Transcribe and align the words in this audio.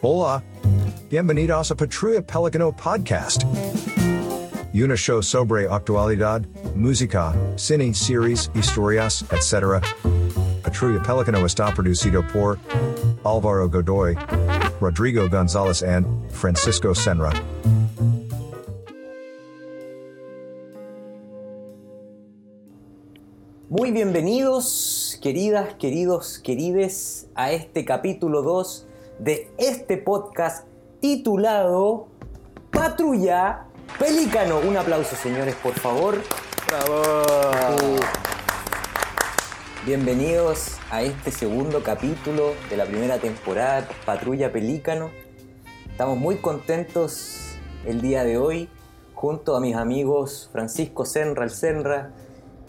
Hola. 0.00 0.44
Bienvenidos 1.10 1.72
a 1.72 1.74
Patrulla 1.74 2.22
Pelicano 2.22 2.70
Podcast. 2.70 3.42
Una 4.72 4.94
show 4.94 5.20
sobre 5.20 5.66
actualidad, 5.68 6.42
música, 6.76 7.34
cine, 7.56 7.92
series, 7.92 8.48
historias, 8.54 9.24
etc. 9.32 9.82
Patrulla 10.62 11.02
Pelicano 11.02 11.44
está 11.44 11.74
producido 11.74 12.22
por 12.32 12.60
Alvaro 13.24 13.68
Godoy, 13.68 14.16
Rodrigo 14.80 15.28
Gonzalez 15.28 15.82
and 15.82 16.06
Francisco 16.30 16.94
Senra. 16.94 17.32
Muy 23.68 23.90
bienvenidos, 23.90 25.18
queridas, 25.20 25.74
queridos, 25.74 26.38
querides, 26.38 27.26
a 27.34 27.50
este 27.50 27.84
capítulo 27.84 28.42
2 28.42 28.87
de 29.18 29.50
este 29.58 29.96
podcast 29.96 30.66
titulado 31.00 32.06
Patrulla 32.70 33.66
Pelícano. 33.98 34.60
Un 34.60 34.76
aplauso, 34.76 35.16
señores, 35.16 35.56
por 35.56 35.74
favor. 35.74 36.18
¡Bravo! 36.68 37.96
Bienvenidos 39.84 40.76
a 40.90 41.02
este 41.02 41.32
segundo 41.32 41.82
capítulo 41.82 42.52
de 42.70 42.76
la 42.76 42.84
primera 42.84 43.18
temporada 43.18 43.88
Patrulla 44.04 44.52
Pelícano. 44.52 45.10
Estamos 45.90 46.16
muy 46.16 46.36
contentos 46.36 47.56
el 47.86 48.00
día 48.00 48.22
de 48.22 48.38
hoy 48.38 48.68
junto 49.14 49.56
a 49.56 49.60
mis 49.60 49.74
amigos 49.74 50.48
Francisco 50.52 51.04
Senra, 51.04 51.42
el 51.42 51.50
Senra, 51.50 52.12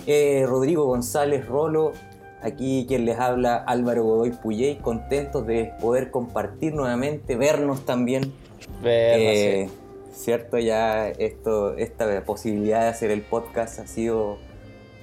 eh, 0.08 0.46
Rodrigo 0.48 0.86
González 0.86 1.46
Rolo, 1.46 1.94
aquí 2.42 2.86
quien 2.88 3.06
les 3.06 3.20
habla 3.20 3.56
Álvaro 3.56 4.04
Godoy 4.04 4.32
Puyey, 4.32 4.78
contentos 4.78 5.46
de 5.46 5.74
poder 5.80 6.12
compartir 6.12 6.74
nuevamente, 6.74 7.36
vernos 7.36 7.86
también. 7.86 8.34
Vernos, 8.82 9.36
Eh, 9.36 9.70
Cierto, 10.14 10.58
ya 10.58 11.08
esto, 11.08 11.78
esta 11.78 12.26
posibilidad 12.26 12.82
de 12.82 12.88
hacer 12.90 13.10
el 13.10 13.22
podcast 13.22 13.80
ha 13.80 13.88
sido 13.88 14.38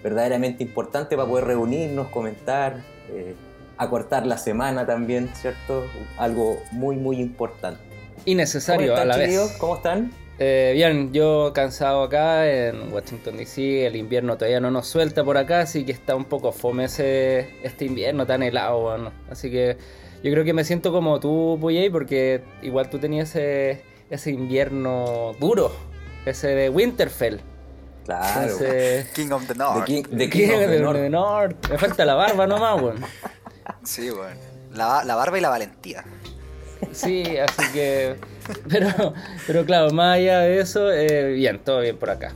verdaderamente 0.03 0.63
importante 0.63 1.17
para 1.17 1.27
poder 1.27 1.47
reunirnos, 1.47 2.09
comentar, 2.09 2.83
eh, 3.11 3.35
acortar 3.79 4.27
la 4.27 4.37
semana 4.37 4.85
también, 4.85 5.31
¿cierto? 5.35 5.85
Algo 6.19 6.59
muy, 6.71 6.97
muy 6.97 7.19
importante. 7.19 7.81
Y 8.27 8.35
necesario 8.35 8.93
¿Cómo 8.93 9.03
a 9.03 9.05
la 9.07 9.17
vez. 9.17 9.57
¿Cómo 9.59 9.77
están? 9.77 10.13
Eh, 10.39 10.73
bien, 10.75 11.13
yo 11.15 11.53
cansado 11.55 12.03
acá 12.03 12.47
en 12.47 12.93
Washington 12.93 13.39
DC, 13.39 13.87
el 13.87 13.97
invierno 13.97 14.37
todavía 14.37 14.61
no 14.61 14.71
nos 14.71 14.87
suelta 14.87 15.25
por 15.25 15.39
acá, 15.39 15.61
así 15.61 15.85
que 15.87 15.93
está 15.93 16.15
un 16.15 16.27
poco 16.27 16.53
fome 16.53 16.85
ese, 16.85 17.57
este 17.63 17.87
invierno 17.87 18.27
tan 18.27 18.43
helado, 18.43 18.81
bueno. 18.81 19.13
Así 19.31 19.51
que 19.51 19.79
yo 20.23 20.31
creo 20.31 20.45
que 20.45 20.53
me 20.53 20.65
siento 20.65 20.93
como 20.93 21.21
tú, 21.21 21.57
Puyey, 21.59 21.89
porque 21.89 22.43
igual 22.61 22.91
tú 22.91 22.99
tenías 22.99 23.31
ese, 23.31 23.83
ese 24.11 24.31
invierno 24.31 25.33
duro, 25.41 25.73
ese 26.27 26.49
de 26.49 26.69
Winterfell. 26.69 27.41
Claro. 28.05 28.47
Ese... 28.47 29.07
King 29.15 29.31
of 29.31 29.47
the 29.47 29.55
The 29.55 29.59
North. 29.59 29.87
King, 29.87 30.03
the 30.03 30.31
¿Qué? 30.31 30.47
King 30.47 30.53
of 30.53 30.71
the 30.71 30.81
North. 30.81 31.11
North. 31.11 31.71
Me 31.71 31.79
falta 31.79 32.05
la 32.05 32.15
barba 32.15 32.47
nomás, 32.47 32.81
weón. 32.81 33.01
Sí, 33.83 34.11
bueno. 34.11 34.39
La, 34.75 35.03
la 35.03 35.17
barba 35.17 35.39
y 35.39 35.41
la 35.41 35.49
valentía. 35.49 36.05
Sí, 36.93 37.37
así 37.39 37.63
que. 37.73 38.17
Pero, 38.69 39.15
pero 39.47 39.65
claro, 39.65 39.91
más 39.93 40.17
allá 40.17 40.41
de 40.41 40.61
eso, 40.61 40.91
eh, 40.93 41.33
bien, 41.33 41.59
todo 41.65 41.81
bien 41.81 41.97
por 41.99 42.11
acá. 42.11 42.33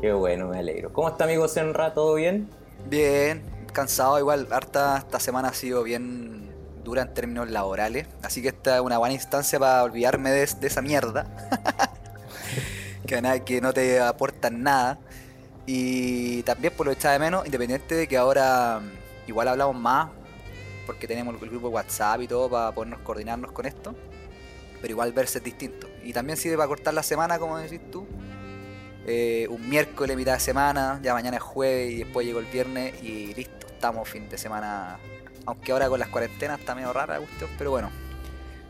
Qué 0.00 0.12
bueno, 0.12 0.48
me 0.48 0.58
alegro. 0.58 0.92
¿Cómo 0.92 1.08
está, 1.08 1.24
amigo 1.24 1.46
Senra? 1.48 1.92
¿Todo 1.94 2.14
bien? 2.14 2.48
Bien, 2.88 3.42
cansado 3.72 4.18
igual. 4.18 4.48
Harta 4.50 4.98
esta 4.98 5.20
semana 5.20 5.48
ha 5.48 5.54
sido 5.54 5.82
bien 5.82 6.50
dura 6.84 7.02
en 7.02 7.14
términos 7.14 7.50
laborales. 7.50 8.06
Así 8.22 8.42
que 8.42 8.48
esta 8.48 8.76
es 8.76 8.80
una 8.80 8.98
buena 8.98 9.14
instancia 9.14 9.58
para 9.58 9.82
olvidarme 9.84 10.30
de, 10.30 10.46
de 10.60 10.66
esa 10.66 10.82
mierda. 10.82 11.26
que, 13.06 13.20
na- 13.22 13.40
que 13.40 13.60
no 13.60 13.72
te 13.72 14.00
aportan 14.00 14.62
nada. 14.62 14.98
Y 15.66 16.42
también 16.42 16.72
por 16.76 16.86
lo 16.86 16.92
echaba 16.92 17.12
de 17.14 17.18
menos, 17.20 17.44
independiente 17.46 17.94
de 17.94 18.08
que 18.08 18.16
ahora 18.16 18.80
mm, 18.80 19.28
igual 19.28 19.48
hablamos 19.48 19.76
más, 19.76 20.08
porque 20.86 21.06
tenemos 21.06 21.34
el 21.40 21.48
grupo 21.48 21.68
de 21.68 21.74
WhatsApp 21.74 22.20
y 22.22 22.28
todo 22.28 22.48
para 22.50 22.72
podernos 22.72 23.00
coordinarnos 23.00 23.52
con 23.52 23.66
esto. 23.66 23.94
Pero 24.80 24.92
igual 24.92 25.12
verse 25.12 25.38
es 25.38 25.44
distinto. 25.44 25.88
Y 26.02 26.12
también 26.12 26.36
sirve 26.36 26.56
para 26.56 26.68
cortar 26.68 26.92
la 26.94 27.02
semana, 27.02 27.38
como 27.38 27.56
decís 27.58 27.80
tú. 27.90 28.06
Eh, 29.06 29.46
un 29.50 29.68
miércoles, 29.68 30.16
mitad 30.16 30.34
de 30.34 30.40
semana, 30.40 31.00
ya 31.02 31.12
mañana 31.12 31.36
es 31.36 31.42
jueves 31.42 31.92
y 31.92 31.96
después 32.04 32.24
llegó 32.26 32.38
el 32.38 32.46
viernes 32.46 32.94
y 33.02 33.34
listo, 33.34 33.66
estamos 33.66 34.08
fin 34.08 34.28
de 34.28 34.38
semana. 34.38 34.98
Aunque 35.44 35.72
ahora 35.72 35.88
con 35.88 35.98
las 35.98 36.08
cuarentenas 36.08 36.60
está 36.60 36.74
medio 36.74 36.92
rara 36.92 37.14
la 37.18 37.26
cuestión, 37.26 37.50
pero 37.58 37.70
bueno. 37.72 37.90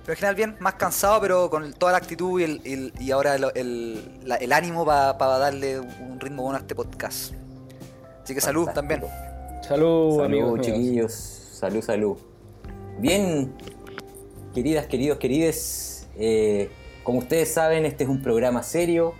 Pero 0.02 0.14
en 0.14 0.16
general 0.16 0.34
bien, 0.34 0.56
más 0.58 0.74
cansado, 0.74 1.20
pero 1.20 1.48
con 1.50 1.72
toda 1.74 1.92
la 1.92 1.98
actitud 1.98 2.40
y, 2.40 2.44
el, 2.44 2.60
el- 2.64 2.92
y 2.98 3.10
ahora 3.10 3.34
el, 3.36 3.44
el- 3.54 4.20
la- 4.24 4.36
el 4.36 4.52
ánimo 4.52 4.84
para 4.86 5.38
darle 5.38 5.78
un 5.80 6.18
ritmo 6.18 6.42
bueno 6.42 6.56
a 6.56 6.60
este 6.60 6.74
podcast. 6.74 7.34
Así 8.24 8.34
que 8.34 8.40
salud 8.40 8.64
Fantástico. 8.66 9.06
también. 9.06 9.62
Salud, 9.62 10.16
Salud, 10.16 10.24
amigos 10.24 10.60
chiquillos. 10.62 11.38
Salud, 11.62 11.80
salud. 11.80 12.16
Bien, 12.98 13.52
queridas, 14.52 14.86
queridos, 14.86 15.18
querides. 15.18 16.08
eh, 16.18 16.68
como 17.04 17.20
ustedes 17.20 17.54
saben, 17.54 17.86
este 17.86 18.02
es 18.02 18.10
un 18.10 18.20
programa 18.20 18.64
serio. 18.64 19.14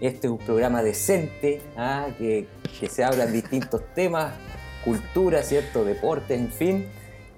Este 0.00 0.26
es 0.26 0.32
un 0.32 0.38
programa 0.38 0.82
decente, 0.82 1.60
ah, 1.76 2.08
que, 2.18 2.48
que 2.80 2.88
se 2.88 3.04
hablan 3.04 3.32
distintos 3.32 3.82
temas, 3.94 4.34
cultura, 4.84 5.44
¿cierto? 5.44 5.84
Deportes, 5.84 6.36
en 6.40 6.50
fin. 6.50 6.86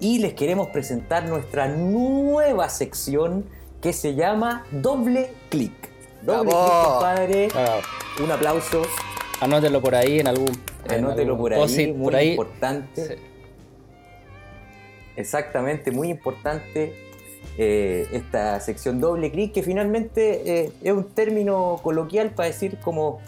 Y 0.00 0.20
les 0.20 0.32
queremos 0.32 0.68
presentar 0.68 1.28
nuestra 1.28 1.68
nueva 1.68 2.70
sección 2.70 3.44
que 3.82 3.92
se 3.92 4.14
llama 4.14 4.64
Doble 4.70 5.30
Clic. 5.50 5.72
Doble 6.22 6.50
¡Bravo! 6.50 6.64
Clic, 6.64 6.84
compadre. 6.84 7.48
Un 8.24 8.30
aplauso. 8.32 8.80
anótelo 9.42 9.82
por 9.82 9.94
ahí 9.94 10.20
en 10.20 10.26
algún. 10.28 10.52
en 10.86 11.04
Anótelo 11.04 11.32
algún 11.34 11.38
por 11.38 11.52
ahí, 11.52 11.92
muy 11.92 12.04
por 12.04 12.16
ahí. 12.16 12.30
importante. 12.30 13.06
Sí. 13.08 13.14
Exactamente, 15.18 15.90
muy 15.90 16.08
importante 16.10 16.94
eh, 17.56 18.06
esta 18.12 18.60
sección 18.60 19.00
doble 19.00 19.30
clic, 19.32 19.52
que 19.52 19.62
finalmente 19.62 20.64
eh, 20.64 20.72
es 20.82 20.92
un 20.92 21.04
término 21.04 21.80
coloquial 21.82 22.30
para 22.30 22.48
decir 22.48 22.78
como 22.80 23.20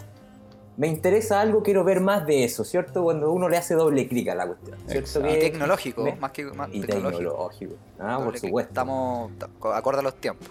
me 0.77 0.87
interesa 0.87 1.41
algo, 1.41 1.61
quiero 1.63 1.83
ver 1.83 1.99
más 1.99 2.25
de 2.25 2.45
eso, 2.45 2.63
¿cierto? 2.63 3.03
Cuando 3.03 3.31
uno 3.31 3.49
le 3.49 3.57
hace 3.57 3.75
doble 3.75 4.07
clic 4.07 4.29
a 4.29 4.35
la 4.35 4.47
cuestión, 4.47 4.77
¿cierto? 4.87 5.19
Y 5.29 5.39
tecnológico, 5.39 6.03
me- 6.03 6.15
más 6.15 6.31
que 6.31 6.45
más 6.45 6.69
y 6.71 6.79
tecnológico. 6.81 7.75
Ah, 7.99 8.15
por 8.15 8.25
Doble 8.27 8.39
supuesto. 8.39 8.69
Estamos 8.69 9.31
acorde 9.73 9.99
a 9.99 10.03
los 10.03 10.15
tiempos. 10.15 10.47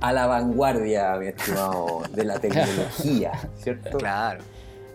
A 0.00 0.12
la 0.12 0.26
vanguardia, 0.26 1.14
mi 1.16 1.28
estimado, 1.28 2.02
de 2.12 2.24
la 2.24 2.40
tecnología, 2.40 3.32
¿cierto? 3.56 3.98
Claro. 3.98 4.40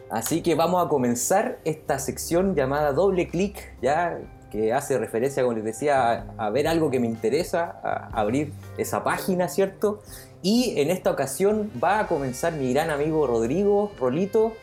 Así 0.10 0.42
que 0.42 0.54
vamos 0.54 0.86
a 0.86 0.90
comenzar 0.90 1.60
esta 1.64 1.98
sección 1.98 2.56
llamada 2.56 2.92
doble 2.92 3.30
clic, 3.30 3.74
ya 3.82 4.20
que 4.52 4.74
hace 4.74 4.98
referencia, 4.98 5.44
como 5.44 5.56
les 5.56 5.64
decía, 5.64 6.26
a, 6.38 6.50
ver 6.50 6.68
algo 6.68 6.90
que 6.90 7.00
me 7.00 7.08
interesa, 7.08 7.80
a 7.84 8.10
abrir 8.20 8.54
esa 8.78 9.04
página, 9.04 9.48
¿cierto? 9.48 10.02
Y 10.42 10.76
en 10.78 10.90
esta 10.90 11.12
ocasión 11.12 11.72
va 11.84 12.00
a 12.00 12.08
comenzar 12.08 12.54
mi 12.54 12.74
gran 12.74 12.90
amigo 12.90 13.28
Rodrigo 13.28 13.92
Rolito, 14.00 14.54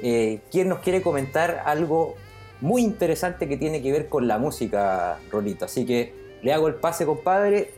eh, 0.00 0.40
quien 0.50 0.68
nos 0.68 0.80
quiere 0.80 1.02
comentar 1.02 1.62
algo 1.66 2.14
muy 2.60 2.82
interesante 2.82 3.48
que 3.48 3.56
tiene 3.56 3.82
que 3.82 3.92
ver 3.92 4.08
con 4.08 4.26
la 4.26 4.38
música, 4.38 5.18
Rolito. 5.30 5.64
Así 5.66 5.84
que 5.84 6.14
le 6.42 6.52
hago 6.52 6.68
el 6.68 6.76
pase, 6.76 7.04
compadre. 7.04 7.72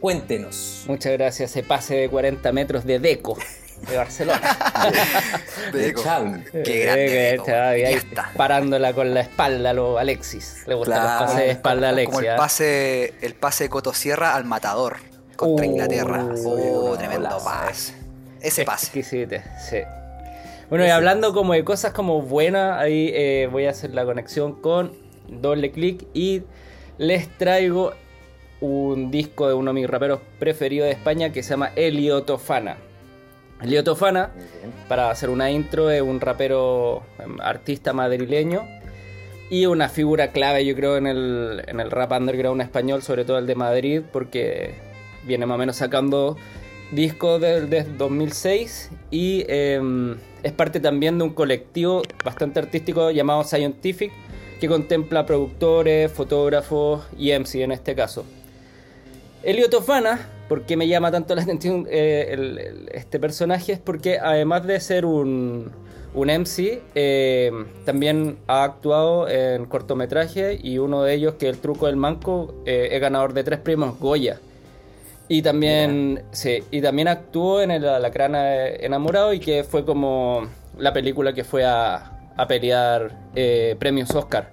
Cuéntenos. 0.00 0.84
Muchas 0.88 1.12
gracias. 1.12 1.50
Ese 1.50 1.62
pase 1.62 1.94
de 1.94 2.08
40 2.08 2.52
metros 2.52 2.84
de 2.84 2.98
Deco 2.98 3.36
de 3.88 3.96
Barcelona. 3.96 4.40
De. 5.72 5.94
Xavi. 5.94 6.44
Qué 6.64 6.80
grande, 6.84 7.08
Deco, 7.32 7.50
ahí 7.52 7.98
parándola 8.36 8.92
con 8.92 9.14
la 9.14 9.20
espalda 9.20 9.70
a 9.70 9.72
lo 9.72 9.98
Alexis. 9.98 10.64
Le 10.66 10.74
gustan 10.74 11.00
Claro. 11.00 11.20
los 11.20 11.30
pases 11.30 11.44
de 11.46 11.50
espalda 11.52 11.88
a 11.88 11.90
Como 11.90 11.98
Alexis. 12.00 12.20
el 12.22 12.28
¿ah? 12.30 12.36
pase, 12.36 13.14
el 13.22 13.34
pase 13.34 13.64
de 13.64 13.70
Cotosierra 13.70 14.34
al 14.34 14.44
matador 14.44 14.96
contra 15.36 15.66
Uh, 15.66 15.70
Inglaterra. 15.70 16.24
Oh, 16.44 16.90
no, 16.92 16.98
tremendo 16.98 17.38
pase. 17.44 17.94
Ese 18.40 18.64
pase. 18.64 18.86
Exquisite, 18.86 19.42
sí. 19.68 19.78
Bueno, 20.68 20.86
y 20.86 20.90
hablando 20.90 21.32
como 21.34 21.52
de 21.54 21.64
cosas 21.64 21.92
como 21.92 22.22
buenas, 22.22 22.78
ahí 22.78 23.10
eh, 23.12 23.48
voy 23.50 23.66
a 23.66 23.70
hacer 23.70 23.90
la 23.92 24.04
conexión 24.04 24.60
con 24.60 24.92
doble 25.28 25.72
clic 25.72 26.06
y 26.14 26.42
les 26.98 27.28
traigo 27.38 27.92
un 28.60 29.10
disco 29.10 29.48
de 29.48 29.54
uno 29.54 29.70
de 29.72 29.80
mis 29.80 29.88
raperos 29.90 30.20
preferidos 30.38 30.86
de 30.86 30.92
España 30.92 31.32
que 31.32 31.42
se 31.42 31.50
llama 31.50 31.70
Elio 31.76 32.22
Elio 33.62 33.84
Tofana, 33.84 34.30
para 34.88 35.10
hacer 35.10 35.28
una 35.28 35.50
intro, 35.50 35.90
es 35.90 36.00
un 36.00 36.20
rapero, 36.20 37.02
em, 37.18 37.38
artista 37.40 37.92
madrileño 37.92 38.66
y 39.50 39.66
una 39.66 39.88
figura 39.88 40.32
clave, 40.32 40.64
yo 40.64 40.74
creo, 40.74 40.96
en 40.96 41.06
el, 41.06 41.62
en 41.66 41.78
el 41.78 41.90
rap 41.90 42.12
underground 42.12 42.62
español, 42.62 43.02
sobre 43.02 43.24
todo 43.24 43.38
el 43.38 43.46
de 43.46 43.54
Madrid, 43.54 44.02
porque 44.12 44.74
viene 45.26 45.44
más 45.44 45.56
o 45.56 45.58
menos 45.58 45.76
sacando 45.76 46.36
discos 46.90 47.40
desde 47.40 47.84
2006 47.84 48.90
y 49.10 49.44
em, 49.48 50.16
es 50.42 50.52
parte 50.52 50.80
también 50.80 51.18
de 51.18 51.24
un 51.24 51.34
colectivo 51.34 52.02
bastante 52.24 52.60
artístico 52.60 53.10
llamado 53.10 53.44
Scientific 53.44 54.10
que 54.58 54.68
contempla 54.68 55.26
productores, 55.26 56.10
fotógrafos 56.10 57.04
y 57.18 57.32
MC 57.32 57.62
en 57.62 57.72
este 57.72 57.94
caso. 57.94 58.24
Elio 59.42 59.70
Tofana 59.70 60.28
¿Por 60.50 60.62
qué 60.62 60.76
me 60.76 60.88
llama 60.88 61.12
tanto 61.12 61.32
la 61.36 61.42
atención 61.42 61.86
eh, 61.88 62.26
el- 62.32 62.58
el- 62.58 62.88
este 62.92 63.20
personaje? 63.20 63.72
Es 63.74 63.78
porque 63.78 64.18
además 64.18 64.66
de 64.66 64.80
ser 64.80 65.06
un, 65.06 65.70
un 66.12 66.28
MC, 66.28 66.82
eh, 66.96 67.52
también 67.84 68.36
ha 68.48 68.64
actuado 68.64 69.28
en 69.28 69.66
cortometrajes 69.66 70.58
y 70.64 70.78
uno 70.78 71.04
de 71.04 71.14
ellos, 71.14 71.34
que 71.34 71.48
es 71.48 71.54
El 71.54 71.60
Truco 71.60 71.86
del 71.86 71.94
Manco, 71.94 72.52
eh, 72.66 72.88
es 72.90 73.00
ganador 73.00 73.32
de 73.32 73.44
tres 73.44 73.60
premios 73.60 73.96
Goya. 74.00 74.40
Y 75.28 75.42
también, 75.42 76.24
sí, 76.32 76.64
y 76.72 76.80
también 76.82 77.06
actuó 77.06 77.62
en 77.62 77.70
el 77.70 77.86
Alacrán 77.88 78.34
eh, 78.34 78.84
Enamorado 78.84 79.32
y 79.32 79.38
que 79.38 79.62
fue 79.62 79.84
como 79.84 80.48
la 80.76 80.92
película 80.92 81.32
que 81.32 81.44
fue 81.44 81.64
a, 81.64 82.32
a 82.36 82.48
pelear 82.48 83.12
premios 83.78 84.10
Oscar. 84.16 84.48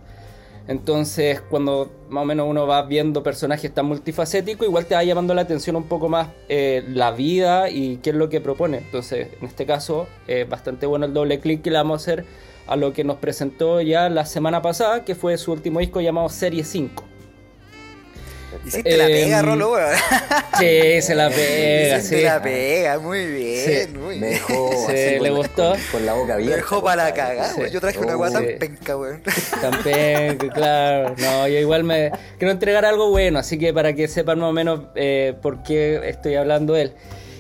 Entonces, 0.68 1.42
cuando 1.42 1.90
más 2.10 2.24
o 2.24 2.26
menos 2.26 2.48
uno 2.50 2.68
va 2.68 2.82
viendo 2.84 3.24
personajes 3.24 3.74
tan 3.74 3.86
multifacéticos, 3.86 4.68
igual 4.68 4.86
te 4.86 4.96
va 4.96 5.04
llamando 5.04 5.34
la 5.34 5.42
atención 5.42 5.76
un 5.76 5.84
poco 5.84 6.10
más 6.10 6.30
eh, 6.50 6.84
la 6.90 7.12
vida 7.12 7.70
y 7.70 7.98
qué 7.98 8.10
es 8.10 8.16
lo 8.16 8.28
que 8.30 8.42
propone. 8.42 8.80
Entonces, 8.80 9.30
en 9.40 9.48
este 9.48 9.66
caso, 9.66 10.08
es 10.28 10.48
bastante 10.48 10.86
bueno 10.86 11.06
el 11.06 11.14
doble 11.14 11.40
clic 11.40 11.62
que 11.62 11.72
le 11.72 11.78
vamos 11.78 12.02
a 12.02 12.04
hacer 12.04 12.26
a 12.68 12.76
lo 12.76 12.92
que 12.92 13.06
nos 13.06 13.18
presentó 13.18 13.80
ya 13.82 14.10
la 14.10 14.26
semana 14.26 14.62
pasada, 14.62 15.06
que 15.06 15.16
fue 15.16 15.38
su 15.38 15.54
último 15.54 15.80
disco 15.80 16.02
llamado 16.02 16.28
Serie 16.28 16.66
5. 16.66 17.07
Hiciste 18.66 18.98
la 18.98 19.06
Em, 19.08 19.12
pega, 19.12 19.42
Rolo, 19.42 19.72
weón. 19.74 19.90
Sí, 20.60 21.02
se 21.02 21.16
la 21.16 21.30
pega, 21.30 21.98
Hiciste 21.98 22.18
sí. 22.18 22.24
la 22.24 22.42
pega, 22.42 23.00
muy 23.00 23.26
bien, 23.26 23.88
Sí. 23.92 23.98
muy 23.98 24.20
Me 24.20 24.28
bien. 24.30 24.40
dejó 24.48 24.72
Sí, 24.88 24.94
así 24.94 25.20
¿le 25.20 25.30
con, 25.30 25.38
gustó? 25.38 25.72
Con, 25.72 25.80
con 25.92 26.06
la 26.06 26.14
boca 26.14 26.28
Me 26.28 26.34
abierta. 26.34 26.56
dejó 26.58 26.84
para 26.84 27.04
la 27.06 27.14
cagada, 27.14 27.56
weón. 27.56 27.70
Yo 27.72 27.82
traje 27.82 28.00
una 28.00 28.16
guata 28.16 28.40
sí. 28.40 28.46
penca, 28.60 28.98
weón. 28.98 29.22
También, 29.62 30.38
claro. 30.54 31.16
No, 31.18 31.48
yo 31.48 31.60
igual 31.60 31.84
me 31.84 32.12
quiero 32.38 32.52
entregar 32.52 32.86
algo 32.86 33.10
bueno, 33.10 33.40
así 33.40 33.58
que 33.60 33.74
para 33.74 33.94
que 33.94 34.08
sepan 34.08 34.40
más 34.40 34.50
o 34.50 34.54
menos 34.54 34.82
eh, 34.96 35.34
por 35.42 35.62
qué 35.64 36.02
estoy 36.06 36.36
hablando 36.36 36.74
de 36.74 36.82
él. 36.84 36.94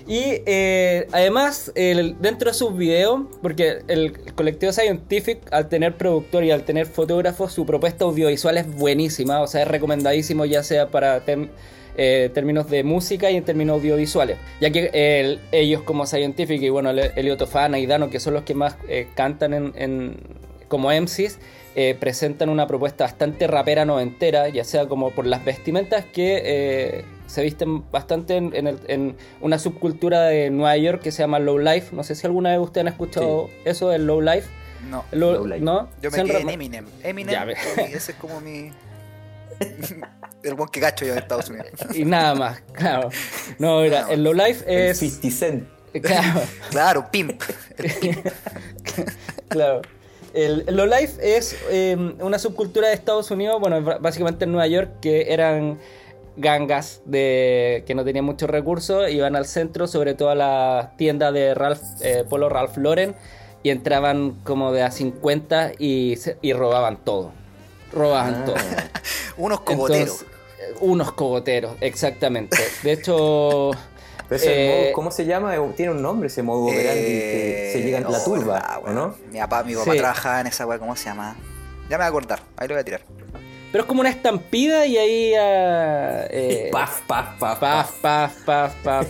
Y 0.07 0.41
eh, 0.45 1.05
además, 1.11 1.71
dentro 1.75 2.49
de 2.49 2.53
sus 2.53 2.77
videos, 2.77 3.21
porque 3.41 3.79
el 3.89 4.13
colectivo 4.35 4.71
Scientific, 4.71 5.39
al 5.51 5.67
tener 5.67 5.97
productor 5.97 6.45
y 6.45 6.51
al 6.51 6.63
tener 6.63 6.85
fotógrafo, 6.85 7.49
su 7.49 7.65
propuesta 7.65 8.05
audiovisual 8.05 8.57
es 8.57 8.73
buenísima, 8.73 9.41
o 9.41 9.47
sea, 9.47 9.63
es 9.63 9.67
recomendadísimo 9.67 10.45
ya 10.45 10.63
sea 10.63 10.87
para 10.87 11.21
eh, 11.97 12.29
términos 12.33 12.69
de 12.69 12.83
música 12.85 13.29
y 13.31 13.35
en 13.35 13.43
términos 13.43 13.79
audiovisuales, 13.79 14.37
ya 14.61 14.69
que 14.69 14.91
el- 14.93 15.39
ellos 15.51 15.81
como 15.81 16.05
Scientific 16.05 16.61
y 16.61 16.69
bueno, 16.69 16.91
El- 16.91 17.11
Elio 17.17 17.35
Tofana 17.35 17.77
y 17.79 17.85
Dano, 17.85 18.09
que 18.09 18.21
son 18.21 18.33
los 18.35 18.43
que 18.43 18.53
más 18.53 18.77
eh, 18.87 19.07
cantan 19.13 19.53
en, 19.75 20.15
como 20.69 20.89
MCs, 20.91 21.39
presentan 21.99 22.49
una 22.49 22.65
propuesta 22.65 23.03
bastante 23.03 23.45
rapera 23.45 23.85
noventera, 23.85 24.49
ya 24.49 24.63
sea 24.63 24.87
como 24.87 25.11
por 25.11 25.27
las 25.27 25.45
vestimentas 25.45 26.05
que 26.05 27.03
se 27.27 27.43
visten 27.43 27.89
bastante 27.91 28.35
en, 28.37 28.55
en 28.55 28.67
el- 28.67 28.79
en 28.87 29.15
una 29.41 29.59
subcultura 29.59 30.23
de 30.23 30.49
Nueva 30.49 30.75
York 30.77 31.01
que 31.01 31.11
se 31.11 31.19
llama 31.23 31.39
Low 31.39 31.59
Life. 31.59 31.95
No 31.95 32.03
sé 32.03 32.15
si 32.15 32.25
alguna 32.25 32.49
vez 32.51 32.59
ustedes 32.59 32.87
han 32.87 32.93
escuchado 32.93 33.49
eso 33.65 33.89
del 33.89 34.05
Low 34.07 34.21
Life. 34.21 34.47
No. 34.89 35.03
Low- 35.11 35.33
Low 35.33 35.47
Life. 35.47 35.59
¿No? 35.61 35.89
Yo 36.01 36.09
me 36.11 36.23
quedé 36.23 36.39
en 36.41 36.49
Eminem. 36.49 36.85
Eminem, 37.03 37.49
ese 37.49 38.11
es 38.11 38.17
como 38.19 38.39
mi. 38.41 38.71
El 40.43 40.53
buen 40.53 40.69
que 40.69 40.79
cacho 40.79 41.03
yo 41.05 41.13
en 41.13 41.17
Estados 41.19 41.49
Unidos. 41.49 41.67
Y 41.93 42.05
nada 42.05 42.35
más, 42.35 42.61
claro. 42.73 43.09
No, 43.59 43.81
mira, 43.81 44.05
el 44.09 44.23
Low 44.23 44.33
Life 44.33 44.63
El 44.67 44.91
es... 44.91 44.99
50 44.99 45.31
Cent. 45.37 45.67
Claro. 46.01 46.41
Claro, 46.69 47.07
pimp. 47.11 47.41
Claro. 49.49 49.81
El, 50.33 50.65
el 50.67 50.75
lowlife 50.75 51.37
es 51.37 51.55
eh, 51.71 51.95
una 52.19 52.37
subcultura 52.37 52.89
de 52.89 52.93
Estados 52.93 53.31
Unidos, 53.31 53.59
bueno, 53.59 53.81
básicamente 53.99 54.45
en 54.45 54.51
Nueva 54.51 54.67
York, 54.67 54.99
que 55.01 55.33
eran 55.33 55.79
gangas 56.37 57.01
de 57.05 57.83
que 57.85 57.95
no 57.95 58.03
tenían 58.05 58.23
muchos 58.25 58.49
recursos, 58.49 59.09
iban 59.11 59.35
al 59.35 59.45
centro, 59.45 59.87
sobre 59.87 60.13
todo 60.13 60.29
a 60.29 60.35
las 60.35 60.95
tiendas 60.97 61.33
de 61.33 61.53
Ralph, 61.53 61.81
eh, 62.01 62.23
Polo 62.29 62.47
Ralph 62.47 62.77
Lauren, 62.77 63.15
y 63.63 63.71
entraban 63.71 64.39
como 64.43 64.71
de 64.71 64.83
a 64.83 64.91
50 64.91 65.71
y, 65.79 66.15
se- 66.17 66.37
y 66.41 66.53
robaban 66.53 66.97
todo. 67.03 67.31
Robaban 67.91 68.35
Ah. 68.35 68.45
todo. 68.45 68.55
Unos 69.37 69.61
cogoteros. 69.61 70.21
Entonces, 70.21 70.27
eh, 70.59 70.75
unos 70.81 71.11
cogoteros, 71.13 71.75
exactamente. 71.81 72.57
De 72.83 72.91
hecho... 72.93 73.71
Pero 74.29 74.41
ese 74.41 74.51
eh, 74.51 74.81
modo, 74.83 74.93
¿Cómo 74.93 75.11
se 75.11 75.25
llama? 75.25 75.55
Eh, 75.55 75.59
Tiene 75.77 75.93
un 75.93 76.01
nombre 76.01 76.27
ese 76.27 76.43
modo 76.43 76.65
operandi 76.65 77.01
que 77.01 77.69
se 77.73 77.81
llega 77.81 77.99
en 77.99 78.03
la 78.03 78.17
oh, 78.17 78.23
turba, 78.25 78.53
verdad, 78.55 78.77
¿o 78.79 78.81
weón. 78.81 78.95
no? 78.95 79.15
Mi 79.31 79.39
papá, 79.39 79.63
mi 79.63 79.73
papá 79.75 79.91
Sí. 79.93 79.97
trabajaba 79.99 80.41
en 80.41 80.47
esa 80.47 80.65
weá, 80.65 80.77
¿cómo 80.79 80.95
se 80.97 81.05
llama? 81.05 81.35
Ya 81.89 81.91
me 81.91 81.97
voy 81.97 82.03
a 82.03 82.07
acordar, 82.07 82.39
ahí 82.57 82.67
lo 82.67 82.73
voy 82.75 82.81
a 82.81 82.83
tirar. 82.83 83.01
Pero 83.71 83.83
es 83.83 83.87
como 83.87 84.01
una 84.01 84.09
estampida 84.09 84.85
y 84.85 84.97
ahí... 84.97 85.33
ah, 85.35 86.25
eh, 86.29 86.69
Paf, 86.71 87.01
paf, 87.07 87.37
paf, 87.39 87.59
Paf, 87.59 87.91
paf, 88.01 88.33
paf, 88.45 88.75
paf. 88.83 89.07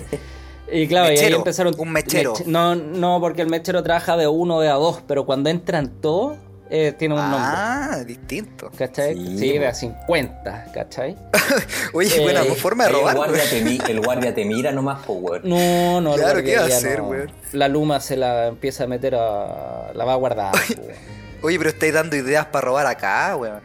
Y 0.71 0.87
claro, 0.87 1.05
y 1.07 1.09
ahí 1.11 1.15
Mechero, 1.17 1.37
empezaron. 1.37 1.75
un 1.77 1.89
mechero. 1.91 2.33
Mech- 2.35 2.45
no, 2.45 2.75
no, 2.75 3.19
porque 3.21 3.41
el 3.41 3.47
mechero 3.49 3.83
trabaja 3.83 4.17
de 4.17 4.27
uno 4.27 4.57
o 4.57 4.61
de 4.61 4.67
a 4.69 4.73
dos, 4.73 5.01
pero 5.07 5.25
cuando 5.25 5.49
entran 5.49 6.01
todos, 6.01 6.37
eh, 6.69 6.93
tiene 6.97 7.13
un 7.13 7.21
nombre. 7.21 7.39
Ah, 7.41 8.03
distinto. 8.05 8.69
¿Cachai? 8.77 9.15
Sí, 9.15 9.37
Sí, 9.37 9.57
de 9.57 9.67
a 9.67 9.73
50, 9.73 10.65
¿cachai? 10.73 11.15
Oye, 11.93 12.13
Eh, 12.17 12.21
buena 12.21 12.43
forma 12.43 12.83
de 12.83 12.89
robar, 12.89 13.11
el, 13.15 13.17
guardia 13.17 13.43
te 13.49 13.61
mi- 13.61 13.79
el 13.87 14.01
guardia 14.01 14.35
te 14.35 14.43
mira 14.43 14.71
nomás, 14.73 15.05
po, 15.05 15.13
weón. 15.13 15.43
No, 15.47 16.01
no, 16.01 16.15
Claro, 16.15 16.43
¿qué 16.43 16.51
iba 16.53 16.63
a 16.63 16.65
hacer, 16.65 16.97
no. 16.99 17.07
weón? 17.09 17.31
La 17.53 17.69
luma 17.69 18.01
se 18.01 18.17
la 18.17 18.47
empieza 18.47 18.83
a 18.83 18.87
meter 18.87 19.15
a. 19.15 19.91
La 19.93 20.03
va 20.03 20.11
a 20.13 20.17
guardar. 20.17 20.51
Oye, 21.41 21.57
pero 21.57 21.69
estáis 21.69 21.93
dando 21.93 22.15
ideas 22.15 22.45
para 22.47 22.65
robar 22.65 22.87
acá, 22.87 23.35
weón. 23.37 23.61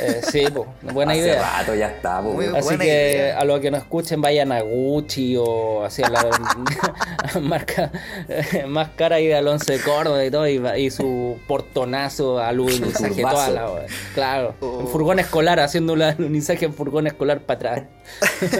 Eh, 0.00 0.20
sí, 0.30 0.44
po, 0.54 0.66
buena 0.80 1.12
Hace 1.12 1.20
idea. 1.22 1.42
rato 1.58 1.74
ya 1.74 1.88
está, 1.88 2.20
weón. 2.20 2.54
Así 2.54 2.76
que 2.78 2.84
idea. 2.86 3.40
a 3.40 3.44
los 3.44 3.58
que 3.60 3.70
no 3.70 3.76
escuchen 3.78 4.20
vayan 4.20 4.52
a 4.52 4.60
Gucci 4.60 5.36
o 5.36 5.84
hacia 5.84 6.08
la 6.08 6.24
marca 7.40 7.90
más 8.68 8.90
cara 8.90 9.18
y 9.20 9.26
de 9.26 9.34
Alonso 9.34 9.72
de 9.72 9.80
Córdoba 9.80 10.24
y 10.24 10.30
todo 10.30 10.46
y, 10.48 10.90
su 10.90 11.38
portonazo 11.48 12.38
turbazo. 12.40 13.12
toda 13.22 13.50
la. 13.50 13.70
Claro, 14.14 14.54
Oh. 14.60 14.78
un 14.78 14.88
furgón 14.88 15.18
escolar 15.18 15.58
haciendo 15.60 15.94
un 15.94 16.02
alunizaje 16.02 16.64
en 16.66 16.72
furgón 16.74 17.06
escolar 17.06 17.40
para 17.40 17.56
atrás. 17.72 17.82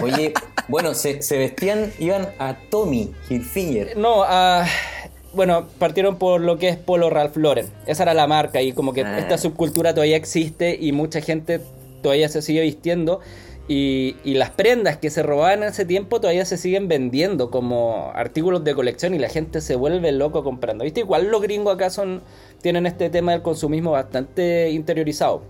Oye, 0.03 0.33
bueno, 0.67 0.93
se, 0.93 1.21
se 1.21 1.37
vestían, 1.37 1.91
iban 1.99 2.27
a 2.39 2.55
Tommy 2.69 3.15
Hilfiger. 3.29 3.95
No, 3.97 4.23
ah, 4.25 4.65
bueno, 5.33 5.67
partieron 5.79 6.17
por 6.17 6.41
lo 6.41 6.57
que 6.57 6.69
es 6.69 6.77
Polo 6.77 7.09
Ralph 7.09 7.37
Lauren. 7.37 7.67
Esa 7.85 8.03
era 8.03 8.13
la 8.13 8.27
marca 8.27 8.61
y 8.61 8.73
como 8.73 8.93
que 8.93 9.03
Ah. 9.03 9.19
esta 9.19 9.37
subcultura 9.37 9.93
todavía 9.93 10.17
existe 10.17 10.77
y 10.79 10.91
mucha 10.91 11.21
gente 11.21 11.61
todavía 12.01 12.29
se 12.29 12.41
sigue 12.41 12.61
vistiendo. 12.61 13.19
Y, 13.69 14.15
y 14.23 14.35
las 14.35 14.51
prendas 14.51 14.95
que 14.95 15.09
se 15.09 15.23
robaban 15.23 15.61
en 15.61 15.69
ese 15.69 15.83
tiempo 15.83 16.21
todavía 16.21 16.45
se 16.45 16.55
siguen 16.57 16.87
vendiendo 16.87 17.51
como 17.51 18.11
artículos 18.15 18.63
de 18.63 18.73
colección 18.73 19.13
y 19.13 19.19
la 19.19 19.27
gente 19.27 19.59
se 19.59 19.75
vuelve 19.75 20.11
loco 20.13 20.41
comprando. 20.43 20.85
¿Viste? 20.85 21.01
Igual 21.01 21.27
los 21.29 21.41
gringos 21.41 21.75
acá 21.75 21.89
son, 21.89 22.21
tienen 22.61 22.85
este 22.85 23.09
tema 23.09 23.33
del 23.33 23.41
consumismo 23.41 23.91
bastante 23.91 24.69
interiorizado. 24.71 25.41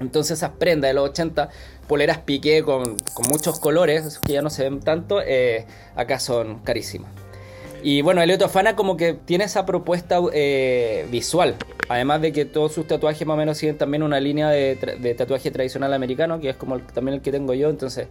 Entonces 0.00 0.38
esas 0.38 0.50
prendas 0.58 0.88
de 0.90 0.94
los 0.94 1.10
80, 1.10 1.48
poleras 1.86 2.18
piqué 2.18 2.64
con, 2.64 2.96
con 3.14 3.26
muchos 3.30 3.60
colores, 3.60 4.04
esos 4.04 4.18
que 4.18 4.32
ya 4.32 4.42
no 4.42 4.50
se 4.50 4.64
ven 4.64 4.80
tanto, 4.80 5.22
eh, 5.24 5.64
acá 5.94 6.18
son 6.18 6.58
carísimas. 6.58 7.12
Y 7.84 8.00
bueno, 8.00 8.22
Elioto 8.22 8.48
Fana 8.48 8.74
como 8.74 8.96
que 8.96 9.12
tiene 9.12 9.44
esa 9.44 9.66
propuesta 9.66 10.18
eh, 10.32 11.06
visual. 11.10 11.54
Además 11.90 12.22
de 12.22 12.32
que 12.32 12.46
todos 12.46 12.72
sus 12.72 12.86
tatuajes 12.86 13.26
más 13.26 13.34
o 13.34 13.36
menos 13.36 13.58
siguen 13.58 13.76
también 13.76 14.02
una 14.02 14.18
línea 14.20 14.48
de, 14.48 15.14
tatuaje 15.16 15.50
tradicional 15.50 15.92
americano, 15.92 16.40
que 16.40 16.48
es 16.48 16.56
como 16.56 16.80
también 16.80 17.16
el 17.16 17.20
que 17.20 17.30
tengo 17.30 17.52
yo. 17.52 17.68
Entonces, 17.68 18.08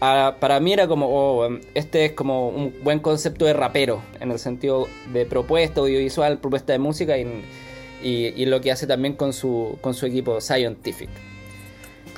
para 0.00 0.58
mí 0.58 0.72
era 0.72 0.88
como, 0.88 1.08
oh, 1.10 1.50
este 1.74 2.06
es 2.06 2.12
como 2.12 2.48
un 2.48 2.74
buen 2.82 3.00
concepto 3.00 3.44
de 3.44 3.52
rapero, 3.52 4.00
en 4.20 4.30
el 4.30 4.38
sentido 4.38 4.88
de 5.12 5.26
propuesta 5.26 5.82
audiovisual, 5.82 6.38
propuesta 6.38 6.72
de 6.72 6.78
música 6.78 7.18
y 7.18 8.46
lo 8.46 8.62
que 8.62 8.72
hace 8.72 8.86
también 8.86 9.16
con 9.16 9.34
su, 9.34 9.76
con 9.82 9.92
su 9.92 10.06
equipo 10.06 10.40
Scientific. 10.40 11.10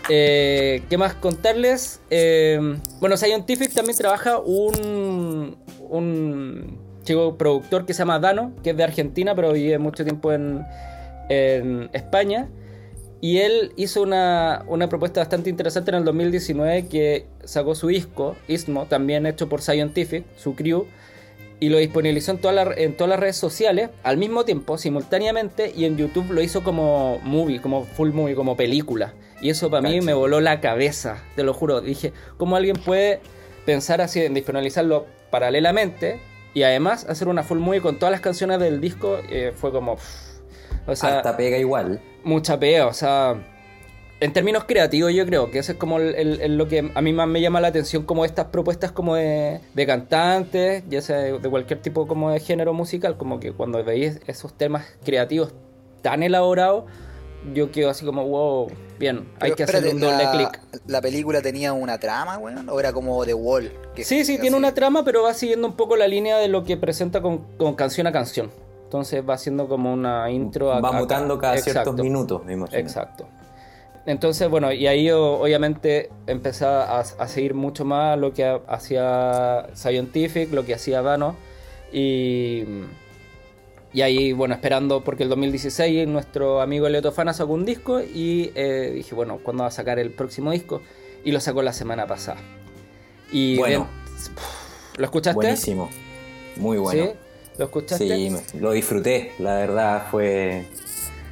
Eh, 0.09 0.83
¿Qué 0.88 0.99
más 0.99 1.14
contarles? 1.14 2.00
Eh, 2.11 2.59
bueno, 3.00 3.16
Scientific 3.16 3.73
también 3.73 3.97
trabaja 3.97 4.38
un, 4.38 5.57
un 5.90 6.78
chico 7.02 7.37
productor 7.37 7.87
que 7.87 7.95
se 7.95 7.99
llama 8.00 8.19
Dano, 8.19 8.52
que 8.62 8.71
es 8.71 8.76
de 8.76 8.85
Argentina, 8.85 9.35
pero 9.35 9.52
vive 9.52 9.78
mucho 9.78 10.05
tiempo 10.05 10.33
en, 10.33 10.64
en 11.28 11.88
España. 11.93 12.49
Y 13.21 13.38
él 13.38 13.73
hizo 13.76 14.02
una, 14.02 14.64
una 14.69 14.88
propuesta 14.88 15.21
bastante 15.21 15.49
interesante 15.49 15.90
en 15.90 15.97
el 15.99 16.05
2019 16.05 16.87
que 16.87 17.26
sacó 17.45 17.75
su 17.75 17.88
disco, 17.88 18.37
Istmo, 18.47 18.87
también 18.87 19.26
hecho 19.26 19.49
por 19.49 19.62
Scientific, 19.62 20.25
su 20.37 20.55
crew, 20.55 20.87
y 21.59 21.71
lo 21.71 21.78
disponibilizó 21.78 22.33
en, 22.33 22.38
toda 22.38 22.52
la- 22.52 22.75
en 22.76 22.95
todas 22.95 23.09
las 23.09 23.19
redes 23.19 23.37
sociales 23.37 23.88
al 24.02 24.19
mismo 24.19 24.45
tiempo, 24.45 24.76
simultáneamente, 24.76 25.73
y 25.75 25.87
en 25.87 25.97
YouTube 25.97 26.31
lo 26.31 26.43
hizo 26.43 26.62
como 26.62 27.19
movie, 27.25 27.61
como 27.61 27.85
full 27.85 28.11
movie, 28.11 28.35
como 28.35 28.57
película. 28.57 29.14
Y 29.40 29.49
eso 29.49 29.71
para 29.71 29.88
mí 29.88 30.00
me 30.02 30.12
voló 30.12 30.40
la 30.43 30.61
cabeza, 30.61 31.23
te 31.37 31.43
lo 31.43 31.55
juro. 31.55 31.81
Dije, 31.81 32.12
¿cómo 32.37 32.57
alguien 32.57 32.76
puede 32.76 33.21
pensar 33.64 34.02
así 34.02 34.21
en 34.23 34.35
disponibilizarlo 34.35 35.07
paralelamente 35.40 36.19
y 36.55 36.62
además 36.62 37.05
hacer 37.09 37.28
una 37.28 37.43
full 37.43 37.59
movie 37.59 37.83
con 37.83 37.99
todas 37.99 38.11
las 38.11 38.23
canciones 38.23 38.59
del 38.59 38.81
disco? 38.81 39.19
Eh, 39.28 39.52
fue 39.55 39.71
como... 39.71 39.97
pff, 39.97 40.38
o 40.88 40.97
sea, 40.97 41.19
Hasta 41.19 41.37
pega 41.37 41.59
igual. 41.59 42.00
mucha 42.25 42.59
pega, 42.59 42.87
o 42.87 42.93
sea, 42.95 43.35
en 44.21 44.33
términos 44.33 44.64
creativos 44.64 45.12
yo 45.12 45.26
creo 45.26 45.50
que 45.50 45.59
eso 45.59 45.73
es 45.73 45.78
como 45.78 45.99
el- 45.99 46.14
el- 46.40 46.57
lo 46.57 46.69
que 46.69 46.90
a 46.95 47.02
mí 47.02 47.12
más 47.12 47.28
me 47.28 47.43
llama 47.43 47.61
la 47.61 47.69
atención 47.69 48.05
como 48.05 48.25
estas 48.25 48.47
propuestas 48.47 48.93
como 48.93 49.14
de, 49.16 49.61
de 49.75 49.87
cantantes, 49.87 50.85
ya 50.88 51.02
sea 51.02 51.19
de, 51.19 51.38
de 51.38 51.50
cualquier 51.50 51.83
tipo 51.83 52.07
como 52.07 52.31
de 52.31 52.40
género 52.40 52.73
musical, 52.73 53.19
como 53.19 53.38
que 53.40 53.52
cuando 53.52 53.85
veis 53.85 54.21
esos 54.26 54.57
temas 54.57 54.87
creativos 55.05 55.52
tan 56.00 56.23
elaborados, 56.23 56.85
yo 57.55 57.71
quedo 57.71 57.91
así 57.91 58.05
como, 58.05 58.25
wow, 58.26 58.71
bien, 58.99 59.29
hay 59.41 59.53
que 59.53 59.65
hacerle 59.65 59.91
un 59.93 60.00
doble 60.00 60.25
clic. 60.33 60.61
¿La 60.87 61.00
película 61.00 61.43
tenía 61.43 61.73
una 61.73 61.99
trama, 61.99 62.38
weón? 62.38 62.69
¿O 62.69 62.79
era 62.81 62.93
como 62.93 63.25
The 63.25 63.35
Wall? 63.35 63.73
que- 63.95 64.05
Sí, 64.05 64.25
sí, 64.25 64.33
tiene 64.35 64.49
así- 64.49 64.57
una 64.57 64.75
trama, 64.75 65.05
pero 65.05 65.23
va 65.23 65.35
siguiendo 65.35 65.67
un 65.67 65.75
poco 65.75 65.97
la 65.97 66.07
línea 66.09 66.38
de 66.38 66.49
lo 66.49 66.65
que 66.65 66.76
presenta 66.76 67.21
con, 67.23 67.38
con 67.57 67.75
canción 67.75 68.07
a 68.07 68.12
canción. 68.12 68.50
Entonces 68.85 69.23
va 69.29 69.35
haciendo 69.35 69.69
como 69.69 69.93
una 69.93 70.31
intro 70.31 70.73
a 70.73 70.81
Va 70.81 70.91
a- 70.91 70.93
mutando 70.93 71.38
cada 71.38 71.57
ciertos 71.59 71.95
minutos, 71.97 72.45
me 72.45 72.53
imagino. 72.53 72.79
Exacto. 72.79 73.26
Entonces, 74.07 74.49
bueno, 74.49 74.71
y 74.73 74.87
ahí 74.87 75.11
obviamente 75.11 76.11
empecé 76.29 76.65
a, 76.65 77.00
a 77.00 77.26
seguir 77.29 77.55
mucho 77.55 77.85
más 77.85 78.17
lo 78.17 78.33
que 78.33 78.45
ha- 78.45 78.61
hacía 78.69 79.67
Scientific, 79.75 80.53
lo 80.53 80.65
que 80.65 80.75
hacía 80.75 81.03
Dano. 81.03 81.35
Y, 81.93 82.62
y 83.97 84.03
ahí, 84.03 84.33
bueno, 84.33 84.53
esperando, 84.55 85.03
porque 85.03 85.23
el 85.23 85.31
2016 85.31 86.07
nuestro 86.07 86.61
amigo 86.61 86.87
Elioto 86.87 87.12
Fana 87.12 87.33
sacó 87.33 87.55
un 87.55 87.65
disco 87.65 88.03
y 88.03 88.53
eh, 88.55 88.93
dije, 88.95 89.15
bueno, 89.15 89.38
¿cuándo 89.43 89.62
va 89.62 89.69
a 89.69 89.73
sacar 89.73 89.99
el 89.99 90.11
próximo 90.11 90.50
disco? 90.50 90.83
Y 91.25 91.33
lo 91.33 91.41
sacó 91.41 91.62
la 91.62 91.73
semana 91.73 92.07
pasada. 92.07 92.38
Y 93.33 93.57
Bueno. 93.57 93.88
bien, 94.15 94.26
¿Lo 94.99 95.05
escuchaste? 95.07 95.35
Buenísimo. 95.37 95.88
Muy 96.57 96.76
bueno. 96.76 97.05
¿Sí? 97.07 97.11
¿Lo 97.57 97.65
escuchaste? 97.65 98.07
Sí, 98.07 98.59
lo 98.61 98.73
disfruté, 98.73 99.33
la 99.38 99.55
verdad 99.57 100.07
fue 100.11 100.67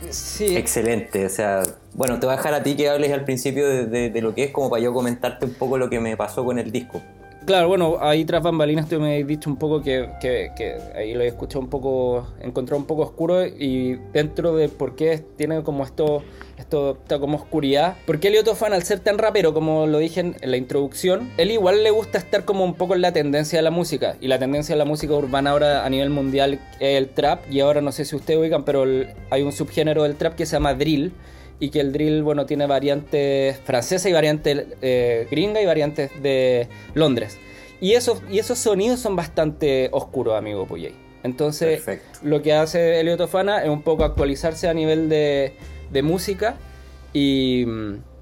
Sí. 0.08 0.56
excelente. 0.56 1.26
O 1.26 1.28
sea, 1.28 1.62
bueno, 1.92 2.18
te 2.18 2.24
voy 2.24 2.32
a 2.32 2.36
dejar 2.38 2.54
a 2.54 2.62
ti 2.62 2.76
que 2.76 2.88
hables 2.88 3.12
al 3.12 3.24
principio 3.26 3.68
de, 3.68 3.84
de- 3.84 4.08
de 4.08 4.22
lo 4.22 4.34
que 4.34 4.44
es, 4.44 4.50
como 4.52 4.70
para 4.70 4.82
yo 4.82 4.94
comentarte 4.94 5.44
un 5.44 5.52
poco 5.52 5.76
lo 5.76 5.90
que 5.90 6.00
me 6.00 6.16
pasó 6.16 6.46
con 6.46 6.58
el 6.58 6.72
disco. 6.72 7.02
Claro, 7.46 7.68
bueno, 7.68 7.98
ahí 8.00 8.24
tras 8.24 8.42
bambalinas 8.42 8.88
tú 8.88 8.98
me 8.98 9.08
habéis 9.08 9.26
dicho 9.26 9.50
un 9.50 9.56
poco 9.56 9.82
que, 9.82 10.08
que- 10.18 10.52
que 10.56 10.76
ahí 10.96 11.12
lo 11.12 11.20
he 11.22 11.26
escuchado 11.26 11.60
un 11.60 11.68
poco, 11.68 12.26
encontrado 12.40 12.80
un 12.80 12.86
poco 12.86 13.02
oscuro 13.02 13.44
y 13.46 13.96
dentro 14.14 14.56
de 14.56 14.70
por 14.70 14.96
qué 14.96 15.22
tiene 15.36 15.62
como 15.62 15.84
esto, 15.84 16.22
esto 16.56 16.92
está 17.02 17.18
como 17.18 17.36
oscuridad. 17.36 17.96
Porque 18.06 18.28
Elioto 18.28 18.54
Fan, 18.54 18.72
al 18.72 18.82
ser 18.82 19.00
tan 19.00 19.18
rapero, 19.18 19.52
como 19.52 19.86
lo 19.86 19.98
dije 19.98 20.20
en, 20.20 20.36
la 20.42 20.56
introducción, 20.56 21.30
él 21.36 21.50
igual 21.50 21.82
le 21.84 21.90
gusta 21.90 22.16
estar 22.16 22.46
como 22.46 22.64
un 22.64 22.74
poco 22.74 22.94
en 22.94 23.02
la 23.02 23.12
tendencia 23.12 23.58
de 23.58 23.62
la 23.62 23.70
música. 23.70 24.16
Y 24.22 24.28
la 24.28 24.38
tendencia 24.38 24.74
de 24.74 24.78
la 24.78 24.86
música 24.86 25.12
urbana 25.12 25.50
ahora 25.50 25.84
a 25.84 25.90
nivel 25.90 26.08
mundial 26.08 26.60
es 26.80 26.96
el 26.96 27.10
trap. 27.10 27.40
Y 27.52 27.60
ahora 27.60 27.82
no 27.82 27.92
sé 27.92 28.06
si 28.06 28.16
ustedes 28.16 28.40
oigan, 28.40 28.64
pero 28.64 28.84
hay 29.28 29.42
un 29.42 29.52
subgénero 29.52 30.04
del 30.04 30.16
trap 30.16 30.34
que 30.34 30.46
se 30.46 30.52
llama 30.56 30.72
drill 30.72 31.12
y 31.64 31.70
que 31.70 31.80
el 31.80 31.92
drill, 31.92 32.22
bueno, 32.22 32.44
tiene 32.44 32.66
variantes 32.66 33.58
francesas 33.64 34.04
y 34.10 34.12
variantes 34.12 34.66
eh, 34.82 35.26
gringa 35.30 35.62
y 35.62 35.66
variantes 35.66 36.10
de 36.22 36.68
Londres. 36.92 37.38
Y 37.80 37.94
esos, 37.94 38.22
y 38.30 38.38
esos 38.38 38.58
sonidos 38.58 39.00
son 39.00 39.16
bastante 39.16 39.88
oscuros, 39.92 40.36
amigo 40.36 40.66
Puyey. 40.66 40.94
Entonces, 41.22 41.80
Perfecto. 41.80 42.18
lo 42.22 42.42
que 42.42 42.52
hace 42.52 43.00
Elliot 43.00 43.26
Fana 43.28 43.62
es 43.62 43.70
un 43.70 43.80
poco 43.80 44.04
actualizarse 44.04 44.68
a 44.68 44.74
nivel 44.74 45.08
de, 45.08 45.54
de 45.90 46.02
música 46.02 46.56
y, 47.14 47.64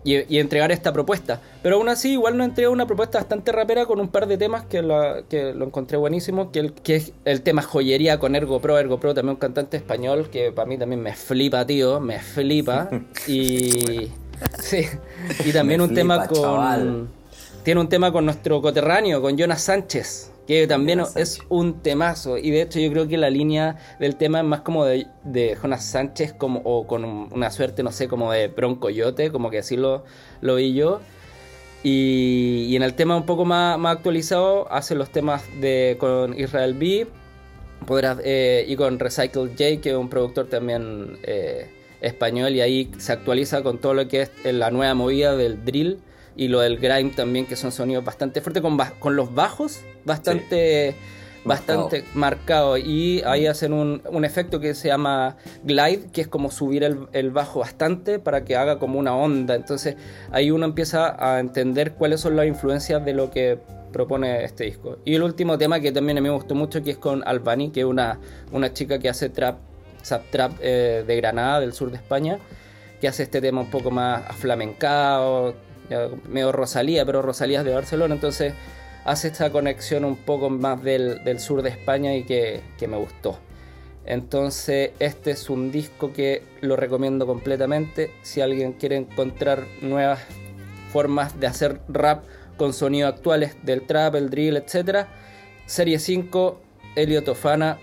y- 0.04 0.34
y 0.34 0.38
entregar 0.40 0.72
esta 0.72 0.92
propuesta. 0.92 1.40
Pero 1.62 1.76
aún 1.76 1.88
así, 1.88 2.12
igual 2.12 2.36
nos 2.36 2.48
entrega 2.48 2.70
una 2.70 2.86
propuesta 2.86 3.18
bastante 3.18 3.52
rapera 3.52 3.86
con 3.86 4.00
un 4.00 4.08
par 4.08 4.26
de 4.26 4.36
temas 4.38 4.64
que, 4.64 4.82
la- 4.82 5.22
que 5.28 5.52
lo 5.54 5.64
encontré 5.66 5.96
buenísimo, 5.96 6.50
que, 6.50 6.58
el, 6.58 6.72
que 6.72 6.96
es 6.96 7.12
el 7.24 7.42
tema 7.42 7.62
joyería 7.62 8.18
con 8.18 8.34
Ergo 8.34 8.60
Pro. 8.60 8.78
Ergo 8.78 8.98
Pro 8.98 9.14
también 9.14 9.34
un 9.34 9.40
cantante 9.40 9.76
español 9.76 10.28
que 10.30 10.50
para 10.50 10.66
mí 10.68 10.76
también 10.78 11.02
me 11.02 11.14
flipa, 11.14 11.64
tío, 11.66 12.00
me 12.00 12.18
flipa. 12.18 12.88
y, 13.28 14.10
sí, 14.58 14.86
y 15.44 15.52
también 15.52 15.80
Me 15.80 15.86
un 15.86 15.94
tema 15.94 16.26
con... 16.26 16.40
chaval. 16.42 17.06
Tiene 17.62 17.80
un 17.80 17.88
tema 17.88 18.10
con 18.10 18.24
nuestro 18.24 18.60
coterráneo, 18.60 19.22
con 19.22 19.38
Jonas 19.38 19.62
Sánchez, 19.62 20.31
que 20.46 20.66
también 20.66 21.00
es 21.16 21.38
un 21.48 21.82
temazo. 21.82 22.36
Y 22.38 22.50
de 22.50 22.62
hecho 22.62 22.80
yo 22.80 22.90
creo 22.90 23.06
que 23.08 23.16
la 23.16 23.30
línea 23.30 23.76
del 24.00 24.16
tema 24.16 24.40
es 24.40 24.44
más 24.44 24.60
como 24.62 24.84
de, 24.84 25.06
de 25.24 25.56
Jonas 25.56 25.84
Sánchez 25.84 26.32
como, 26.32 26.60
o 26.64 26.86
con 26.86 27.04
un- 27.04 27.28
una 27.32 27.50
suerte, 27.50 27.82
no 27.82 27.92
sé, 27.92 28.08
como 28.08 28.32
de 28.32 28.48
Broncoyote, 28.48 29.30
como 29.30 29.50
que 29.50 29.58
así 29.58 29.76
lo, 29.76 30.04
lo 30.40 30.56
vi 30.56 30.74
yo. 30.74 31.00
Y, 31.84 32.66
y 32.68 32.76
en 32.76 32.82
el 32.82 32.94
tema 32.94 33.16
un 33.16 33.26
poco 33.26 33.44
más, 33.44 33.78
más 33.78 33.96
actualizado 33.96 34.70
hace 34.72 34.94
los 34.94 35.10
temas 35.10 35.42
de 35.60 35.96
con 35.98 36.38
Israel 36.38 36.74
B 36.74 37.06
podrás, 37.86 38.18
eh, 38.24 38.64
y 38.68 38.76
con 38.76 39.00
Recycle 39.00 39.48
J, 39.48 39.80
que 39.82 39.90
es 39.90 39.96
un 39.96 40.08
productor 40.08 40.46
también 40.48 41.18
eh, 41.24 41.68
español, 42.00 42.54
y 42.54 42.60
ahí 42.60 42.92
se 42.98 43.12
actualiza 43.12 43.62
con 43.64 43.78
todo 43.78 43.94
lo 43.94 44.06
que 44.06 44.22
es 44.22 44.30
la 44.44 44.70
nueva 44.70 44.94
movida 44.94 45.34
del 45.36 45.64
drill 45.64 45.98
y 46.36 46.48
lo 46.48 46.60
del 46.60 46.78
grime 46.78 47.10
también, 47.10 47.46
que 47.46 47.56
son 47.56 47.72
sonidos 47.72 48.04
bastante 48.04 48.40
fuertes, 48.40 48.62
con, 48.62 48.78
con 48.98 49.16
los 49.16 49.34
bajos 49.34 49.80
bastante, 50.04 50.94
bastante 51.44 52.04
marcados. 52.14 52.80
Y 52.80 53.22
ahí 53.24 53.46
hacen 53.46 53.72
un, 53.72 54.02
un 54.10 54.24
efecto 54.24 54.60
que 54.60 54.74
se 54.74 54.88
llama 54.88 55.36
glide, 55.64 56.10
que 56.12 56.22
es 56.22 56.28
como 56.28 56.50
subir 56.50 56.84
el, 56.84 57.06
el 57.12 57.30
bajo 57.30 57.60
bastante 57.60 58.18
para 58.18 58.44
que 58.44 58.56
haga 58.56 58.78
como 58.78 58.98
una 58.98 59.14
onda. 59.14 59.54
Entonces 59.54 59.96
ahí 60.30 60.50
uno 60.50 60.64
empieza 60.64 61.16
a 61.18 61.40
entender 61.40 61.94
cuáles 61.94 62.20
son 62.20 62.36
las 62.36 62.46
influencias 62.46 63.04
de 63.04 63.12
lo 63.12 63.30
que 63.30 63.58
propone 63.92 64.42
este 64.42 64.64
disco. 64.64 64.98
Y 65.04 65.14
el 65.14 65.22
último 65.22 65.58
tema 65.58 65.78
que 65.78 65.92
también 65.92 66.18
a 66.18 66.20
mí 66.20 66.28
me 66.28 66.34
gustó 66.34 66.54
mucho, 66.54 66.82
que 66.82 66.92
es 66.92 66.98
con 66.98 67.22
Albani, 67.26 67.70
que 67.70 67.80
es 67.80 67.86
una, 67.86 68.18
una 68.50 68.72
chica 68.72 68.98
que 68.98 69.08
hace 69.08 69.28
trap, 69.28 69.58
zap 70.02 70.28
trap 70.30 70.52
eh, 70.60 71.04
de 71.06 71.16
Granada, 71.16 71.60
del 71.60 71.72
sur 71.72 71.90
de 71.90 71.98
España, 71.98 72.38
que 73.00 73.06
hace 73.06 73.24
este 73.24 73.40
tema 73.40 73.60
un 73.60 73.70
poco 73.70 73.90
más 73.90 74.24
aflamencado, 74.28 75.54
medio 76.28 76.52
Rosalía, 76.52 77.04
pero 77.04 77.22
Rosalía 77.22 77.60
es 77.60 77.64
de 77.64 77.74
Barcelona, 77.74 78.14
entonces 78.14 78.54
hace 79.04 79.28
esta 79.28 79.50
conexión 79.50 80.04
un 80.04 80.16
poco 80.16 80.50
más 80.50 80.82
del, 80.82 81.38
sur 81.38 81.62
de 81.62 81.70
España 81.70 82.14
y 82.14 82.24
que, 82.24 82.60
que 82.78 82.88
me 82.88 82.96
gustó. 82.96 83.38
Entonces 84.04 84.90
este 84.98 85.30
es 85.30 85.48
un 85.48 85.70
disco 85.70 86.12
que 86.12 86.42
lo 86.60 86.76
recomiendo 86.76 87.26
completamente. 87.26 88.10
Si 88.22 88.40
alguien 88.40 88.72
quiere 88.72 88.96
encontrar 88.96 89.64
nuevas 89.80 90.20
formas 90.92 91.38
de 91.38 91.46
hacer 91.46 91.80
rap 91.88 92.24
con 92.56 92.72
sonidos 92.72 93.14
actuales 93.14 93.56
del 93.62 93.82
trap, 93.82 94.14
el 94.16 94.30
drill, 94.30 94.56
etc. 94.56 95.06
Serie 95.66 95.98
5, 95.98 96.60
Elio 96.96 97.22
Tofana, 97.24 97.78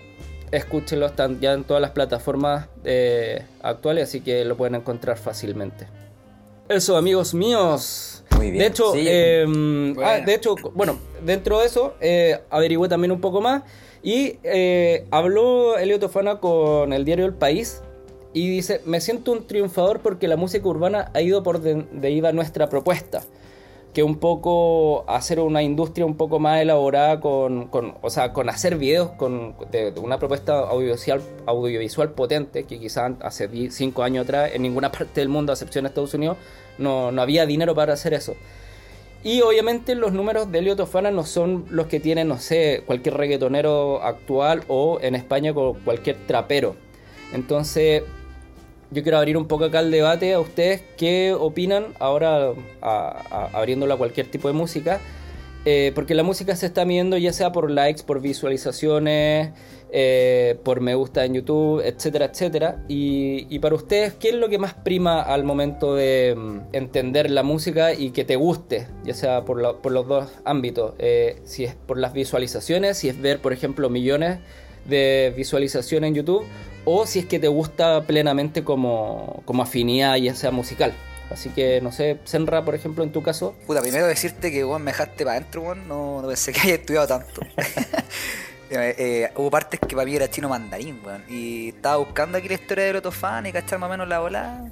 escúchenlo, 0.52 1.06
están 1.06 1.40
ya 1.40 1.52
en 1.52 1.64
todas 1.64 1.80
las 1.80 1.90
plataformas 1.90 2.68
eh, 2.84 3.44
actuales, 3.62 4.08
así 4.08 4.20
que 4.20 4.44
lo 4.44 4.56
pueden 4.56 4.76
encontrar 4.76 5.18
fácilmente. 5.18 5.86
Eso, 6.70 6.96
amigos 6.96 7.34
míos. 7.34 8.22
Muy 8.36 8.52
bien. 8.52 8.58
De 8.60 8.66
hecho, 8.68 8.92
Sí. 8.92 9.04
eh, 9.06 9.44
Bueno. 9.46 10.02
ah, 10.04 10.20
de 10.20 10.34
hecho, 10.34 10.54
bueno, 10.74 10.98
dentro 11.24 11.58
de 11.58 11.66
eso, 11.66 11.94
eh, 12.00 12.38
averigüé 12.48 12.88
también 12.88 13.10
un 13.10 13.20
poco 13.20 13.40
más 13.40 13.64
y 14.04 14.38
eh, 14.44 15.04
habló 15.10 15.76
Elio 15.76 15.98
Tofana 15.98 16.38
con 16.38 16.92
el 16.92 17.04
diario 17.04 17.26
El 17.26 17.34
País 17.34 17.82
y 18.32 18.48
dice, 18.48 18.80
me 18.86 19.00
siento 19.00 19.32
un 19.32 19.48
triunfador 19.48 19.98
porque 20.00 20.28
la 20.28 20.36
música 20.36 20.66
urbana 20.68 21.10
ha 21.12 21.20
ido 21.20 21.42
por 21.42 21.60
de, 21.60 21.84
de 21.92 22.10
iba 22.12 22.30
nuestra 22.32 22.68
propuesta 22.68 23.22
que 23.92 24.02
un 24.04 24.18
poco 24.18 25.04
hacer 25.08 25.40
una 25.40 25.62
industria 25.62 26.06
un 26.06 26.16
poco 26.16 26.38
más 26.38 26.60
elaborada 26.60 27.20
con, 27.20 27.66
con 27.66 27.94
o 28.02 28.10
sea, 28.10 28.32
con 28.32 28.48
hacer 28.48 28.76
videos 28.76 29.10
con 29.12 29.54
de, 29.70 29.92
una 30.00 30.18
propuesta 30.18 30.60
audiovisual, 30.60 31.20
audiovisual 31.46 32.12
potente 32.12 32.64
que 32.64 32.78
quizás 32.78 33.12
hace 33.20 33.70
5 33.70 34.02
años 34.02 34.24
atrás 34.24 34.52
en 34.54 34.62
ninguna 34.62 34.92
parte 34.92 35.20
del 35.20 35.28
mundo, 35.28 35.52
a 35.52 35.54
excepción 35.54 35.84
de 35.84 35.88
Estados 35.88 36.14
Unidos, 36.14 36.36
no, 36.78 37.10
no 37.10 37.20
había 37.20 37.46
dinero 37.46 37.74
para 37.74 37.94
hacer 37.94 38.14
eso. 38.14 38.34
Y 39.22 39.42
obviamente 39.42 39.94
los 39.94 40.12
números 40.12 40.50
de 40.50 40.60
Elio 40.60 40.76
Tofana 40.76 41.10
no 41.10 41.26
son 41.26 41.66
los 41.68 41.88
que 41.88 42.00
tiene, 42.00 42.24
no 42.24 42.38
sé, 42.38 42.84
cualquier 42.86 43.16
reggaetonero 43.16 44.02
actual 44.02 44.62
o 44.68 44.98
en 45.02 45.14
España 45.14 45.52
con 45.52 45.74
cualquier 45.80 46.16
trapero. 46.26 46.74
Entonces, 47.34 48.02
yo 48.90 49.02
quiero 49.02 49.18
abrir 49.18 49.36
un 49.36 49.46
poco 49.46 49.64
acá 49.64 49.80
el 49.80 49.90
debate 49.90 50.34
a 50.34 50.40
ustedes 50.40 50.82
qué 50.96 51.34
opinan 51.38 51.86
ahora 51.98 52.52
a- 52.82 53.48
abriéndolo 53.52 53.94
a 53.94 53.98
cualquier 53.98 54.26
tipo 54.26 54.48
de 54.48 54.54
música. 54.54 55.00
eh, 55.66 55.92
porque 55.94 56.14
la 56.14 56.22
música 56.22 56.56
se 56.56 56.64
está 56.64 56.86
midiendo 56.86 57.18
ya 57.18 57.34
sea 57.34 57.52
por 57.52 57.70
likes, 57.70 58.02
por 58.02 58.22
visualizaciones, 58.22 59.50
eh, 59.92 60.58
por 60.64 60.80
me 60.80 60.94
gusta 60.94 61.24
en 61.26 61.34
YouTube, 61.34 61.82
etcétera, 61.84 62.26
etcétera. 62.26 62.82
Y, 62.88 63.58
para 63.58 63.74
ustedes, 63.74 64.14
¿qué 64.14 64.30
es 64.30 64.34
lo 64.36 64.48
que 64.48 64.56
más 64.58 64.72
prima 64.72 65.20
al 65.20 65.44
momento 65.44 65.94
de 65.94 66.34
mm, 66.34 66.58
entender 66.72 67.30
la 67.30 67.42
música 67.42 67.92
y 67.92 68.10
que 68.10 68.24
te 68.24 68.36
guste? 68.36 68.86
Ya 69.04 69.12
sea 69.12 69.44
por 69.44 69.60
los 69.92 70.08
dos 70.08 70.30
ámbitos. 70.46 70.94
Eh, 70.98 71.40
si 71.44 71.64
es 71.64 71.74
por 71.74 71.98
las 71.98 72.14
visualizaciones, 72.14 72.96
si 72.96 73.10
es 73.10 73.20
ver, 73.20 73.40
por 73.40 73.52
ejemplo, 73.52 73.90
millones 73.90 74.38
de 74.86 75.32
visualizaciones 75.36 76.08
en 76.08 76.14
YouTube 76.14 76.44
o 76.92 77.06
si 77.06 77.20
es 77.20 77.26
que 77.26 77.38
te 77.38 77.48
gusta 77.48 78.02
plenamente 78.02 78.64
como, 78.64 79.42
como 79.44 79.62
afinidad 79.62 80.16
ya 80.16 80.34
sea 80.34 80.50
musical. 80.50 80.92
Así 81.30 81.48
que 81.50 81.80
no 81.80 81.92
sé, 81.92 82.18
Senra, 82.24 82.64
por 82.64 82.74
ejemplo, 82.74 83.04
en 83.04 83.12
tu 83.12 83.22
caso. 83.22 83.54
Puta, 83.66 83.80
primero 83.80 84.06
decirte 84.06 84.50
que 84.50 84.64
weón 84.64 84.82
me 84.82 84.90
dejaste 84.90 85.24
para 85.24 85.36
adentro, 85.36 85.62
weón. 85.62 85.86
No, 85.86 86.20
no 86.20 86.26
pensé 86.28 86.52
que 86.52 86.60
haya 86.64 86.74
estudiado 86.74 87.06
tanto. 87.06 87.40
Eh, 88.72 88.94
eh, 88.98 89.32
hubo 89.34 89.50
partes 89.50 89.80
que 89.80 89.96
para 89.96 90.04
mí 90.06 90.14
era 90.14 90.30
chino 90.30 90.48
mandarín, 90.48 91.00
weón. 91.04 91.24
Y 91.28 91.70
estaba 91.70 91.96
buscando 91.96 92.38
aquí 92.38 92.46
la 92.46 92.54
historia 92.54 92.84
de 92.84 92.92
Lotofan 92.92 93.44
y 93.46 93.50
cachar 93.50 93.80
más 93.80 93.88
o 93.88 93.90
menos 93.90 94.06
la 94.06 94.20
bola. 94.20 94.70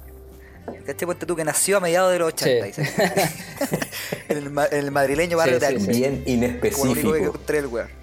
¿Cachai? 0.85 1.05
Ponte 1.05 1.25
tú 1.25 1.35
que 1.35 1.43
nació 1.43 1.75
a 1.75 1.79
mediados 1.81 2.13
de 2.13 2.19
los 2.19 2.29
80. 2.29 2.71
Sí. 2.71 2.81
en, 4.29 4.37
el, 4.37 4.47
en 4.47 4.79
el 4.85 4.91
madrileño 4.91 5.35
barrio 5.35 5.59
Sí, 5.59 5.65
de 5.65 5.67
sí, 5.67 5.75
Albi. 5.75 5.99
Bien 5.99 6.23
Como 6.71 6.85
lo 6.85 6.91
único 6.91 7.09
inespecífico. 7.09 7.11
que 7.11 7.23
encontré 7.23 7.57
el 7.57 7.67
weón. 7.67 7.98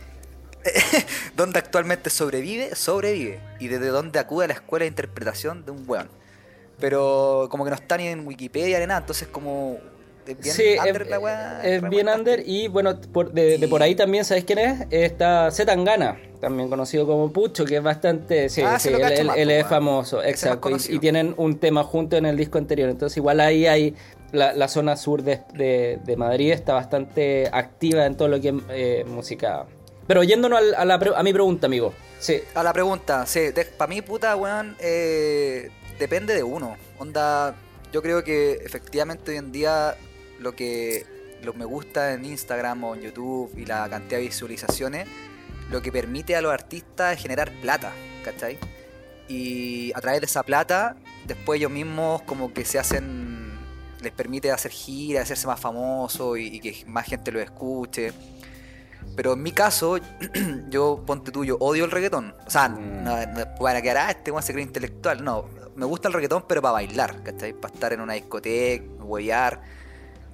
donde 1.37 1.59
actualmente 1.59 2.11
sobrevive, 2.11 2.75
sobrevive. 2.75 3.41
Y 3.61 3.69
desde 3.69 3.89
donde 3.89 4.19
acude 4.19 4.45
a 4.45 4.49
la 4.49 4.55
escuela 4.55 4.85
de 4.85 4.89
interpretación 4.89 5.65
de 5.65 5.71
un 5.73 5.85
weón. 5.87 6.09
Pero 6.79 7.49
como 7.51 7.65
que 7.65 7.71
no 7.71 7.77
está 7.77 7.97
ni 7.97 8.09
en 8.09 8.27
Wikipedia 8.27 8.79
ni 8.79 8.87
nada, 8.87 9.01
entonces 9.01 9.29
como... 9.29 9.79
Es 10.27 10.37
bien 10.41 10.55
sí, 10.57 10.77
under 10.85 11.03
es, 11.03 11.09
la 11.09 11.21
weá, 11.21 11.61
es 11.63 11.89
bien 11.89 12.09
under 12.09 12.43
y 12.45 12.67
bueno, 12.67 13.01
por- 13.01 13.31
de, 13.33 13.59
de 13.59 13.69
por 13.69 13.81
ahí 13.81 13.95
también, 13.95 14.25
¿sabes 14.25 14.43
quién 14.45 14.59
es? 14.59 14.85
Está 14.91 15.53
Zetangana, 15.53 16.21
también 16.41 16.69
conocido 16.69 17.07
como 17.07 17.33
Pucho, 17.33 17.65
que 17.65 17.77
es 17.77 17.83
bastante, 17.83 18.49
sí, 18.49 18.61
Ah, 18.67 18.77
sí, 18.81 18.89
él, 18.89 19.01
cacho 19.01 19.21
él- 19.21 19.27
más, 19.29 19.37
él 19.37 19.49
po, 19.49 19.55
es 19.55 19.67
famoso, 19.69 20.25
exacto, 20.25 20.69
y, 20.89 20.99
tienen 20.99 21.33
un 21.37 21.61
tema 21.61 21.85
junto 21.85 22.17
en 22.17 22.27
el 22.27 22.37
disco 22.37 22.59
anterior, 22.59 22.91
entonces 22.91 23.17
igual 23.19 23.39
ahí 23.39 23.69
hay, 23.69 23.95
la, 24.33 24.53
la 24.53 24.67
zona 24.67 24.97
sur 24.97 25.23
de, 25.23 25.43
de- 25.55 26.01
de 26.05 26.17
Madrid 26.17 26.51
está 26.51 26.75
bastante 26.75 27.49
activa 27.53 28.05
en 28.05 28.17
todo 28.17 28.27
lo 28.27 28.41
que 28.41 28.49
es 28.49 28.55
eh, 28.71 29.05
música. 29.07 29.67
Pero 30.07 30.23
yéndonos 30.23 30.61
a, 30.77 30.85
la 30.85 30.99
pre- 30.99 31.17
a 31.17 31.23
mi 31.23 31.33
pregunta, 31.33 31.67
amigo, 31.67 31.93
sí, 32.19 32.41
A 32.55 32.63
la 32.63 32.73
pregunta, 32.73 33.27
sí, 33.27 33.41
para 33.77 33.89
mí, 33.89 34.03
puta, 34.03 34.37
weón, 34.37 34.77
eh, 34.79 35.71
depende 35.99 36.35
de 36.35 36.43
uno. 36.43 36.77
Onda, 36.99 37.55
yo 37.93 38.03
creo 38.03 38.23
que 38.23 38.53
efectivamente 38.65 39.33
hoy 39.33 39.39
en 39.39 39.53
día 39.53 39.97
lo 40.39 40.55
que 40.55 41.05
lo 41.43 41.53
me 41.55 41.65
gusta 41.65 42.13
en 42.15 42.25
Instagram 42.25 42.85
o 42.85 42.95
en 42.95 43.03
YouTube 43.03 43.53
y 43.57 43.67
la 43.67 43.89
cantidad 43.89 44.19
de 44.19 44.27
visualizaciones, 44.27 45.07
lo 45.71 45.83
que 45.83 45.93
permite 45.93 46.37
a 46.37 46.41
los 46.41 46.53
artistas 46.53 47.17
es 47.17 47.23
generar 47.23 47.51
plata, 47.61 47.93
¿cachai? 48.25 48.59
Y 49.29 49.93
a 49.95 50.01
través 50.01 50.21
de 50.21 50.27
esa 50.27 50.43
plata, 50.43 50.97
después 51.27 51.59
ellos 51.59 51.71
mismos 51.71 52.23
como 52.23 52.53
que 52.53 52.65
se 52.65 52.79
hacen, 52.79 53.59
les 54.01 54.13
permite 54.13 54.51
hacer 54.53 54.71
giras, 54.71 55.25
hacerse 55.25 55.47
más 55.47 55.59
famosos 55.59 56.39
y, 56.39 56.57
y 56.57 56.61
que 56.61 56.85
más 56.87 57.07
gente 57.07 57.33
lo 57.33 57.41
escuche. 57.41 58.13
Pero 59.15 59.33
en 59.35 59.43
mi 59.43 59.53
caso, 59.53 59.99
yo, 60.69 61.03
ponte 61.07 61.31
tú, 61.31 61.45
yo 61.45 61.57
odio 61.61 61.85
el 61.85 61.91
reggaetón. 61.91 62.35
O 62.47 62.51
sea, 62.51 62.69
Mm. 62.69 63.05
no, 63.05 63.27
no 63.27 63.45
van 63.61 63.77
a 63.77 63.83
quedar, 63.83 63.97
ah, 63.99 64.11
este 64.11 64.33
se 64.43 64.53
cree 64.53 64.65
intelectual. 64.65 65.23
No, 65.25 65.49
me 65.75 65.87
gusta 65.87 66.09
el 66.09 66.15
reggaetón, 66.15 66.45
pero 66.49 66.61
para 66.63 66.73
bailar, 66.73 67.23
¿cachai? 67.23 67.53
Para 67.53 67.73
estar 67.75 67.93
en 67.93 68.01
una 68.01 68.15
discoteca, 68.15 68.85
huevear. 69.05 69.61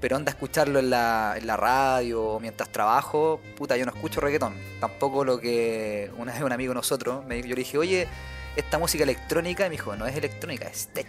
Pero 0.01 0.17
onda 0.17 0.31
escucharlo 0.33 0.81
en 0.81 0.91
la, 0.91 1.35
en 1.37 1.47
la 1.47 1.57
radio 1.57 2.23
o 2.25 2.41
mientras 2.41 2.71
trabajo, 2.73 3.41
puta, 3.57 3.77
yo 3.77 3.87
no 3.87 3.93
escucho 3.93 4.21
reggaetón. 4.21 4.53
Tampoco 4.81 5.25
lo 5.25 5.39
que 5.39 6.11
una 6.19 6.33
vez 6.33 6.43
un 6.43 6.51
amigo 6.51 6.71
de 6.71 6.75
nosotros, 6.75 7.25
me, 7.25 7.41
yo 7.41 7.51
le 7.51 7.55
dije, 7.55 7.79
oye, 7.79 8.09
esta 8.57 8.79
música 8.79 9.05
electrónica, 9.05 9.65
y 9.65 9.69
me 9.69 9.77
dijo, 9.77 9.95
no 9.95 10.05
es 10.07 10.17
electrónica, 10.17 10.67
es 10.67 10.89
tech. 10.89 11.07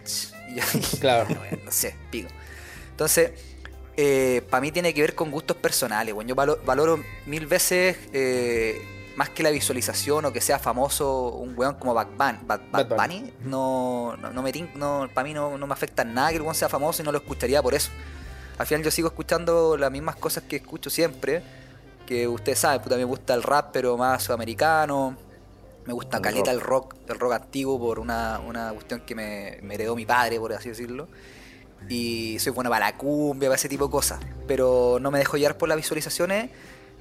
Y 0.50 0.56
yo 0.60 0.64
dije, 0.74 0.98
Claro. 1.00 1.28
"No, 1.30 1.58
no 1.66 1.72
sé, 1.72 1.96
pico. 2.12 2.30
Entonces, 2.92 3.32
para 4.50 4.62
mí 4.62 4.72
tiene 4.72 4.94
que 4.94 5.02
ver 5.02 5.16
con 5.16 5.30
gustos 5.32 5.58
personales. 5.58 6.14
Bueno, 6.14 6.30
yo 6.30 6.36
valo- 6.36 6.60
valoro 6.66 7.00
mil 7.26 7.46
veces 7.46 7.98
eh, 8.12 8.82
más 9.16 9.30
que 9.30 9.44
la 9.44 9.52
visualización 9.52 10.26
o 10.26 10.34
que 10.34 10.42
sea 10.42 10.58
famoso 10.58 11.30
un 11.30 11.54
weón 11.58 11.76
como 11.76 11.94
Bad 11.94 12.08
Bunny. 12.18 12.40
Bad, 12.44 12.62
Bad 12.72 12.88
Bad 12.90 12.98
Bunny. 12.98 13.20
Bunny, 13.20 13.34
no, 13.46 14.18
no, 14.18 14.32
no 14.32 14.42
me 14.42 14.52
no, 14.76 15.10
para 15.14 15.28
mí 15.28 15.34
no, 15.34 15.58
no 15.58 15.68
me 15.68 15.74
afecta 15.74 16.04
nada 16.04 16.30
que 16.30 16.38
el 16.38 16.42
weón 16.42 16.56
sea 16.56 16.70
famoso 16.70 17.02
y 17.02 17.06
no 17.06 17.12
lo 17.12 17.20
escucharía 17.20 17.62
por 17.62 17.74
eso. 17.76 17.92
Al 18.58 18.66
final 18.66 18.84
yo 18.84 18.92
sigo 18.92 19.08
escuchando 19.08 19.78
las 19.78 19.92
mismas 19.92 20.16
cosas 20.16 20.44
que 20.44 20.56
escucho 20.58 20.90
siempre. 20.90 21.44
Que 22.08 22.28
ustedes 22.28 22.60
saben, 22.60 22.82
puta, 22.82 22.98
me 22.98 23.06
gusta 23.06 23.34
el 23.34 23.44
rap, 23.44 23.70
pero 23.72 23.96
más 23.98 24.24
sudamericano. 24.24 25.16
Me 25.86 25.94
gusta 25.94 26.18
El 26.18 26.24
caleta 26.24 26.52
rock. 26.52 26.54
el 26.54 26.62
rock, 26.62 26.96
el 27.10 27.20
rock 27.20 27.34
antiguo 27.34 27.80
por 27.80 28.00
una, 28.00 28.40
una 28.40 28.72
cuestión 28.72 29.02
que 29.02 29.16
me, 29.16 29.60
me 29.62 29.76
heredó 29.76 29.96
mi 29.96 30.06
padre, 30.06 30.40
por 30.40 30.52
así 30.54 30.70
decirlo. 30.70 31.08
Y 31.90 32.38
soy 32.40 32.52
bueno 32.54 32.70
para 32.70 32.92
la 32.92 32.98
cumbia, 32.98 33.50
para 33.50 33.56
ese 33.56 33.70
tipo 33.70 33.86
de 33.86 33.92
cosas. 33.92 34.20
Pero 34.48 34.98
no 35.02 35.12
me 35.12 35.20
dejo 35.20 35.38
llevar 35.38 35.58
por 35.58 35.70
las 35.70 35.76
visualizaciones. 35.78 36.50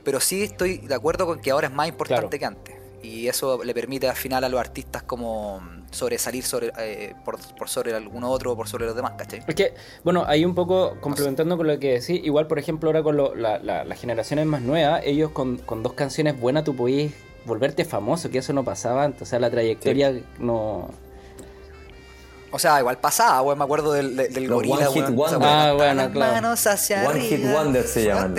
Pero 0.05 0.19
sí 0.21 0.43
estoy 0.43 0.79
de 0.79 0.95
acuerdo 0.95 1.27
con 1.27 1.41
que 1.41 1.51
ahora 1.53 1.69
es 1.69 1.73
más 1.73 1.89
importante 1.89 2.39
Claro. 2.39 2.55
que 2.57 2.59
antes. 2.73 2.83
Y 3.05 3.27
eso 3.29 3.63
le 3.65 3.75
permite 3.75 4.09
al 4.09 4.15
final 4.17 4.45
a 4.45 4.49
los 4.49 4.61
artistas 4.61 5.03
como 5.03 5.61
sobresalir 5.91 6.45
sobre, 6.45 6.73
eh, 6.79 7.15
por, 7.25 7.37
por 7.57 7.69
sobre 7.69 7.93
alguno 7.95 8.31
otro 8.31 8.53
o 8.53 8.57
por 8.57 8.69
sobre 8.69 8.87
los 8.87 8.95
demás, 8.97 9.13
¿cachai? 9.19 9.43
Es 9.47 9.55
que, 9.57 9.75
bueno, 10.05 10.25
ahí 10.27 10.45
un 10.45 10.55
poco 10.55 10.97
complementando 11.01 11.57
con 11.57 11.67
lo 11.67 11.79
que 11.81 11.95
decís, 12.01 12.21
igual 12.25 12.47
por 12.47 12.59
ejemplo 12.61 12.89
ahora 12.89 13.03
con 13.03 13.17
lo- 13.17 13.35
la- 13.35 13.59
la- 13.59 13.85
las 13.85 14.01
generaciones 14.01 14.47
más 14.47 14.63
nuevas, 14.63 15.03
ellos 15.05 15.33
con, 15.33 15.59
con 15.59 15.83
dos 15.83 15.93
canciones 15.95 16.39
buenas 16.41 16.63
tú 16.65 16.75
podías 16.77 17.13
volverte 17.45 17.85
famoso, 17.85 18.31
que 18.31 18.39
eso 18.39 18.53
no 18.53 18.65
pasaba 18.65 19.03
antes, 19.05 19.23
o 19.23 19.27
sea, 19.27 19.41
la 19.41 19.51
trayectoria 19.51 20.15
no... 20.39 20.89
O 22.55 22.59
sea, 22.59 22.79
igual 22.81 22.99
pasaba, 22.99 23.41
weón, 23.43 23.59
me 23.59 23.65
acuerdo 23.65 23.93
del, 23.93 24.15
del, 24.15 24.33
del 24.33 24.45
Los 24.45 24.57
gorila, 24.57 24.75
One 24.91 24.93
Hit 24.93 25.03
weón, 25.05 25.17
Wonder. 25.17 25.49
Ah, 25.51 25.73
bueno, 25.75 26.11
claro. 26.13 26.33
manos 26.35 26.67
hacia 26.67 27.09
One 27.09 27.21
Hit 27.21 27.51
Wonder 27.51 27.87
se 27.87 28.05
llaman, 28.05 28.35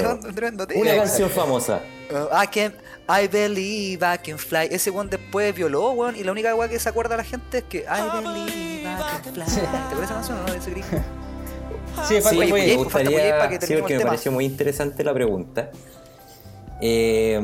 Una 0.76 0.96
canción 0.96 1.30
famosa. 1.32 1.82
Uh, 2.12 2.28
I 2.44 2.48
can, 2.48 2.74
I 3.10 3.28
believe 3.28 4.06
I 4.06 4.18
can 4.20 4.38
fly. 4.38 4.68
Ese 4.70 4.92
weón 4.92 5.10
después 5.10 5.56
violó, 5.56 5.92
weón, 5.94 6.16
y 6.16 6.24
la 6.24 6.32
única 6.32 6.54
weá 6.54 6.70
que 6.70 6.78
se 6.80 6.88
acuerda 6.90 7.18
la 7.18 7.24
gente 7.24 7.58
es 7.60 7.64
que 7.64 7.80
I 7.80 8.22
believe 8.24 8.82
I 8.84 9.24
can 9.24 9.34
fly. 9.34 9.46
¿Te 9.46 9.62
acuerdas 9.68 10.04
esa 10.04 10.14
canción 10.14 10.38
o 10.40 10.48
no? 10.48 10.52
De 10.54 10.58
ese. 10.60 10.72
Sí, 12.08 12.16
Sí, 12.22 12.22
Puey. 12.36 12.40
me 12.40 12.48
Puey 12.50 12.76
gustaría, 12.76 13.38
para 13.38 13.50
que 13.50 13.66
sí, 13.68 13.76
porque 13.76 13.94
me 13.94 14.00
tema. 14.00 14.10
pareció 14.12 14.32
muy 14.32 14.46
interesante 14.46 15.04
la 15.04 15.14
pregunta. 15.14 15.70
Eh, 16.82 17.40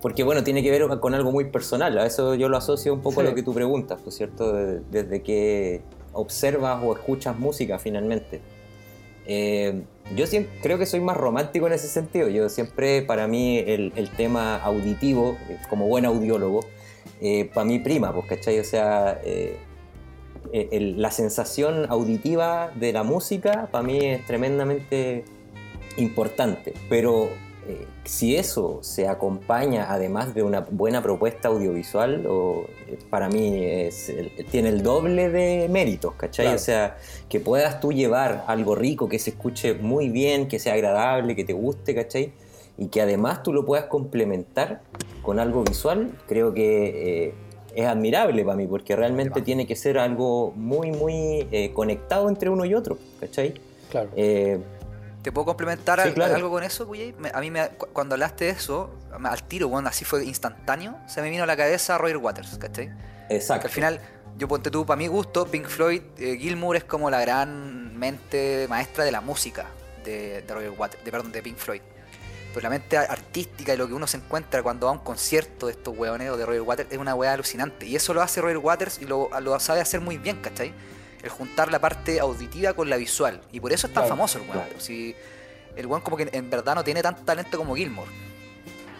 porque 0.00 0.22
bueno, 0.22 0.42
tiene 0.44 0.62
que 0.62 0.70
ver 0.70 0.86
con 1.00 1.14
algo 1.14 1.30
muy 1.32 1.46
personal, 1.46 1.98
a 1.98 2.06
eso 2.06 2.34
yo 2.34 2.48
lo 2.48 2.56
asocio 2.56 2.94
un 2.94 3.00
poco 3.02 3.20
a 3.20 3.24
lo 3.24 3.34
que 3.34 3.42
tú 3.42 3.52
preguntas, 3.52 4.00
¿no 4.02 4.08
es 4.08 4.14
cierto? 4.16 4.52
De- 4.52 4.80
Desde 4.90 5.22
que 5.22 5.82
observas 6.12 6.82
o 6.82 6.92
escuchas 6.94 7.38
música 7.38 7.78
finalmente. 7.78 8.40
Eh, 9.26 9.82
yo 10.16 10.26
siem- 10.26 10.46
creo 10.62 10.78
que 10.78 10.86
soy 10.86 11.00
más 11.00 11.16
romántico 11.16 11.66
en 11.66 11.72
ese 11.74 11.88
sentido, 11.88 12.28
yo 12.28 12.48
siempre, 12.48 13.02
para 13.02 13.26
mí, 13.28 13.58
el, 13.58 14.10
tema 14.16 14.56
auditivo, 14.56 15.36
eh, 15.48 15.58
como 15.68 15.86
buen 15.86 16.04
audiólogo, 16.04 16.60
para 17.54 17.64
mí 17.66 17.78
prima, 17.78 18.12
pues, 18.14 18.26
¿cachai? 18.26 18.58
O 18.58 18.64
sea, 18.64 19.20
eh, 20.52 20.68
eh, 20.72 20.94
la 20.96 21.10
sensación 21.10 21.86
auditiva 21.90 22.72
de 22.74 22.92
la 22.92 23.04
música 23.04 23.68
para 23.70 23.84
mí 23.84 23.98
es 24.04 24.26
tremendamente 24.26 25.24
importante, 25.96 26.72
pero 26.88 27.28
eh, 27.66 27.86
si 28.04 28.36
eso 28.36 28.78
se 28.82 29.06
acompaña 29.06 29.92
además 29.92 30.34
de 30.34 30.42
una 30.42 30.60
buena 30.60 31.02
propuesta 31.02 31.48
audiovisual, 31.48 32.26
o, 32.26 32.64
eh, 32.88 32.98
para 33.10 33.28
mí 33.28 33.64
es 33.64 34.12
tiene 34.50 34.70
el 34.70 34.82
doble 34.82 35.28
de 35.28 35.68
méritos, 35.68 36.14
¿cachai? 36.14 36.46
Claro. 36.46 36.56
O 36.56 36.60
sea, 36.60 36.96
que 37.28 37.38
puedas 37.38 37.80
tú 37.80 37.92
llevar 37.92 38.44
algo 38.46 38.74
rico, 38.74 39.08
que 39.08 39.18
se 39.18 39.30
escuche 39.30 39.74
muy 39.74 40.08
bien, 40.08 40.48
que 40.48 40.58
sea 40.58 40.74
agradable, 40.74 41.36
que 41.36 41.44
te 41.44 41.52
guste, 41.52 41.94
¿cachai? 41.94 42.32
Y 42.78 42.86
que 42.86 43.02
además 43.02 43.42
tú 43.42 43.52
lo 43.52 43.66
puedas 43.66 43.84
complementar 43.86 44.80
con 45.22 45.38
algo 45.38 45.62
visual, 45.62 46.12
creo 46.26 46.54
que 46.54 47.26
eh, 47.28 47.34
es 47.74 47.86
admirable 47.86 48.42
para 48.42 48.56
mí, 48.56 48.66
porque 48.66 48.96
realmente 48.96 49.42
tiene 49.42 49.66
que 49.66 49.76
ser 49.76 49.98
algo 49.98 50.52
muy, 50.56 50.92
muy 50.92 51.46
eh, 51.52 51.72
conectado 51.74 52.28
entre 52.30 52.48
uno 52.48 52.64
y 52.64 52.74
otro, 52.74 52.96
¿cachai? 53.20 53.54
Claro. 53.90 54.08
¿Te 55.22 55.32
puedo 55.32 55.44
complementar 55.46 56.00
Sí, 56.00 56.08
al- 56.08 56.14
claro. 56.14 56.34
algo 56.34 56.50
con 56.50 56.62
eso? 56.64 56.86
Me- 57.18 57.30
A 57.34 57.40
mí, 57.40 57.50
me, 57.50 57.68
cu- 57.70 57.88
cuando 57.92 58.14
hablaste 58.14 58.46
de 58.46 58.50
eso, 58.52 58.90
al 59.22 59.42
tiro, 59.44 59.68
weón, 59.68 59.86
así 59.86 60.04
fue 60.04 60.24
instantáneo, 60.24 60.96
se 61.06 61.20
me 61.20 61.28
vino 61.30 61.42
a 61.44 61.46
la 61.46 61.56
cabeza 61.56 61.98
Roger 61.98 62.16
Waters, 62.16 62.56
¿cachai? 62.58 62.90
Exacto. 63.28 63.66
al 63.68 63.72
final, 63.72 64.00
yo 64.38 64.48
ponte 64.48 64.70
tú, 64.70 64.86
para 64.86 64.96
mi 64.96 65.06
gusto, 65.08 65.46
Pink 65.46 65.66
Floyd, 65.66 66.02
eh, 66.18 66.36
Gilmour 66.38 66.76
es 66.76 66.84
como 66.84 67.10
la 67.10 67.20
gran 67.20 67.96
mente 67.98 68.66
maestra 68.68 69.04
de 69.04 69.12
la 69.12 69.20
música 69.20 69.66
de, 70.04 70.42
de 70.42 70.54
Roger 70.54 70.70
Waters, 70.70 71.04
de, 71.04 71.10
perdón, 71.10 71.32
de 71.32 71.42
Pink 71.42 71.56
Floyd. 71.58 71.82
Pues 72.54 72.62
la 72.64 72.70
mente 72.70 72.96
artística 72.96 73.74
y 73.74 73.76
lo 73.76 73.86
que 73.86 73.92
uno 73.94 74.08
se 74.08 74.16
encuentra 74.16 74.60
cuando 74.62 74.86
va 74.86 74.92
a 74.92 74.94
un 74.96 75.04
concierto 75.04 75.66
de 75.66 75.72
estos 75.72 75.96
weones 75.96 76.30
o 76.30 76.36
de 76.36 76.44
Roger 76.44 76.62
Waters 76.62 76.90
es 76.90 76.98
una 76.98 77.14
weá 77.14 77.34
alucinante. 77.34 77.86
Y 77.86 77.94
eso 77.94 78.12
lo 78.12 78.22
hace 78.22 78.40
Roger 78.40 78.58
Waters 78.58 78.98
y 79.00 79.04
lo, 79.04 79.28
lo 79.40 79.60
sabe 79.60 79.80
hacer 79.80 80.00
muy 80.00 80.18
bien, 80.18 80.38
¿cachai? 80.42 80.72
El 81.22 81.28
juntar 81.30 81.70
la 81.70 81.78
parte 81.80 82.18
auditiva 82.20 82.72
con 82.72 82.88
la 82.88 82.96
visual. 82.96 83.40
Y 83.52 83.60
por 83.60 83.72
eso 83.72 83.86
es 83.86 83.92
tan 83.92 84.02
Claro, 84.04 84.16
famoso 84.16 84.38
el 84.38 84.44
weón. 84.44 84.54
claro. 84.54 84.74
Si 84.80 85.14
el 85.76 85.86
weón 85.86 86.02
como 86.02 86.16
que 86.16 86.28
en 86.32 86.48
verdad 86.50 86.74
no 86.74 86.84
tiene 86.84 87.02
tanto 87.02 87.22
talento 87.24 87.58
como 87.58 87.74
Gilmour. 87.74 88.06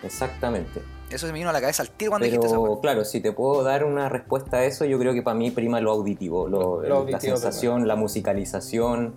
Exactamente. 0.03 0.81
Eso 1.11 1.27
se 1.27 1.33
me 1.33 1.39
vino 1.41 1.51
a 1.51 1.53
la 1.53 1.61
cabeza 1.61 1.83
al 1.83 1.91
tiro 1.91 2.13
cuando 2.13 2.25
dijiste 2.27 2.47
Pero 2.49 2.61
weá. 2.63 2.81
claro, 2.81 3.05
si 3.05 3.21
te 3.21 3.33
puedo 3.33 3.63
dar 3.65 3.85
una 3.85 4.09
respuesta 4.09 4.59
a 4.59 4.65
eso, 4.65 4.85
yo 4.85 4.99
creo 4.99 5.13
que 5.13 5.23
para 5.23 5.37
mí 5.37 5.51
prima 5.51 5.81
lo 5.81 5.91
auditivo, 5.93 6.49
lo- 6.49 6.81
Lo 6.83 6.89
la 6.89 6.95
auditivo 6.97 7.37
sensación, 7.37 7.89
la 7.89 7.97
musicalización, 7.97 9.15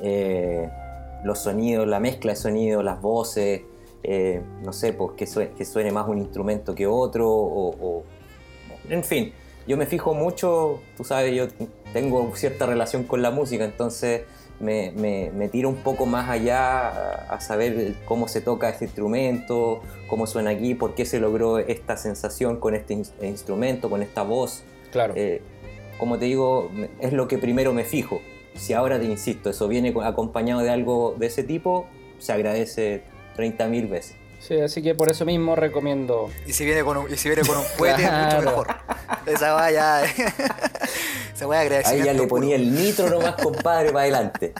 eh, 0.00 0.68
los 1.24 1.40
sonidos, 1.40 1.86
la 1.86 2.00
mezcla 2.00 2.32
de 2.32 2.36
sonidos, 2.36 2.82
las 2.84 3.00
voces, 3.02 3.62
eh, 4.02 4.42
no 4.64 4.72
sé, 4.72 4.92
pues 4.92 5.12
que, 5.16 5.26
sue- 5.26 5.52
que 5.56 5.64
suene 5.64 5.92
más 5.92 6.08
un 6.08 6.18
instrumento 6.18 6.74
que 6.74 6.86
otro, 6.86 7.28
o, 7.30 7.70
o- 7.98 8.04
en 8.88 9.04
fin, 9.04 9.32
yo 9.68 9.76
me 9.76 9.86
fijo 9.86 10.14
mucho, 10.14 10.80
tú 10.96 11.04
sabes, 11.04 11.32
yo 11.34 11.46
tengo 11.92 12.34
cierta 12.34 12.66
relación 12.66 13.04
con 13.04 13.22
la 13.22 13.30
música, 13.30 13.64
entonces 13.64 14.22
me, 14.60 14.92
me- 14.96 15.30
me 15.32 15.48
tiro 15.48 15.68
un 15.68 15.76
poco 15.76 16.06
más 16.06 16.28
allá 16.28 16.88
a, 16.88 17.34
a 17.34 17.40
saber 17.40 17.94
cómo 18.06 18.26
se 18.26 18.40
toca 18.40 18.68
este 18.70 18.86
instrumento, 18.86 19.80
cómo 20.08 20.26
suena 20.26 20.50
aquí, 20.50 20.74
por 20.74 20.94
qué 20.94 21.04
se 21.04 21.20
logró 21.20 21.58
esta 21.58 21.96
sensación 21.96 22.58
con 22.58 22.74
este 22.74 22.94
ins- 22.94 23.12
instrumento, 23.22 23.88
con 23.90 24.02
esta 24.02 24.22
voz. 24.22 24.64
Claro. 24.90 25.12
Eh, 25.16 25.42
como 25.98 26.18
te 26.18 26.24
digo, 26.24 26.70
es 27.00 27.12
lo 27.12 27.28
que 27.28 27.38
primero 27.38 27.72
me 27.72 27.84
fijo. 27.84 28.20
si 28.54 28.72
ahora 28.72 28.98
te 28.98 29.04
insisto, 29.04 29.50
eso 29.50 29.68
viene 29.68 29.92
co- 29.92 30.02
acompañado 30.02 30.62
de 30.62 30.70
algo 30.70 31.14
de 31.16 31.26
ese 31.26 31.44
tipo, 31.44 31.86
se 32.18 32.32
agradece 32.32 33.02
30.000 33.36 33.88
veces. 33.88 34.16
Sí, 34.48 34.58
así 34.58 34.80
que 34.80 34.94
por 34.94 35.10
eso 35.10 35.26
mismo 35.26 35.54
recomiendo. 35.54 36.30
Y 36.46 36.54
si 36.54 36.64
viene 36.64 36.82
con 36.82 36.96
un, 36.96 37.12
y 37.12 37.18
si 37.18 37.28
viene 37.28 37.46
con 37.46 37.58
un 37.58 37.64
cohete, 37.76 38.02
es 38.04 38.10
mucho 38.10 38.40
mejor. 38.40 38.68
Esa 39.26 39.52
vaya. 39.52 40.02
Esa 41.34 41.46
vaya 41.46 41.60
Ahí 41.60 41.66
agradecimiento. 41.66 42.06
ya 42.06 42.12
le 42.14 42.26
ponía 42.26 42.56
el 42.56 42.74
nitro 42.74 43.10
nomás, 43.10 43.34
compadre, 43.34 43.92
para 43.92 44.04
adelante. 44.04 44.54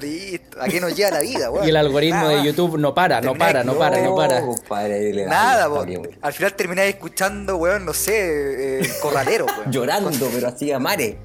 Listo. 0.00 0.60
¿A 0.60 0.66
qué 0.66 0.80
nos 0.80 0.96
lleva 0.96 1.12
la 1.12 1.20
vida, 1.20 1.48
weón? 1.50 1.64
Y 1.64 1.70
el 1.70 1.76
algoritmo 1.76 2.22
Nada 2.22 2.42
de. 2.42 2.42
YouTube 2.44 2.76
no 2.76 2.92
para, 2.92 3.20
no 3.20 3.34
para, 3.34 3.62
no 3.62 3.78
para, 3.78 4.00
no 4.00 4.16
para. 4.16 4.40
compadre, 4.40 4.94
ahí 4.94 5.26
Nada, 5.26 5.68
la 5.68 5.74
po. 5.74 5.86
Al 6.20 6.32
final 6.32 6.54
termináis 6.54 6.94
escuchando, 6.94 7.56
weón, 7.56 7.84
no 7.84 7.92
sé, 7.92 8.80
eh, 8.80 8.90
corralero, 9.00 9.46
weón. 9.46 9.70
Llorando, 9.70 10.28
pero 10.34 10.48
así 10.48 10.72
a 10.72 10.80
mare. 10.80 11.18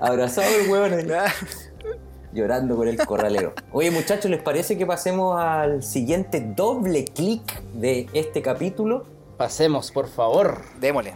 Abrazado 0.00 0.48
el 0.48 0.68
huevón. 0.68 1.08
Ah, 2.28 2.34
llorando 2.34 2.76
con 2.76 2.88
el 2.88 2.96
corralero. 2.98 3.54
Oye, 3.72 3.90
muchachos, 3.90 4.30
¿les 4.30 4.40
parece 4.42 4.76
que 4.76 4.86
pasemos 4.86 5.40
al 5.40 5.82
siguiente 5.82 6.40
doble 6.40 7.04
clic 7.04 7.42
de 7.74 8.06
este 8.12 8.42
capítulo? 8.42 9.06
Pasemos, 9.36 9.90
por 9.92 10.08
favor. 10.08 10.62
Démosle. 10.80 11.14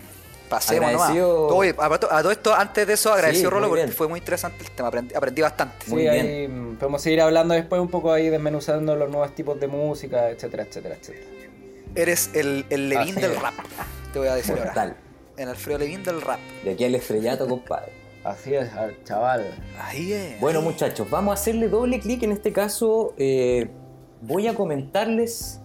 Pasemos 0.48 0.92
nomás. 0.92 1.10
Agradecido- 1.10 1.48
Oye, 1.48 1.74
a, 1.78 1.86
a 1.86 2.22
todo 2.22 2.30
esto, 2.30 2.54
antes 2.54 2.86
de 2.86 2.92
eso, 2.92 3.12
agradecido 3.12 3.48
Sí, 3.50 3.54
Rolo 3.54 3.68
porque 3.70 3.88
fue 3.88 4.06
muy 4.06 4.18
interesante 4.20 4.62
el 4.64 4.70
tema. 4.70 4.88
Aprendí, 4.88 5.14
aprendí 5.14 5.40
bastante. 5.42 5.86
Muy 5.88 6.02
sí, 6.02 6.08
bien. 6.10 6.26
ahí 6.26 6.76
podemos 6.78 7.00
seguir 7.02 7.20
hablando 7.22 7.54
después 7.54 7.80
un 7.80 7.88
poco 7.88 8.12
ahí 8.12 8.28
desmenuzando 8.28 8.94
los 8.94 9.08
nuevos 9.10 9.34
tipos 9.34 9.58
de 9.58 9.66
música, 9.68 10.28
etcétera, 10.28 10.64
etcétera, 10.64 10.96
etcétera. 11.00 11.26
Eres 11.94 12.30
el, 12.34 12.66
el 12.70 12.88
Levín 12.90 13.12
Así 13.16 13.20
del 13.22 13.32
es. 13.32 13.42
rap. 13.42 13.54
Te 14.12 14.18
voy 14.18 14.28
a 14.28 14.34
decir 14.34 14.52
ahora. 14.52 14.64
Mortal. 14.66 14.96
El 15.38 15.48
Alfredo 15.48 15.78
Levín 15.78 16.02
del 16.04 16.20
rap. 16.20 16.38
De 16.64 16.72
aquí 16.72 16.84
al 16.84 16.94
estrellato, 16.94 17.48
compadre. 17.48 17.92
Así 18.24 18.54
es, 18.54 18.72
al 18.74 19.02
chaval. 19.04 19.44
Ahí 19.80 20.12
es. 20.12 20.40
Bueno, 20.40 20.62
muchachos, 20.62 21.08
vamos 21.10 21.32
a 21.32 21.34
hacerle 21.34 21.68
doble 21.68 21.98
clic. 22.00 22.22
En 22.22 22.32
este 22.32 22.52
caso, 22.52 23.14
eh, 23.18 23.68
voy 24.20 24.46
a 24.46 24.54
comentarles 24.54 25.60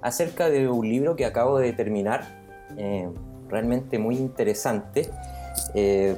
acerca 0.00 0.48
de 0.48 0.68
un 0.68 0.88
libro 0.88 1.16
que 1.16 1.24
acabo 1.26 1.58
de 1.58 1.72
terminar. 1.72 2.38
eh, 2.76 3.08
realmente 3.48 3.98
muy 3.98 4.16
interesante. 4.16 5.08
Eh, 5.74 6.16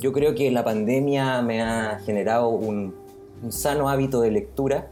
yo 0.00 0.12
creo 0.12 0.34
que 0.34 0.50
la 0.50 0.64
pandemia 0.64 1.42
me 1.42 1.62
ha 1.62 2.00
generado 2.04 2.48
un, 2.48 2.94
un 3.42 3.52
sano 3.52 3.88
hábito 3.88 4.20
de 4.20 4.30
lectura. 4.30 4.88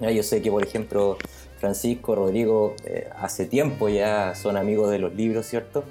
Ya 0.00 0.10
yo 0.10 0.22
sé 0.22 0.42
que, 0.42 0.50
por 0.50 0.62
ejemplo, 0.62 1.16
Francisco, 1.56 2.14
Rodrigo, 2.14 2.74
eh, 2.84 3.08
hace 3.18 3.46
tiempo 3.46 3.88
ya 3.88 4.34
son 4.34 4.56
amigos 4.56 4.90
de 4.90 4.98
los 4.98 5.14
libros, 5.14 5.46
¿cierto? 5.46 5.84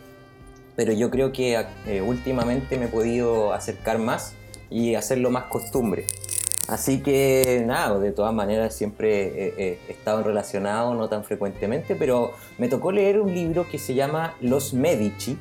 Pero 0.77 0.93
yo 0.93 1.09
creo 1.09 1.33
que 1.33 1.61
eh, 1.87 2.01
últimamente 2.01 2.77
me 2.77 2.85
he 2.85 2.87
podido 2.87 3.51
acercar 3.51 3.97
más 3.99 4.33
y 4.69 4.95
hacerlo 4.95 5.29
más 5.31 5.45
costumbre. 5.45 6.05
Así 6.67 7.01
que 7.01 7.63
nada, 7.65 7.97
de 7.99 8.11
todas 8.11 8.33
maneras 8.33 8.73
siempre 8.75 9.23
he, 9.25 9.53
he- 9.57 9.79
he 9.87 9.91
estado 9.91 10.21
relacionado, 10.23 10.93
no 10.93 11.09
tan 11.09 11.23
frecuentemente, 11.25 11.95
pero 11.95 12.33
me 12.57 12.67
tocó 12.69 12.91
leer 12.91 13.19
un 13.19 13.33
libro 13.33 13.67
que 13.69 13.79
se 13.79 13.93
llama 13.95 14.35
Los 14.41 14.73
Medici, 14.73 15.37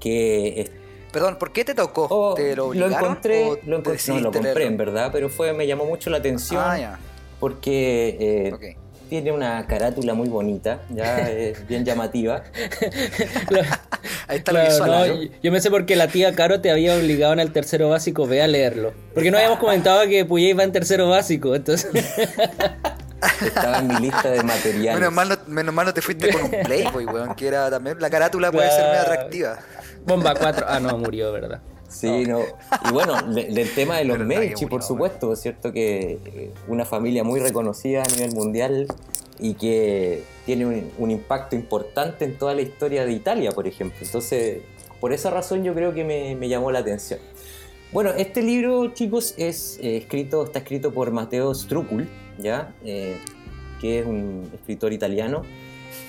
que 0.00 0.60
es- 0.60 0.70
Perdón, 1.12 1.36
¿por 1.38 1.52
qué 1.52 1.64
te 1.64 1.74
tocó? 1.74 2.06
oh, 2.10 2.34
¿Te 2.34 2.56
lo 2.56 2.72
lo 2.74 2.86
encontré, 2.88 3.44
o 3.50 3.58
lo 3.66 3.78
encontré- 3.80 4.08
no 4.08 4.18
lo 4.20 4.32
compré 4.32 4.42
leerlo? 4.54 4.62
en 4.66 4.76
verdad, 4.76 5.10
pero 5.12 5.28
fue, 5.28 5.52
me 5.52 5.66
llamó 5.66 5.84
mucho 5.84 6.08
la 6.10 6.18
atención 6.18 6.62
Ah, 6.64 6.78
ya. 6.78 6.98
porque 7.38 8.16
eh, 8.18 8.52
Ok. 8.52 8.83
Tiene 9.22 9.36
una 9.36 9.66
carátula 9.66 10.14
muy 10.14 10.28
bonita, 10.28 10.80
ya 10.90 11.18
es 11.30 11.66
bien 11.66 11.84
llamativa. 11.84 12.42
Ahí 14.28 14.38
está 14.38 14.52
lo 14.52 14.60
Claro, 14.60 14.70
visual. 14.70 14.90
no, 14.90 15.14
¿no? 15.16 15.22
yo- 15.42 15.52
me 15.52 15.60
sé 15.60 15.70
porque 15.70 15.96
la 15.96 16.08
tía 16.08 16.34
Caro 16.34 16.60
te 16.60 16.70
había 16.70 16.94
obligado 16.96 17.32
en 17.32 17.40
el 17.40 17.52
tercero 17.52 17.88
básico, 17.90 18.26
ve 18.26 18.42
a 18.42 18.46
leerlo. 18.46 18.92
Porque 19.14 19.30
no 19.30 19.36
habíamos 19.38 19.58
comentado 19.58 20.06
que 20.08 20.24
Puyé 20.24 20.48
iba 20.50 20.62
en 20.64 20.72
tercero 20.72 21.08
básico, 21.08 21.54
entonces. 21.54 21.90
Estaba 23.40 23.78
en 23.78 23.88
mi 23.88 23.96
lista 23.96 24.30
de 24.30 24.42
materiales. 24.42 25.00
Menos 25.00 25.12
mal, 25.14 25.28
no, 25.30 25.36
menos 25.46 25.74
mal 25.74 25.86
no 25.86 25.94
te 25.94 26.02
fuiste 26.02 26.30
con 26.30 26.42
un 26.44 26.50
Playboy, 26.64 27.06
weón, 27.06 27.34
que 27.34 27.46
era 27.48 27.70
también. 27.70 27.96
La 28.00 28.10
carátula 28.10 28.52
puede 28.52 28.70
ser 28.70 28.86
muy 28.88 28.96
atractiva. 28.98 29.58
Bomba 30.06 30.34
4. 30.34 30.66
Ah, 30.68 30.78
no, 30.80 30.98
murió, 30.98 31.32
¿verdad? 31.32 31.60
Sí, 31.94 32.24
no. 32.26 32.40
Y 32.40 32.92
bueno, 32.92 33.20
de- 33.22 33.44
del 33.46 33.72
tema 33.74 33.96
de 33.98 34.04
los 34.04 34.16
Pero 34.18 34.28
Medici, 34.28 34.66
por 34.66 34.82
supuesto, 34.82 35.32
es 35.32 35.40
cierto 35.40 35.72
que 35.72 36.18
eh, 36.24 36.50
una 36.68 36.84
familia 36.84 37.24
muy 37.24 37.40
reconocida 37.40 38.02
a 38.02 38.06
nivel 38.14 38.32
mundial 38.34 38.86
y 39.38 39.54
que 39.54 40.22
tiene 40.46 40.66
un, 40.66 40.90
un 40.98 41.10
impacto 41.10 41.56
importante 41.56 42.24
en 42.24 42.36
toda 42.38 42.54
la 42.54 42.62
historia 42.62 43.04
de 43.04 43.12
Italia, 43.12 43.52
por 43.52 43.66
ejemplo. 43.66 43.98
Entonces, 44.02 44.58
por 45.00 45.12
esa 45.12 45.30
razón 45.30 45.64
yo 45.64 45.74
creo 45.74 45.92
que 45.94 46.04
me, 46.04 46.34
me 46.36 46.48
llamó 46.48 46.70
la 46.70 46.80
atención. 46.80 47.20
Bueno, 47.92 48.10
este 48.16 48.42
libro, 48.42 48.92
chicos, 48.92 49.34
es 49.36 49.78
eh, 49.80 49.96
escrito, 49.98 50.44
está 50.44 50.58
escrito 50.60 50.92
por 50.92 51.10
Matteo 51.12 51.54
Strucul, 51.54 52.08
¿ya? 52.38 52.72
Eh, 52.84 53.16
que 53.80 54.00
es 54.00 54.06
un 54.06 54.50
escritor 54.54 54.92
italiano 54.92 55.42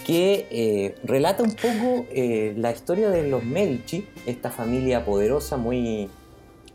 que 0.05 0.47
eh, 0.51 0.95
relata 1.03 1.43
un 1.43 1.51
poco 1.51 2.05
eh, 2.11 2.53
la 2.57 2.71
historia 2.71 3.09
de 3.09 3.27
los 3.27 3.43
Medici, 3.43 4.07
esta 4.25 4.51
familia 4.51 5.03
poderosa, 5.03 5.57
muy, 5.57 6.09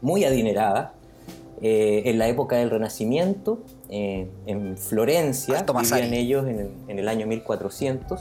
muy 0.00 0.24
adinerada, 0.24 0.94
eh, 1.62 2.02
en 2.06 2.18
la 2.18 2.28
época 2.28 2.56
del 2.56 2.70
Renacimiento, 2.70 3.60
en 3.90 4.78
Florencia, 4.78 5.64
vivían 5.66 6.14
ellos 6.14 6.46
en 6.46 6.58
el, 6.58 6.70
en 6.88 6.98
el 6.98 7.08
año 7.08 7.26
1400, 7.26 8.20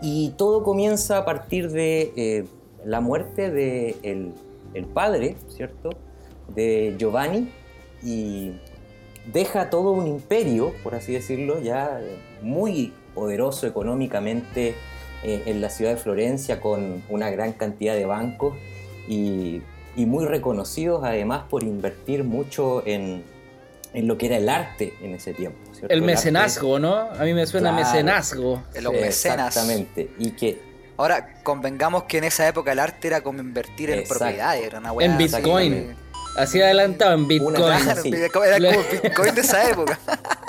y 0.00 0.30
todo 0.36 0.62
comienza 0.62 1.18
a 1.18 1.24
partir 1.24 1.70
de 1.70 2.46
la 2.84 3.00
muerte 3.00 3.50
del 3.50 3.94
de 4.02 4.32
el 4.74 4.86
padre, 4.86 5.36
¿cierto?, 5.48 5.90
de 6.54 6.94
Giovanni, 6.98 7.48
y 8.02 8.52
deja 9.32 9.70
todo 9.70 9.92
un 9.92 10.06
imperio, 10.06 10.72
por 10.82 10.94
así 10.94 11.12
decirlo, 11.12 11.60
ya 11.60 12.00
muy 12.42 12.92
poderoso 13.14 13.66
económicamente 13.66 14.74
eh, 15.22 15.42
en 15.46 15.60
la 15.60 15.70
ciudad 15.70 15.92
de 15.92 15.96
Florencia, 15.98 16.60
con 16.60 17.02
una 17.08 17.30
gran 17.30 17.52
cantidad 17.52 17.94
de 17.94 18.06
bancos 18.06 18.54
y, 19.08 19.62
y 19.96 20.06
muy 20.06 20.24
reconocidos 20.26 21.02
además 21.04 21.44
por 21.48 21.62
invertir 21.62 22.24
mucho 22.24 22.82
en, 22.86 23.22
en 23.94 24.06
lo 24.08 24.16
que 24.18 24.26
era 24.26 24.36
el 24.38 24.48
arte 24.48 24.94
en 25.02 25.14
ese 25.14 25.32
tiempo. 25.34 25.58
¿cierto? 25.72 25.92
El 25.94 26.02
mecenazgo, 26.02 26.78
¿no? 26.78 26.94
A 26.96 27.22
mí 27.24 27.34
me 27.34 27.46
suena 27.46 27.70
Claro. 27.70 27.84
mecenazgo. 27.86 28.52
Hombre 28.54 29.00
mecenas. 29.02 29.48
Exactamente. 29.48 30.10
Y 30.18 30.30
que 30.32 30.72
Ahora, 30.98 31.34
convengamos 31.42 32.04
que 32.04 32.18
en 32.18 32.24
esa 32.24 32.46
época 32.46 32.70
el 32.72 32.78
arte 32.78 33.08
era 33.08 33.22
como 33.22 33.40
invertir 33.40 33.90
en 33.90 34.00
Exacto. 34.00 34.24
propiedades, 34.24 34.64
era 34.64 34.78
una 34.78 34.92
En 35.02 35.16
Bitcoin. 35.18 35.96
Así 36.36 36.60
adelantado 36.62 37.14
en 37.14 37.26
Bitcoin. 37.26 37.54
Claro, 37.56 38.02
Sí. 38.02 38.10
era 38.14 38.28
como 38.30 38.44
Bitcoin 39.02 39.34
de 39.34 39.40
esa 39.40 39.68
época. 39.70 39.98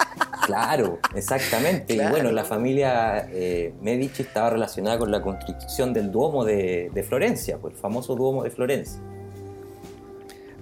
Claro, 0.46 1.00
exactamente. 1.16 1.96
Claro. 1.96 2.10
Y 2.10 2.12
bueno, 2.12 2.32
la 2.32 2.44
familia 2.44 3.28
eh, 3.32 3.74
Medici 3.82 4.24
estaba 4.24 4.50
relacionada 4.52 4.98
con 5.00 5.12
la 5.12 5.22
construcción 5.22 5.94
del 5.94 6.12
Duomo 6.12 6.44
de, 6.46 6.90
de 6.94 7.04
Florencia, 7.04 7.58
pues 7.58 7.74
el 7.76 7.80
famoso 7.80 8.16
Duomo 8.16 8.44
de 8.44 8.52
Florencia. 8.52 9.00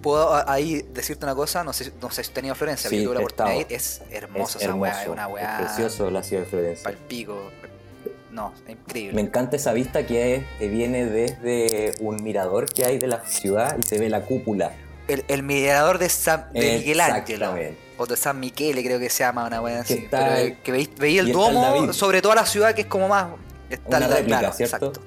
Puedo 0.02 0.34
ahí 0.50 0.84
decirte 0.94 1.26
una 1.26 1.36
cosa, 1.36 1.64
no 1.64 1.74
sé, 1.74 1.92
no 2.02 2.10
sé 2.10 2.24
si 2.24 2.32
he 2.32 2.34
tenido 2.34 2.56
Florencia, 2.56 2.90
Sí, 2.90 2.96
pero 2.98 3.10
tuve 3.10 3.16
la 3.16 3.22
oportunidad 3.22 3.54
de 3.54 3.60
ir, 3.62 3.68
estado. 3.72 4.10
es 4.10 4.16
hermoso 4.24 4.58
es 4.58 4.64
esa 4.66 4.74
weá, 4.76 4.92
es 4.92 4.98
hermoso, 5.02 5.12
una 5.14 5.28
weá 5.28 5.60
es 5.60 5.66
precioso 5.68 6.10
la 6.10 6.24
ciudad 6.24 6.44
de 6.44 6.50
Florencia. 6.50 6.84
pa'l 6.84 6.98
pico. 6.98 7.38
No, 8.32 8.52
es 8.66 8.72
increíble. 8.72 9.14
Me 9.14 9.22
encanta 9.22 9.58
esa 9.58 9.74
vista 9.74 10.06
que, 10.08 10.36
es- 10.38 10.44
que 10.58 10.70
viene 10.70 11.06
desde 11.06 11.94
un 12.00 12.24
mirador 12.24 12.66
que 12.72 12.86
hay 12.86 12.98
de 12.98 13.08
la 13.08 13.24
ciudad 13.26 13.78
y 13.78 13.84
se 13.88 14.00
ve 14.00 14.10
la 14.10 14.22
cúpula. 14.22 14.72
El, 15.08 15.24
el 15.28 15.44
mirador 15.44 16.00
de, 16.00 16.10
San, 16.10 16.52
de 16.54 16.78
Miguel 16.80 17.02
Ángel. 17.02 17.18
Exactamente. 17.36 17.78
O 18.02 18.08
de 18.08 18.18
San 18.18 18.40
Michele, 18.40 18.84
creo 18.84 18.98
que 19.00 19.10
se 19.12 19.24
llama 19.24 19.46
una 19.46 19.62
weá 19.62 19.82
así. 19.82 19.94
está 19.94 20.18
pero 20.26 20.36
el- 20.38 20.58
que 20.58 20.72
veis, 20.72 20.90
veis 20.98 21.20
el 21.20 21.32
David. 21.32 21.92
sobre 21.92 22.20
toda 22.22 22.34
la 22.34 22.46
ciudad, 22.48 22.74
que 22.74 22.82
es 22.82 22.88
como 22.88 23.08
más. 23.08 23.28
Está 23.70 23.98
Una 23.98 24.08
el- 24.08 24.14
réplica, 24.14 24.40
claro, 24.40 24.54
¿cierto? 24.56 24.76
Exacto. 24.88 25.02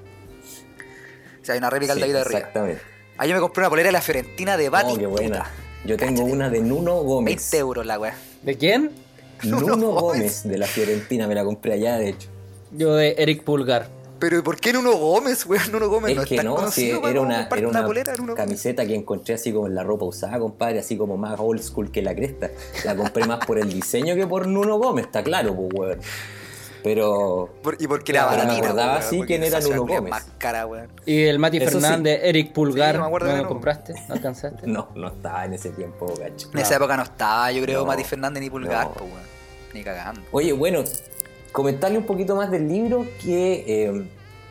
O 1.43 1.45
sea, 1.45 1.55
hay 1.55 1.59
una 1.59 1.71
réplica 1.71 1.95
Sí, 1.95 2.01
del 2.01 2.09
David 2.13 2.21
arriba. 2.25 2.39
exactamente. 2.39 2.83
Ahí 3.19 3.29
yo 3.29 3.35
me 3.35 3.41
compré 3.41 3.63
una 3.63 3.71
polera 3.71 3.89
de 3.89 3.93
la 3.93 4.01
Fiorentina 4.01 4.57
de 4.57 4.69
Oh, 4.69 4.71
Batistuta. 4.71 5.01
qué 5.01 5.07
buena. 5.09 5.51
Yo 5.85 5.97
tengo 5.97 6.23
una 6.25 6.49
de 6.49 6.61
Nuno 6.61 6.95
Gómez. 7.03 7.35
20 7.37 7.59
euros 7.59 7.85
la 7.85 7.99
weá. 7.99 8.15
¿De 8.43 8.57
quién? 8.57 8.93
Nuno 9.43 9.61
Nuno 9.77 9.89
Gómez 9.89 10.03
Gómez. 10.03 10.43
de 10.45 10.59
la 10.59 10.67
Fiorentina, 10.67 11.27
me 11.27 11.35
la 11.35 11.45
compré 11.45 11.73
allá, 11.75 11.99
de 11.99 12.11
hecho. 12.11 12.29
Yo 12.71 12.95
de 12.95 13.17
Eric 13.19 13.43
Pulgar. 13.43 13.89
Pero 14.19 14.39
¿y 14.39 14.43
¿por 14.43 14.57
qué 14.57 14.73
Nuno 14.73 14.93
Gómez, 14.93 15.45
weón? 15.47 15.71
Nuno 15.73 15.89
Gómez 15.89 16.13
Es 16.13 16.17
no 16.17 16.25
que 16.25 16.35
es 16.37 16.39
tan 16.39 16.47
no, 16.47 16.53
sí, 16.57 16.91
conocido 16.93 17.09
era 17.09 17.21
una, 17.21 17.49
era 17.49 18.17
Gómez. 18.17 18.35
camiseta 18.37 18.87
que 18.87 18.95
encontré 18.95 19.35
así 19.35 19.53
como 19.53 19.67
en 19.67 19.75
la 19.75 19.83
ropa 19.83 20.05
usada, 20.07 20.39
compadre, 20.39 20.79
así 20.79 20.97
como 20.97 21.17
más 21.17 21.39
old 21.39 21.61
school 21.63 21.91
que 21.91 22.01
la 22.01 22.15
cresta. 22.15 22.51
La 22.85 22.95
compré 22.97 23.27
más 23.27 23.45
por 23.45 23.59
el 23.59 23.73
diseño 23.73 24.15
que 24.15 24.27
por 24.27 24.47
Nuno 24.47 24.79
Gómez, 24.79 25.07
está 25.07 25.23
claro, 25.23 25.55
pues, 25.55 25.69
weón. 25.75 25.99
Pero 26.83 27.49
Por- 27.63 27.81
y 27.81 27.87
porque 27.87 28.13
Claro, 28.13 28.29
era 28.29 28.43
me 28.43 28.43
baratita, 28.49 28.67
acordaba 28.69 28.93
weón, 28.93 29.05
así 29.07 29.21
quién 29.23 29.43
era 29.43 29.61
Nuno 29.61 29.87
Gómez. 29.87 30.11
más 30.11 30.27
cara, 30.39 30.67
weón. 30.67 30.89
Y 31.07 31.23
el 31.25 31.39
Mati 31.39 31.57
Eso 31.57 31.71
sí. 31.71 31.73
Fernández, 31.81 32.21
Eric 32.23 32.53
Pulgar. 32.53 32.95
Sí, 32.97 33.01
me 33.01 33.09
¿No 33.11 33.19
de 33.37 33.43
lo 33.43 33.49
compraste? 33.49 33.95
¿No 34.07 34.15
alcanzaste? 34.15 34.67
no, 34.67 34.89
no 34.95 35.09
estaba 35.09 35.45
en 35.47 35.55
ese 35.55 35.71
tiempo, 35.71 36.13
gacho. 36.19 36.51
En 36.53 36.59
esa 36.59 36.77
época 36.77 36.97
no 36.99 37.03
estaba, 37.05 37.51
yo 37.53 37.63
creo, 37.63 37.81
No. 37.81 37.87
Mati 37.87 38.05
Fernández 38.05 38.43
ni 38.43 38.51
Pulgar, 38.51 38.87
No. 38.89 38.93
pues, 38.93 39.11
weón. 39.11 39.25
Ni 39.73 39.83
cagando. 39.83 40.21
Oye, 40.31 40.53
bueno, 40.53 40.85
comentarle 41.55 41.99
un 41.99 42.05
poquito 42.05 42.35
más 42.35 42.51
del 42.51 42.69
libro 42.69 43.07
que 43.23 43.65
eh, 43.69 44.05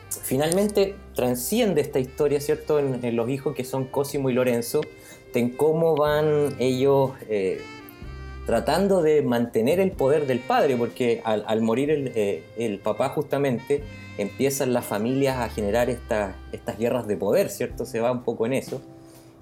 finalmente 0.08 0.96
transciende 1.14 1.82
esta 1.82 1.98
historia, 1.98 2.40
¿cierto? 2.40 2.78
En, 2.78 3.14
los 3.14 3.28
hijos 3.28 3.54
que 3.54 3.62
son 3.62 3.84
Cosimo 3.84 4.30
y 4.30 4.32
Lorenzo, 4.32 4.80
en 5.34 5.50
cómo 5.50 5.96
van 5.96 6.54
ellos 6.58 7.10
eh, 7.28 7.60
tratando 8.46 9.02
de 9.02 9.20
mantener 9.20 9.80
el 9.80 9.90
poder 9.90 10.26
del 10.26 10.38
padre, 10.38 10.78
porque 10.78 11.20
al, 11.24 11.60
morir 11.60 11.90
el, 11.90 12.10
eh, 12.14 12.42
el, 12.56 12.78
papá 12.78 13.10
justamente 13.10 13.82
empiezan 14.16 14.72
las 14.72 14.86
familias 14.86 15.36
a 15.36 15.50
generar 15.50 15.90
esta, 15.90 16.34
estas 16.52 16.78
guerras 16.78 17.06
de 17.06 17.18
poder, 17.18 17.50
¿cierto? 17.50 17.84
Se 17.84 18.00
va 18.00 18.12
un 18.12 18.22
poco 18.22 18.46
en 18.46 18.54
eso. 18.54 18.80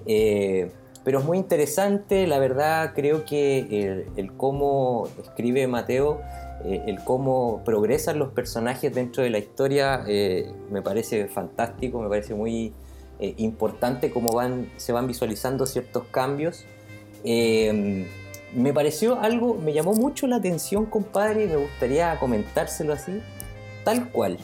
Eh, 0.07 0.73
pero 1.05 1.21
es 1.21 1.25
muy 1.25 1.39
interesante, 1.39 2.27
la 2.27 2.41
verdad 2.41 2.93
creo 2.93 3.25
que 3.25 4.05
el 4.17 4.33
cómo 4.37 5.09
escribe 5.23 5.69
Mateo, 5.69 6.21
eh, 6.65 6.83
el 6.87 7.03
cómo 7.05 7.63
progresan 7.65 8.19
los 8.19 8.33
personajes 8.33 8.95
dentro 8.95 9.23
de 9.23 9.31
la 9.31 9.39
historia, 9.39 10.05
eh, 10.07 10.53
me 10.71 10.83
parece 10.83 11.29
fantástico, 11.29 12.01
me 12.01 12.09
parece 12.09 12.35
muy 12.35 12.73
eh, 13.23 13.35
importante 13.37 14.11
cómo 14.11 14.33
van, 14.33 14.69
se 14.77 14.93
van 14.93 15.07
visualizando 15.07 15.65
ciertos 15.67 16.05
cambios. 16.11 16.65
Eh, 17.23 18.07
me 18.55 18.73
pareció 18.73 19.21
algo, 19.21 19.55
me 19.55 19.73
llamó 19.73 19.95
mucho 19.95 20.27
la 20.27 20.37
atención, 20.37 20.87
compadre, 20.87 21.45
y 21.45 21.47
me 21.47 21.57
gustaría 21.57 22.19
comentárselo 22.19 22.93
así, 22.93 23.23
tal 23.85 24.11
cual. 24.11 24.39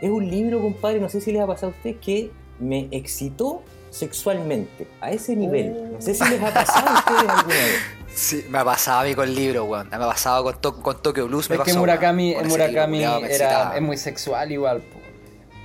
Es 0.00 0.10
un 0.10 0.30
libro, 0.30 0.62
compadre, 0.62 1.00
no 1.00 1.08
sé 1.08 1.20
si 1.20 1.32
les 1.32 1.42
ha 1.42 1.46
pasado 1.46 1.72
a 1.72 1.76
ustedes, 1.76 1.96
que 2.00 2.30
me 2.60 2.88
excitó 2.90 3.62
sexualmente, 3.94 4.88
a 5.00 5.12
ese 5.12 5.36
nivel. 5.36 5.92
No 5.92 6.00
sé 6.00 6.14
si 6.14 6.24
les 6.28 6.42
ha 6.42 6.52
pasado 6.52 6.88
a 6.88 6.98
ustedes 6.98 7.20
alguna 7.20 7.54
vez. 7.54 7.80
Sí, 8.14 8.46
me 8.48 8.58
ha 8.58 8.64
pasado 8.64 9.00
a 9.00 9.02
mí 9.02 9.12
con 9.12 9.28
el 9.28 9.34
libro, 9.34 9.64
weón. 9.64 9.88
Me 9.88 9.96
ha 9.96 9.98
pasado 9.98 10.44
con, 10.44 10.60
to 10.60 10.80
con 10.80 11.02
Tokyo 11.02 11.26
Blues. 11.26 11.50
Me 11.50 11.56
es 11.56 11.62
que 11.62 11.70
pasó, 11.70 11.80
Murakami, 11.80 12.34
weón. 12.34 12.46
Murakami 12.46 12.98
libro, 13.00 13.20
me 13.20 13.34
era, 13.34 13.74
es 13.74 13.82
muy 13.82 13.96
sexual 13.96 14.52
igual. 14.52 14.84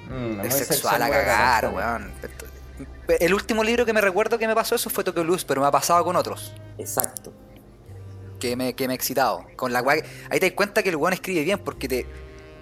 Mm, 0.09 0.39
Es 0.39 0.49
muy 0.49 0.59
sexual 0.65 0.99
a 1.03 1.09
cagar, 1.11 1.71
weón. 1.71 2.11
El 3.19 3.35
último 3.35 3.63
libro 3.63 3.85
que 3.85 3.93
me 3.93 4.01
recuerdo 4.01 4.39
que 4.39 4.47
me 4.47 4.55
pasó 4.55 4.73
eso 4.73 4.89
fue 4.89 5.03
Tokyo 5.03 5.21
Blues, 5.21 5.45
pero 5.45 5.61
me 5.61 5.67
ha 5.67 5.71
pasado 5.71 6.03
con 6.03 6.15
otros. 6.15 6.51
Exacto. 6.79 7.31
que 8.39 8.55
me, 8.55 8.73
que 8.73 8.87
me 8.87 8.93
he 8.93 8.95
excitado. 8.95 9.45
Con 9.55 9.71
la 9.71 9.83
Ahí 10.31 10.39
te 10.39 10.47
das 10.47 10.53
cuenta 10.53 10.81
que 10.81 10.89
el 10.89 10.95
weón 10.95 11.13
escribe 11.13 11.43
bien 11.43 11.59
porque 11.59 11.87
te, 11.87 12.07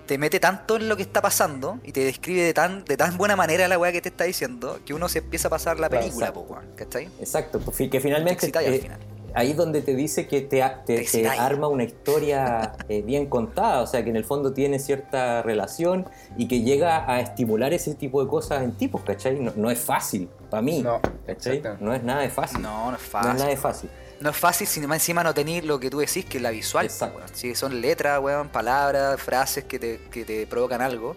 te 0.07 0.17
mete 0.17 0.39
tanto 0.39 0.77
en 0.77 0.89
lo 0.89 0.95
que 0.95 1.03
está 1.03 1.21
pasando 1.21 1.79
y 1.83 1.91
te 1.91 2.03
describe 2.03 2.41
de 2.41 2.53
tan, 2.53 2.83
de 2.85 2.97
tan 2.97 3.17
buena 3.17 3.35
manera 3.35 3.67
la 3.67 3.77
weá 3.77 3.91
que 3.91 4.01
te 4.01 4.09
está 4.09 4.23
diciendo 4.23 4.79
que 4.85 4.93
uno 4.93 5.07
se 5.09 5.19
empieza 5.19 5.49
a 5.49 5.51
pasar 5.51 5.79
la 5.79 5.89
película, 5.89 6.27
exacto. 6.27 6.45
po, 6.47 6.53
weón. 6.53 6.65
¿Cachai? 6.75 7.09
Exacto, 7.19 7.59
pues, 7.59 7.77
que 7.77 7.87
Te 7.89 7.99
finalmente 7.99 8.33
excitáis 8.33 8.67
al 8.69 8.79
final. 8.79 8.99
ahí 9.33 9.51
es 9.51 9.57
donde 9.57 9.81
te 9.81 9.93
dice 9.95 10.25
que 10.27 10.41
te, 10.41 10.63
a- 10.63 10.83
te- 10.83 10.93
Te 10.93 10.95
te 10.95 11.01
excitáis. 11.01 11.39
arma 11.39 11.67
una 11.67 11.83
historia 11.83 12.73
eh, 12.89 13.01
bien 13.01 13.27
contada, 13.27 13.81
o 13.81 13.87
sea 13.87 14.03
que 14.03 14.09
en 14.09 14.15
el 14.15 14.23
fondo 14.25 14.53
tiene 14.53 14.79
cierta 14.79 15.41
relación 15.43 16.07
y 16.37 16.47
que 16.47 16.61
llega 16.61 17.11
a 17.11 17.19
estimular 17.19 17.73
ese 17.73 17.93
tipo 17.93 18.23
de 18.23 18.29
cosas 18.29 18.63
en 18.63 18.71
tipos, 18.71 19.03
¿cachai? 19.03 19.39
No, 19.39 19.51
no 19.55 19.69
es 19.69 19.79
fácil, 19.79 20.29
para 20.49 20.61
mí, 20.61 20.81
No, 20.81 21.01
¿cachai? 21.25 21.61
No 21.79 21.93
es 21.93 22.01
nada 22.03 22.21
de 22.21 22.29
fácil. 22.29 22.61
No, 22.61 22.91
no 22.91 22.95
es 22.97 23.01
No 23.01 23.05
es 23.05 23.11
fácil. 23.11 23.33
nada 23.37 23.49
de 23.49 23.57
fácil. 23.57 23.89
No 24.19 24.31
es 24.31 24.37
fácil 24.37 24.65
si 24.67 24.79
más 24.81 24.97
encima 24.97 25.23
no 25.23 25.33
tenéis 25.33 25.63
lo 25.63 25.79
que 25.79 25.89
tú 25.89 25.99
decís, 25.99 26.25
que 26.25 26.37
es 26.37 26.43
la 26.43 26.49
visual. 26.51 26.85
Exacto. 26.85 27.17
weón. 27.17 27.29
Sí, 27.33 27.53
son 27.55 27.79
letras, 27.81 28.19
weón, 28.19 28.49
palabras, 28.49 29.21
frases 29.21 29.63
que 29.65 29.77
te, 29.79 29.99
que 30.11 30.25
te 30.25 30.47
provocan 30.47 30.81
algo. 30.81 31.15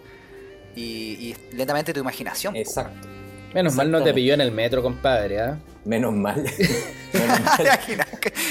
Y, 0.75 0.81
y 0.81 1.35
lentamente 1.55 1.93
tu 1.93 1.99
imaginación. 1.99 2.53
po, 2.53 2.59
Exacto. 2.59 3.07
Menos 3.53 3.75
mal 3.75 3.91
no 3.91 4.01
te 4.01 4.13
pilló 4.13 4.33
en 4.33 4.41
el 4.41 4.51
metro, 4.51 4.81
compadre. 4.81 5.41
¿ah? 5.41 5.57
Menos 5.83 6.13
mal. 6.13 6.35
Menos 7.13 7.37
¿Te 7.37 7.43
mal. 7.43 7.61
imaginas? 7.65 8.07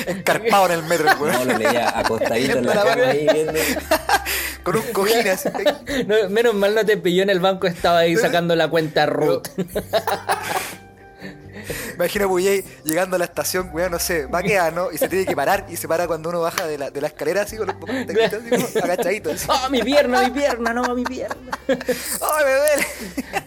Encarpado 0.06 0.66
en 0.66 0.72
el 0.72 0.82
metro, 0.84 1.06
weón. 1.18 1.32
No 1.32 1.44
lo 1.52 1.58
leía 1.58 1.98
acostadito 1.98 2.58
en 2.58 2.66
la 2.66 2.72
cama 2.74 3.06
ahí 3.06 3.26
viendo. 3.32 3.52
Con 4.62 4.76
un 4.76 4.82
cojín 4.92 5.26
así. 5.28 5.48
No, 6.06 6.28
menos 6.28 6.54
mal 6.54 6.74
no 6.74 6.84
te 6.84 6.96
pilló 6.96 7.22
en 7.22 7.30
el 7.30 7.40
banco, 7.40 7.66
estaba 7.66 8.00
ahí 8.00 8.16
sacando 8.16 8.54
la 8.56 8.68
cuenta 8.68 9.06
Ruth. 9.06 9.48
Imagina 11.94 12.24
a 12.24 12.28
Buyey 12.28 12.64
llegando 12.84 13.16
a 13.16 13.18
la 13.18 13.24
estación, 13.24 13.70
weón, 13.72 13.92
no 13.92 13.98
sé, 13.98 14.26
Baqueano, 14.26 14.90
y 14.92 14.98
se 14.98 15.08
tiene 15.08 15.26
que 15.26 15.34
parar, 15.36 15.66
y 15.68 15.76
se 15.76 15.86
para 15.88 16.06
cuando 16.06 16.28
uno 16.28 16.40
baja 16.40 16.66
de 16.66 16.78
la, 16.78 16.90
de 16.90 17.00
la 17.00 17.06
escalera 17.08 17.42
así 17.42 17.56
con 17.56 17.66
los 17.66 17.76
taquitos 17.80 18.32
así, 18.34 18.50
como 18.50 18.84
agachadito. 18.84 19.30
así. 19.30 19.46
¡Oh, 19.50 19.70
mi 19.70 19.82
pierna, 19.82 20.22
mi 20.22 20.30
pierna, 20.30 20.72
no, 20.72 20.94
mi 20.94 21.04
pierna! 21.04 21.58
¡Ay, 21.68 22.44
me 22.44 22.54
duele! 22.54 22.86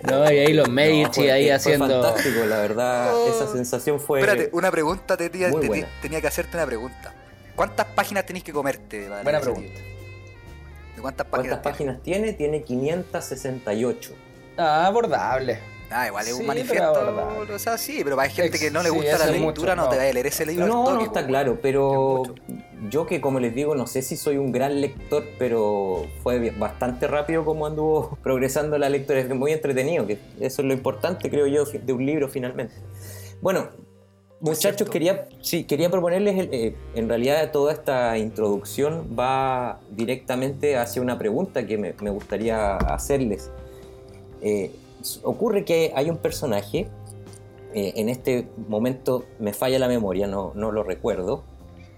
No, 0.03 0.31
y 0.31 0.37
ahí 0.39 0.53
los 0.53 0.67
No, 0.67 0.73
Medici 0.73 1.21
fue- 1.21 1.31
ahí 1.31 1.45
fue 1.45 1.53
haciendo. 1.53 2.01
fantástico, 2.03 2.45
la 2.45 2.57
verdad. 2.57 3.15
Oh. 3.15 3.29
Esa 3.29 3.51
sensación 3.51 3.99
fue. 3.99 4.19
Espérate, 4.19 4.49
una 4.53 4.71
pregunta, 4.71 5.17
te, 5.17 5.29
tenía 5.29 6.21
que 6.21 6.27
hacerte 6.27 6.57
una 6.57 6.65
pregunta. 6.65 7.13
¿Cuántas 7.55 7.85
páginas 7.87 8.25
tenéis 8.25 8.43
que 8.43 8.51
comerte? 8.51 9.07
Buena 9.23 9.39
pregunta. 9.39 9.61
libro? 9.69 9.93
¿De 10.95 11.01
cuántas 11.01 11.27
páginas? 11.27 11.53
¿Cuántas 11.57 11.71
páginas 11.71 12.01
tiene? 12.03 12.33
Tiene 12.33 12.63
568. 12.63 14.15
Ah, 14.57 14.87
abordable. 14.87 15.72
Tiene? 15.93 16.03
Ah, 16.03 16.07
igual 16.07 16.27
es 16.27 16.33
Sí, 16.35 16.41
un 16.41 16.47
manifiesto. 16.47 17.45
O 17.53 17.59
sea, 17.59 17.77
sí, 17.77 18.01
pero 18.03 18.19
hay 18.19 18.29
gente 18.29 18.59
que 18.59 18.71
no 18.71 18.81
le 18.83 18.89
gusta 18.89 19.17
la 19.17 19.27
lectura, 19.27 19.75
mucho, 19.75 19.83
no 19.83 19.89
te 19.89 19.97
va 19.97 20.03
a 20.03 20.13
leer 20.13 20.27
ese 20.27 20.45
libro. 20.45 20.67
No, 20.67 20.93
no 20.93 21.01
está 21.01 21.25
claro, 21.25 21.59
pero 21.61 22.23
yo 22.89 23.05
que 23.05 23.21
como 23.21 23.39
les 23.39 23.53
digo, 23.55 23.75
no 23.75 23.87
sé 23.87 24.01
si 24.01 24.17
soy 24.17 24.37
un 24.37 24.51
gran 24.51 24.81
lector, 24.81 25.23
pero 25.39 26.05
fue 26.21 26.49
bastante 26.51 27.07
rápido 27.07 27.45
como 27.45 27.65
anduvo 27.65 28.17
progresando 28.23 28.77
la 28.77 28.89
lectura, 28.89 29.19
es 29.19 29.29
muy 29.29 29.51
entretenido, 29.51 30.05
que 30.05 30.19
eso 30.39 30.61
es 30.61 30.67
lo 30.67 30.73
importante 30.73 31.29
creo 31.29 31.47
yo 31.47 31.65
de 31.65 31.93
un 31.93 32.05
libro 32.05 32.27
finalmente. 32.27 32.73
Bueno, 33.41 33.69
muchachos, 34.39 34.89
quería, 34.89 35.27
sí, 35.41 35.63
quería 35.65 35.89
proponerles, 35.89 36.37
el- 36.39 36.49
eh, 36.53 36.75
en 36.95 37.07
realidad 37.07 37.51
toda 37.51 37.71
esta 37.73 38.17
introducción 38.17 39.15
va 39.17 39.79
directamente 39.91 40.75
hacia 40.77 41.01
una 41.01 41.17
pregunta 41.17 41.65
que 41.65 41.77
me, 41.77 41.93
me 42.01 42.09
gustaría 42.09 42.75
hacerles. 42.77 43.49
Eh, 44.41 44.71
ocurre 45.23 45.65
que 45.65 45.91
hay 45.95 46.09
un 46.09 46.17
personaje, 46.17 46.89
eh, 47.73 47.93
en 47.95 48.09
este 48.09 48.47
momento 48.67 49.25
me 49.39 49.53
falla 49.53 49.79
la 49.79 49.87
memoria, 49.87 50.27
no, 50.27 50.51
no 50.55 50.71
lo 50.71 50.83
recuerdo, 50.83 51.43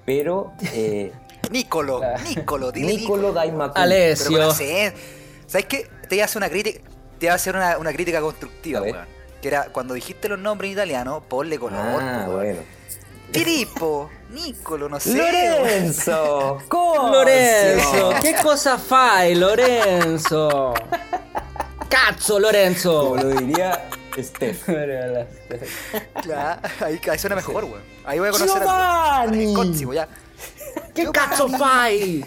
pero 0.06 0.52
eh, 0.74 1.12
Nicolo. 1.52 2.02
Nicolo, 2.36 2.72
dile 2.72 2.94
Nicolo 2.96 3.32
Daimaku. 3.34 3.74
Con 3.74 3.82
Alessio. 3.84 4.50
acen- 4.50 4.94
¿Sabes 5.48 5.66
qué? 5.68 5.88
Te 6.10 6.16
iba 6.16 6.24
a 6.24 6.26
hacer 6.26 6.40
una 6.40 6.50
crítica, 6.50 6.80
te 7.20 7.26
iba 7.28 7.34
a 7.34 7.36
hacer 7.36 7.56
una, 7.56 7.78
una 7.78 7.94
crítica 7.94 8.20
constructiva, 8.22 8.82
weón. 8.82 9.06
Que 9.42 9.50
era 9.50 9.66
cuando 9.72 9.94
dijiste 9.94 10.28
los 10.30 10.40
nombres 10.40 10.70
en 10.70 10.74
italiano, 10.74 11.22
ponle 11.28 11.60
color. 11.60 11.80
Ah, 11.80 12.26
weón. 12.28 12.36
bueno. 12.42 12.60
Filippo, 13.32 14.10
Nicolo, 14.32 14.88
no 14.88 15.00
sé. 15.00 15.18
Lorenzo. 15.18 16.58
Lorenzo, 17.12 18.10
¿qué 18.22 18.36
cosa 18.42 18.78
fai, 18.78 19.36
Lorenzo? 19.36 20.74
¡Cazzo, 21.90 22.40
Lorenzo! 22.40 23.10
Como 23.10 23.16
lo 23.18 23.30
diría 23.30 23.88
Steph. 24.18 24.64
Claro, 26.24 26.62
ahí, 26.82 27.00
ahí 27.10 27.20
suena 27.20 27.36
mejor, 27.36 27.66
weón. 27.66 27.82
Ahí 28.06 28.20
voy 28.20 28.30
a 28.30 28.32
conocer 28.32 28.62
Giovanni. 28.62 29.52
a 29.52 29.56
Cozzi, 29.56 29.86
weón, 29.86 29.96
ya. 29.96 30.08
¿Qué 30.94 31.06
cazzo 31.12 31.50
fai? 31.50 32.26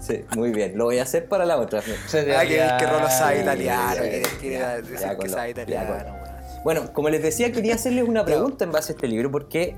Sí, 0.00 0.24
muy 0.36 0.50
bien. 0.50 0.76
Lo 0.76 0.84
voy 0.84 0.98
a 0.98 1.02
hacer 1.02 1.26
para 1.28 1.44
la 1.44 1.56
otra. 1.56 1.80
Ah, 1.80 2.44
que, 2.44 2.76
que 2.78 2.86
Rolo 2.86 3.08
sabe 3.08 3.40
italiano, 3.40 3.96
ya, 3.96 4.02
que 4.02 4.22
quiere 4.40 4.82
decir 4.82 5.30
sabe 5.30 5.50
italiano. 5.50 6.16
Bueno, 6.64 6.92
como 6.92 7.08
les 7.08 7.22
decía, 7.22 7.52
quería 7.52 7.74
hacerles 7.74 8.08
una 8.08 8.24
pregunta 8.24 8.64
en 8.64 8.72
base 8.72 8.92
a 8.92 8.94
este 8.96 9.08
libro 9.08 9.30
porque 9.30 9.76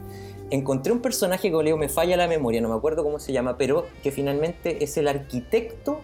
encontré 0.51 0.93
un 0.93 1.01
personaje 1.01 1.51
que 1.51 1.63
Leo 1.63 1.77
me 1.77 1.89
falla 1.89 2.17
la 2.17 2.27
memoria, 2.27 2.61
no 2.61 2.69
me 2.69 2.75
acuerdo 2.75 3.05
cómo 3.05 3.19
se 3.19 3.33
llama, 3.33 3.59
pero 3.59 3.87
que 4.03 4.11
finalmente 4.11 4.83
es 4.83 4.97
el 4.97 5.09
arquitecto 5.09 6.01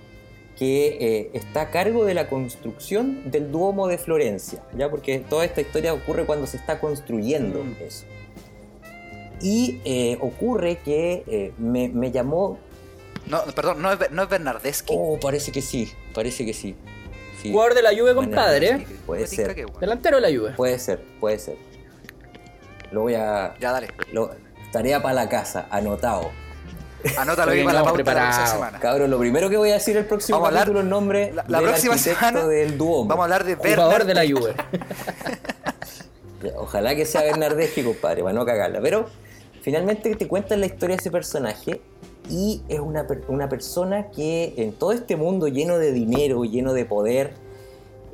que 0.58 0.98
eh, 1.00 1.30
está 1.34 1.62
a 1.62 1.70
cargo 1.70 2.04
de 2.04 2.14
la 2.14 2.28
construcción 2.28 3.30
del 3.30 3.50
Duomo 3.50 3.88
de 3.88 3.98
Florencia, 3.98 4.62
¿ya? 4.76 4.88
Porque 4.88 5.18
toda 5.18 5.44
esta 5.44 5.60
historia 5.60 5.92
ocurre 5.92 6.26
cuando 6.26 6.46
se 6.46 6.56
está 6.56 6.78
construyendo 6.80 7.64
Mm. 7.64 7.74
eso. 7.80 8.04
Y 9.40 9.80
eh, 9.84 10.16
ocurre 10.20 10.78
que 10.84 11.24
eh, 11.26 11.52
me, 11.58 11.88
me 11.88 12.10
llamó... 12.12 12.58
No, 13.26 13.42
perdón, 13.54 13.82
no 13.82 13.92
es, 13.92 13.98
no 14.10 14.22
es 14.22 14.28
Bernardeschi. 14.28 14.94
Oh, 14.96 15.18
parece 15.20 15.50
que 15.50 15.60
sí, 15.62 15.90
parece 16.14 16.46
que 16.46 16.52
sí. 16.54 16.76
sí. 17.42 17.50
Jugador 17.50 17.74
de 17.74 17.82
la 17.82 17.90
Juve, 17.90 18.14
compadre. 18.14 18.86
puede 19.06 19.26
ser. 19.26 19.54
que. 19.54 19.66
Delantero 19.80 20.20
de 20.20 20.30
la 20.30 20.38
Juve. 20.38 20.52
Puede 20.52 20.78
ser, 20.78 21.00
puede 21.20 21.38
ser. 21.38 21.56
Lo 22.92 23.00
voy 23.02 23.14
a... 23.14 23.54
Ya, 23.60 23.72
dale. 23.72 23.88
Lo, 24.12 24.30
tarea 24.70 25.02
para 25.02 25.14
la 25.14 25.28
casa, 25.28 25.66
anotado. 25.70 26.30
Anótalo 27.18 27.50
ahí 27.52 27.58
bien, 27.58 27.66
para 27.66 27.78
la 27.80 27.84
pauta 27.84 27.98
de 27.98 28.04
la 28.04 28.10
próxima 28.12 28.24
preparados. 28.24 28.50
semana. 28.50 28.80
Cabrón, 28.80 29.10
lo 29.10 29.18
primero 29.18 29.50
que 29.50 29.56
voy 29.56 29.70
a 29.70 29.74
decir 29.74 29.96
el 29.96 30.06
próximo 30.06 30.40
Vamos 30.40 30.54
capítulo 30.54 30.80
es 30.80 30.86
nombre 30.86 31.32
La, 31.32 31.44
la 31.48 31.58
del 31.58 31.68
próxima 31.68 31.98
semana 31.98 32.46
del 32.46 32.78
Duomo. 32.78 33.06
vamos 33.08 33.22
a 33.22 33.24
hablar 33.24 33.44
de 33.44 33.56
Jugador 33.56 34.04
de 34.04 34.14
la 34.14 34.22
Bernard. 34.22 34.38
Juve. 34.42 34.54
Ojalá 36.56 36.94
que 36.94 37.06
sea 37.06 37.22
Bernardeschi, 37.22 37.82
compadre, 37.82 38.22
para 38.22 38.34
no 38.34 38.44
cagarla. 38.44 38.80
Pero 38.80 39.06
finalmente 39.62 40.14
te 40.14 40.28
cuentan 40.28 40.60
la 40.60 40.66
historia 40.66 40.96
de 40.96 41.00
ese 41.00 41.10
personaje 41.10 41.80
y 42.28 42.62
es 42.68 42.80
una, 42.80 43.06
una 43.28 43.48
persona 43.48 44.10
que 44.10 44.54
en 44.56 44.72
todo 44.72 44.92
este 44.92 45.16
mundo 45.16 45.48
lleno 45.48 45.78
de 45.78 45.92
dinero, 45.92 46.44
lleno 46.44 46.72
de 46.72 46.84
poder, 46.84 47.34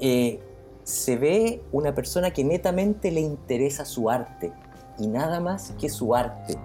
eh, 0.00 0.40
se 0.85 1.16
ve 1.16 1.61
una 1.72 1.94
persona 1.94 2.31
que 2.33 2.42
netamente 2.44 3.11
le 3.11 3.20
interesa 3.20 3.85
su 3.85 4.11
arte 4.11 4.53
y 4.98 5.07
nada 5.07 5.40
más 5.40 5.72
que 5.81 5.88
su 5.88 6.14
arte. 6.14 6.57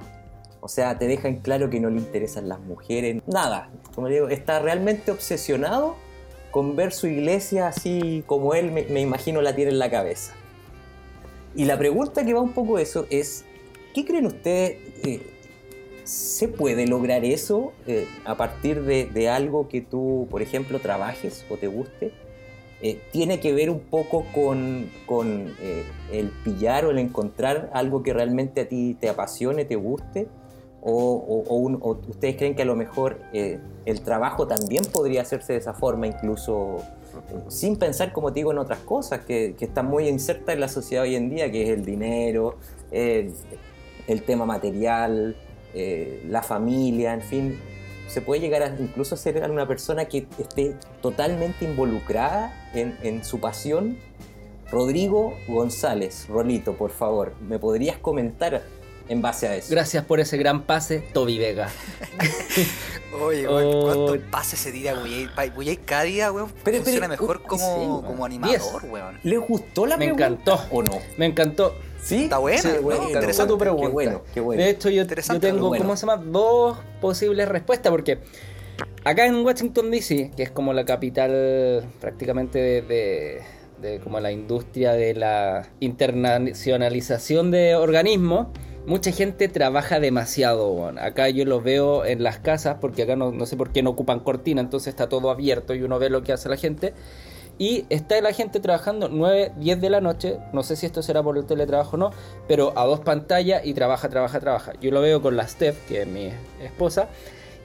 O 0.65 0.67
sea, 0.67 0.97
te 0.97 1.07
deja 1.07 1.27
en 1.27 1.41
claro 1.41 1.69
que 1.69 1.79
no 1.79 1.91
le 1.91 1.97
interesan 1.97 2.49
las 2.49 2.59
mujeres, 2.59 3.21
nada. 3.27 3.69
Como 3.93 4.07
digo, 4.07 4.29
está 4.29 4.57
realmente 4.57 5.11
obsesionado 5.11 5.95
con 6.49 6.75
ver 6.75 6.91
su 6.91 7.05
iglesia 7.05 7.67
así 7.67 8.23
como 8.25 8.55
él 8.55 8.71
me, 8.71 8.81
me 8.85 8.99
imagino 8.99 9.43
la 9.43 9.55
tiene 9.55 9.69
en 9.69 9.77
la 9.77 9.91
cabeza. 9.91 10.33
Y 11.53 11.65
la 11.65 11.77
pregunta 11.77 12.25
que 12.25 12.33
va 12.33 12.41
un 12.41 12.53
poco 12.53 12.79
eso 12.79 13.05
es, 13.11 13.45
¿qué 13.93 14.05
creen 14.05 14.25
ustedes? 14.25 14.79
eh, 15.03 15.21
¿Se 16.03 16.47
puede 16.47 16.87
lograr 16.87 17.23
eso 17.25 17.71
eh, 17.85 18.07
a 18.25 18.35
partir 18.35 18.81
de, 18.81 19.05
de 19.05 19.29
algo 19.29 19.67
que 19.67 19.81
tú, 19.81 20.27
por 20.31 20.41
ejemplo, 20.41 20.79
trabajes 20.79 21.45
o 21.47 21.57
te 21.57 21.67
guste? 21.67 22.11
Eh, 22.81 22.99
¿Tiene 23.11 23.39
que 23.39 23.53
ver 23.53 23.69
un 23.69 23.81
poco 23.81 24.25
con, 24.33 24.89
con, 25.05 25.53
eh, 25.61 25.83
el 26.11 26.29
pillar 26.43 26.85
o 26.85 26.89
el 26.91 26.97
encontrar 26.97 27.69
algo 27.71 28.01
que 28.01 28.13
realmente 28.13 28.61
a 28.61 28.67
ti 28.67 28.97
te 28.99 29.09
apasione, 29.09 29.63
te 29.63 29.75
guste? 29.75 30.27
¿O, 30.87 31.43
o- 31.47 31.55
un- 31.55 31.79
o 31.81 31.97
ustedes 32.07 32.35
creen 32.35 32.55
que 32.55 32.61
a 32.61 32.65
lo 32.65 32.75
mejor 32.75 33.19
eh, 33.33 33.59
el 33.85 34.01
trabajo 34.01 34.45
también 34.47 34.83
podría 34.85 35.23
hacerse 35.23 35.53
de 35.53 35.59
esa 35.59 35.73
forma, 35.73 36.05
incluso 36.05 36.77
eh, 36.77 37.39
sin 37.47 37.75
pensar, 37.77 38.13
como 38.13 38.31
te 38.31 38.41
digo, 38.41 38.51
en 38.51 38.59
otras 38.59 38.79
cosas 38.79 39.21
que, 39.25 39.55
que 39.57 39.65
están 39.65 39.87
muy 39.87 40.07
insertas 40.07 40.53
en 40.53 40.59
la 40.61 40.67
sociedad 40.67 41.03
hoy 41.03 41.15
en 41.15 41.29
día, 41.31 41.51
que 41.51 41.63
es 41.63 41.69
el 41.69 41.83
dinero, 41.85 42.57
el 42.91 44.21
tema 44.23 44.45
material, 44.45 45.35
eh, 45.73 46.23
la 46.29 46.43
familia, 46.43 47.13
en 47.13 47.21
fin, 47.21 47.59
se 48.07 48.21
puede 48.21 48.39
llegar 48.41 48.61
a 48.61 48.67
incluso 48.79 49.15
a 49.15 49.17
ser 49.17 49.49
una 49.49 49.67
persona 49.67 50.05
que 50.05 50.27
esté 50.37 50.75
totalmente 51.01 51.65
involucrada 51.65 52.53
en, 52.75 52.95
en 53.01 53.23
su 53.23 53.39
pasión. 53.39 53.97
Rodrigo 54.71 55.33
González, 55.47 56.27
Rolito, 56.27 56.73
por 56.73 56.89
favor, 56.91 57.33
¿me 57.41 57.59
podrías 57.59 57.97
comentar 57.97 58.63
en 59.07 59.21
base 59.21 59.47
a 59.47 59.55
eso? 59.55 59.67
Gracias 59.71 60.03
por 60.05 60.19
ese 60.19 60.37
gran 60.37 60.63
pase, 60.63 60.99
Toby 61.13 61.37
Vega. 61.37 61.69
Oye, 63.21 63.47
weón, 63.47 63.63
Oh. 63.75 63.81
¿cuántos 63.83 64.17
pases 64.29 64.59
se 64.59 64.71
tira 64.71 64.93
Guyay? 64.93 65.77
Cada 65.77 66.03
día, 66.03 66.31
weón, 66.31 66.51
Pero, 66.63 66.77
funciona 66.77 67.07
pero, 67.07 67.21
mejor 67.21 67.37
uh, 67.43 67.47
como, 67.47 68.01
sí, 68.01 68.07
como 68.07 68.25
animador, 68.25 68.83
weón. 68.85 69.19
¿Les 69.23 69.39
gustó 69.39 69.85
la 69.85 69.97
Me 69.97 70.05
pregunta 70.13 70.27
encantó. 70.27 70.59
o 70.71 70.83
no? 70.83 70.99
Me 71.17 71.25
encantó. 71.27 71.75
¿Sí? 72.03 72.23
Está 72.25 72.37
buena, 72.39 72.61
Sí, 72.61 72.67
¿no? 72.75 72.81
bueno, 72.81 73.07
Interesante. 73.07 73.51
tu 73.53 73.57
pregunta. 73.57 73.87
Qué 73.87 73.91
bueno, 73.93 74.21
qué 74.33 74.39
bueno. 74.41 74.61
De 74.61 74.69
hecho, 74.69 74.89
yo, 74.89 75.07
tengo, 75.39 75.69
bueno. 75.69 75.83
¿cómo 75.85 75.95
se 75.97 76.05
llama? 76.05 76.21
Dos 76.23 76.77
posibles 77.01 77.47
respuestas, 77.47 77.89
porque 77.91 78.19
acá 79.03 79.25
en 79.25 79.43
Washington 79.45 79.89
DC, 79.91 80.31
que 80.35 80.43
es 80.43 80.51
como 80.51 80.73
la 80.73 80.85
capital 80.85 81.83
prácticamente 82.01 82.59
de, 82.59 82.81
de- 82.81 83.41
de 83.81 83.99
como 83.99 84.19
la 84.21 84.31
industria 84.31 84.93
de 84.93 85.13
la 85.15 85.67
internacionalización 85.81 87.51
de 87.51 87.75
organismos, 87.75 88.47
mucha 88.85 89.11
gente 89.11 89.47
trabaja 89.47 89.99
demasiado. 89.99 90.91
Acá 90.99 91.29
yo 91.29 91.45
lo 91.45 91.61
veo 91.61 92.05
en 92.05 92.23
las 92.23 92.39
casas, 92.39 92.77
porque 92.79 93.03
acá 93.03 93.15
no, 93.15 93.31
no 93.31 93.45
sé 93.45 93.57
por 93.57 93.71
qué 93.71 93.83
no 93.83 93.91
ocupan 93.91 94.19
cortina, 94.19 94.61
entonces 94.61 94.89
está 94.89 95.09
todo 95.09 95.29
abierto 95.29 95.73
y 95.73 95.81
uno 95.83 95.99
ve 95.99 96.09
lo 96.09 96.23
que 96.23 96.33
hace 96.33 96.49
la 96.49 96.57
gente. 96.57 96.93
Y 97.57 97.85
está 97.89 98.19
la 98.19 98.33
gente 98.33 98.59
trabajando 98.59 99.07
9, 99.07 99.53
10 99.57 99.81
de 99.81 99.89
la 99.89 100.01
noche. 100.01 100.37
No 100.51 100.63
sé 100.63 100.75
si 100.75 100.85
esto 100.85 101.01
será 101.01 101.23
por 101.23 101.37
el 101.37 101.45
teletrabajo 101.45 101.95
o 101.95 101.99
no. 101.99 102.11
Pero 102.47 102.73
a 102.77 102.85
dos 102.85 102.99
pantallas 102.99 103.65
y 103.65 103.73
trabaja, 103.73 104.09
trabaja, 104.09 104.39
trabaja. 104.39 104.73
Yo 104.81 104.91
lo 104.91 105.01
veo 105.01 105.21
con 105.21 105.37
la 105.37 105.47
Steph, 105.47 105.87
que 105.87 106.01
es 106.01 106.07
mi 106.07 106.31
esposa. 106.61 107.07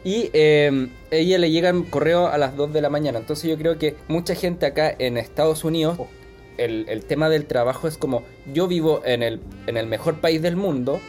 Y 0.04 0.30
eh, 0.32 0.88
ella 1.10 1.38
le 1.38 1.50
llegan 1.50 1.82
correo 1.82 2.28
a 2.28 2.38
las 2.38 2.56
2 2.56 2.72
de 2.72 2.80
la 2.80 2.88
mañana. 2.88 3.18
Entonces 3.18 3.50
yo 3.50 3.58
creo 3.58 3.78
que 3.78 3.96
mucha 4.08 4.34
gente 4.34 4.64
acá 4.64 4.94
en 4.96 5.18
Estados 5.18 5.64
Unidos, 5.64 5.98
el, 6.64 6.86
el 6.88 7.04
tema 7.04 7.28
del 7.28 7.46
trabajo 7.46 7.88
es 7.88 7.96
como 7.96 8.22
yo 8.52 8.68
vivo 8.68 9.02
en 9.04 9.22
el, 9.22 9.40
en 9.66 9.76
el 9.76 9.86
mejor 9.86 10.20
país 10.20 10.40
del 10.42 10.56
mundo 10.56 11.00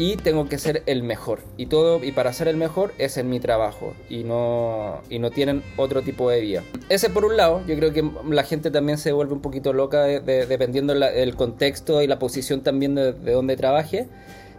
y 0.00 0.16
tengo 0.16 0.48
que 0.48 0.58
ser 0.58 0.82
el 0.86 1.02
mejor. 1.02 1.40
Y 1.56 1.66
todo, 1.66 2.04
y 2.04 2.12
para 2.12 2.32
ser 2.32 2.46
el 2.48 2.56
mejor 2.56 2.92
es 2.98 3.16
en 3.16 3.28
mi 3.28 3.40
trabajo. 3.40 3.94
Y 4.08 4.22
no, 4.22 5.00
y 5.10 5.18
no 5.18 5.30
tienen 5.30 5.62
otro 5.76 6.02
tipo 6.02 6.30
de 6.30 6.40
vida. 6.40 6.62
Ese 6.88 7.10
por 7.10 7.24
un 7.24 7.36
lado, 7.36 7.62
yo 7.66 7.74
creo 7.76 7.92
que 7.92 8.08
la 8.30 8.44
gente 8.44 8.70
también 8.70 8.98
se 8.98 9.10
vuelve 9.10 9.32
un 9.32 9.40
poquito 9.40 9.72
loca 9.72 10.04
de- 10.04 10.20
de- 10.20 10.46
dependiendo 10.46 10.94
la- 10.94 11.10
del 11.10 11.34
contexto 11.34 12.00
y 12.02 12.06
la 12.06 12.18
posición 12.20 12.62
también 12.62 12.94
de, 12.94 13.12
de 13.12 13.32
donde 13.32 13.56
trabaje 13.56 14.06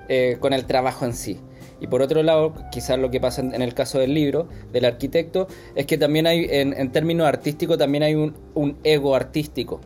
eh, 0.10 0.38
con 0.42 0.52
el 0.54 0.66
trabajo 0.66 1.06
en 1.06 1.14
sí. 1.14 1.40
Y 1.82 1.88
por 1.88 2.02
otro 2.02 2.22
lado, 2.24 2.54
quizás 2.74 3.00
lo 3.00 3.10
que 3.10 3.22
pasa 3.22 3.42
en 3.42 3.62
el 3.62 3.74
caso 3.74 4.00
del 4.00 4.14
libro, 4.14 4.50
del 4.74 4.84
arquitecto, 4.84 5.48
es 5.76 5.86
que 5.86 5.98
también 5.98 6.28
hay, 6.28 6.46
en, 6.50 6.74
en 6.74 6.92
términos 6.92 7.26
artísticos, 7.26 7.78
también 7.78 8.04
hay 8.04 8.16
un, 8.16 8.36
un 8.54 8.78
ego 8.84 9.16
artístico, 9.16 9.80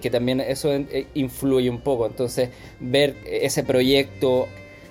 que 0.00 0.10
también 0.10 0.40
eso 0.40 0.72
eh, 0.72 1.06
influye 1.14 1.70
un 1.70 1.80
poco. 1.80 2.06
Entonces, 2.06 2.50
ver 2.80 3.16
ese 3.24 3.62
proyecto 3.62 4.48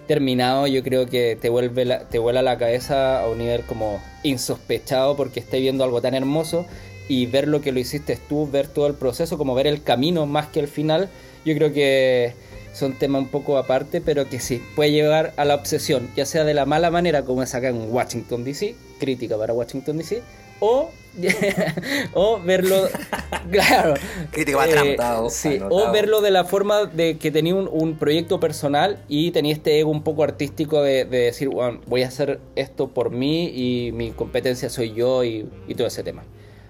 terminado, 0.07 0.67
yo 0.67 0.83
creo 0.83 1.05
que 1.07 1.37
te 1.39 1.49
vuelve 1.49 1.85
la, 1.85 2.07
te 2.07 2.17
vuela 2.17 2.41
la 2.41 2.57
cabeza 2.57 3.21
a 3.21 3.29
un 3.29 3.39
nivel 3.39 3.61
como 3.63 4.01
insospechado 4.23 5.15
porque 5.17 5.39
estás 5.39 5.59
viendo 5.59 5.83
algo 5.83 6.01
tan 6.01 6.15
hermoso 6.15 6.65
y 7.09 7.25
ver 7.25 7.47
lo 7.47 7.61
que 7.61 7.71
lo 7.71 7.79
hiciste 7.79 8.17
tú, 8.27 8.49
ver 8.49 8.67
todo 8.67 8.87
el 8.87 8.93
proceso, 8.93 9.37
como 9.37 9.53
ver 9.53 9.67
el 9.67 9.83
camino 9.83 10.25
más 10.25 10.47
que 10.47 10.59
el 10.59 10.67
final, 10.67 11.09
yo 11.45 11.55
creo 11.55 11.71
que 11.71 12.33
son 12.73 12.93
temas 12.93 13.23
un 13.23 13.29
poco 13.29 13.57
aparte, 13.57 14.01
pero 14.01 14.29
que 14.29 14.39
sí, 14.39 14.61
puede 14.75 14.91
llevar 14.91 15.33
a 15.37 15.45
la 15.45 15.55
obsesión, 15.55 16.09
ya 16.15 16.25
sea 16.25 16.43
de 16.43 16.53
la 16.53 16.65
mala 16.65 16.91
manera 16.91 17.23
como 17.23 17.43
es 17.43 17.55
acá 17.55 17.69
en 17.69 17.91
Washington 17.91 18.43
DC, 18.43 18.75
crítica 18.99 19.37
para 19.37 19.53
Washington 19.53 19.97
DC, 19.97 20.21
o, 20.59 20.89
o 22.13 22.39
verlo, 22.39 22.75
claro, 23.51 23.95
Crítico 24.31 24.61
eh, 24.63 24.97
sí, 25.29 25.59
o 25.69 25.91
verlo 25.91 26.21
de 26.21 26.31
la 26.31 26.45
forma 26.45 26.85
de 26.85 27.17
que 27.17 27.31
tenía 27.31 27.55
un, 27.55 27.67
un 27.71 27.97
proyecto 27.97 28.39
personal 28.39 29.03
y 29.07 29.31
tenía 29.31 29.53
este 29.53 29.79
ego 29.79 29.89
un 29.89 30.03
poco 30.03 30.23
artístico 30.23 30.81
de, 30.81 31.05
de 31.05 31.17
decir, 31.19 31.49
"Bueno, 31.49 31.81
voy 31.87 32.03
a 32.03 32.07
hacer 32.07 32.39
esto 32.55 32.89
por 32.89 33.09
mí 33.09 33.47
y 33.47 33.91
mi 33.93 34.11
competencia 34.11 34.69
soy 34.69 34.93
yo 34.93 35.23
y, 35.23 35.49
y 35.67 35.75
todo 35.75 35.87
ese 35.87 36.03
tema. 36.03 36.23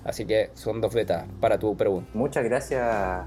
Así 0.07 0.25
que 0.25 0.51
son 0.53 0.79
dos 0.79 0.93
betas 0.93 1.25
para 1.41 1.59
tu 1.59 1.75
pregunta. 1.75 2.09
Muchas 2.13 2.45
gracias, 2.45 3.25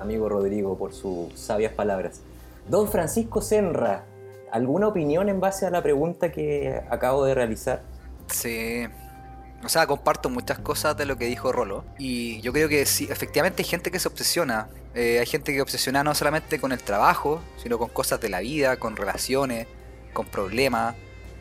amigo 0.00 0.28
Rodrigo, 0.28 0.78
por 0.78 0.92
sus 0.94 1.34
sabias 1.34 1.72
palabras. 1.72 2.20
Don 2.68 2.88
Francisco 2.88 3.42
Senra, 3.42 4.04
¿alguna 4.52 4.86
opinión 4.86 5.28
en 5.28 5.40
base 5.40 5.66
a 5.66 5.70
la 5.70 5.82
pregunta 5.82 6.30
que 6.30 6.80
acabo 6.88 7.24
de 7.24 7.34
realizar? 7.34 7.82
Sí. 8.28 8.84
O 9.64 9.68
sea, 9.68 9.86
comparto 9.86 10.28
muchas 10.28 10.58
cosas 10.58 10.96
de 10.96 11.06
lo 11.06 11.16
que 11.16 11.24
dijo 11.24 11.50
Rolo. 11.50 11.84
Y 11.98 12.40
yo 12.42 12.52
creo 12.52 12.68
que 12.68 12.84
sí, 12.84 13.08
efectivamente 13.10 13.62
hay 13.62 13.68
gente 13.68 13.90
que 13.90 13.98
se 13.98 14.08
obsesiona. 14.08 14.68
Eh, 14.94 15.18
hay 15.20 15.26
gente 15.26 15.52
que 15.52 15.62
obsesiona 15.62 16.04
no 16.04 16.14
solamente 16.14 16.60
con 16.60 16.72
el 16.72 16.82
trabajo, 16.82 17.42
sino 17.62 17.78
con 17.78 17.88
cosas 17.88 18.20
de 18.20 18.28
la 18.28 18.40
vida, 18.40 18.76
con 18.76 18.96
relaciones, 18.96 19.66
con 20.12 20.26
problemas, 20.26 20.94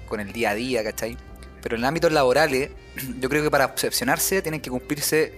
con 0.07 0.19
el 0.19 0.31
día 0.31 0.51
a 0.51 0.55
día, 0.55 0.83
¿cachai? 0.83 1.17
Pero 1.61 1.75
en 1.75 1.83
ámbitos 1.83 2.11
laborales, 2.11 2.71
yo 3.19 3.29
creo 3.29 3.43
que 3.43 3.51
para 3.51 3.65
obsesionarse 3.65 4.41
tienen 4.41 4.61
que 4.61 4.69
cumplirse 4.69 5.33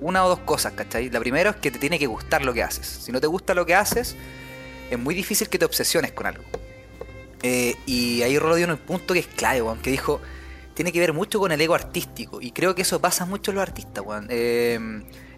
una 0.00 0.24
o 0.24 0.28
dos 0.28 0.40
cosas, 0.40 0.72
¿cachai? 0.74 1.10
La 1.10 1.20
primera 1.20 1.50
es 1.50 1.56
que 1.56 1.70
te 1.70 1.78
tiene 1.78 1.98
que 1.98 2.06
gustar 2.06 2.44
lo 2.44 2.52
que 2.52 2.62
haces. 2.62 2.86
Si 2.86 3.12
no 3.12 3.20
te 3.20 3.26
gusta 3.26 3.54
lo 3.54 3.66
que 3.66 3.74
haces, 3.74 4.16
es 4.90 4.98
muy 4.98 5.14
difícil 5.14 5.48
que 5.48 5.58
te 5.58 5.64
obsesiones 5.64 6.12
con 6.12 6.26
algo. 6.26 6.44
Eh, 7.42 7.74
y 7.86 8.22
ahí 8.22 8.38
Rolo 8.38 8.54
dio 8.54 8.68
un 8.68 8.76
punto 8.76 9.14
que 9.14 9.20
es 9.20 9.26
clave, 9.26 9.62
weón, 9.62 9.78
que 9.78 9.90
dijo, 9.90 10.20
tiene 10.82 10.92
que 10.92 10.98
ver 10.98 11.12
mucho 11.12 11.38
con 11.38 11.52
el 11.52 11.60
ego 11.60 11.76
artístico. 11.76 12.42
Y 12.42 12.50
creo 12.50 12.74
que 12.74 12.82
eso 12.82 13.00
pasa 13.00 13.24
mucho 13.24 13.52
en 13.52 13.54
los 13.54 13.62
artistas, 13.62 14.04
weón. 14.04 14.26
Eh, 14.30 14.80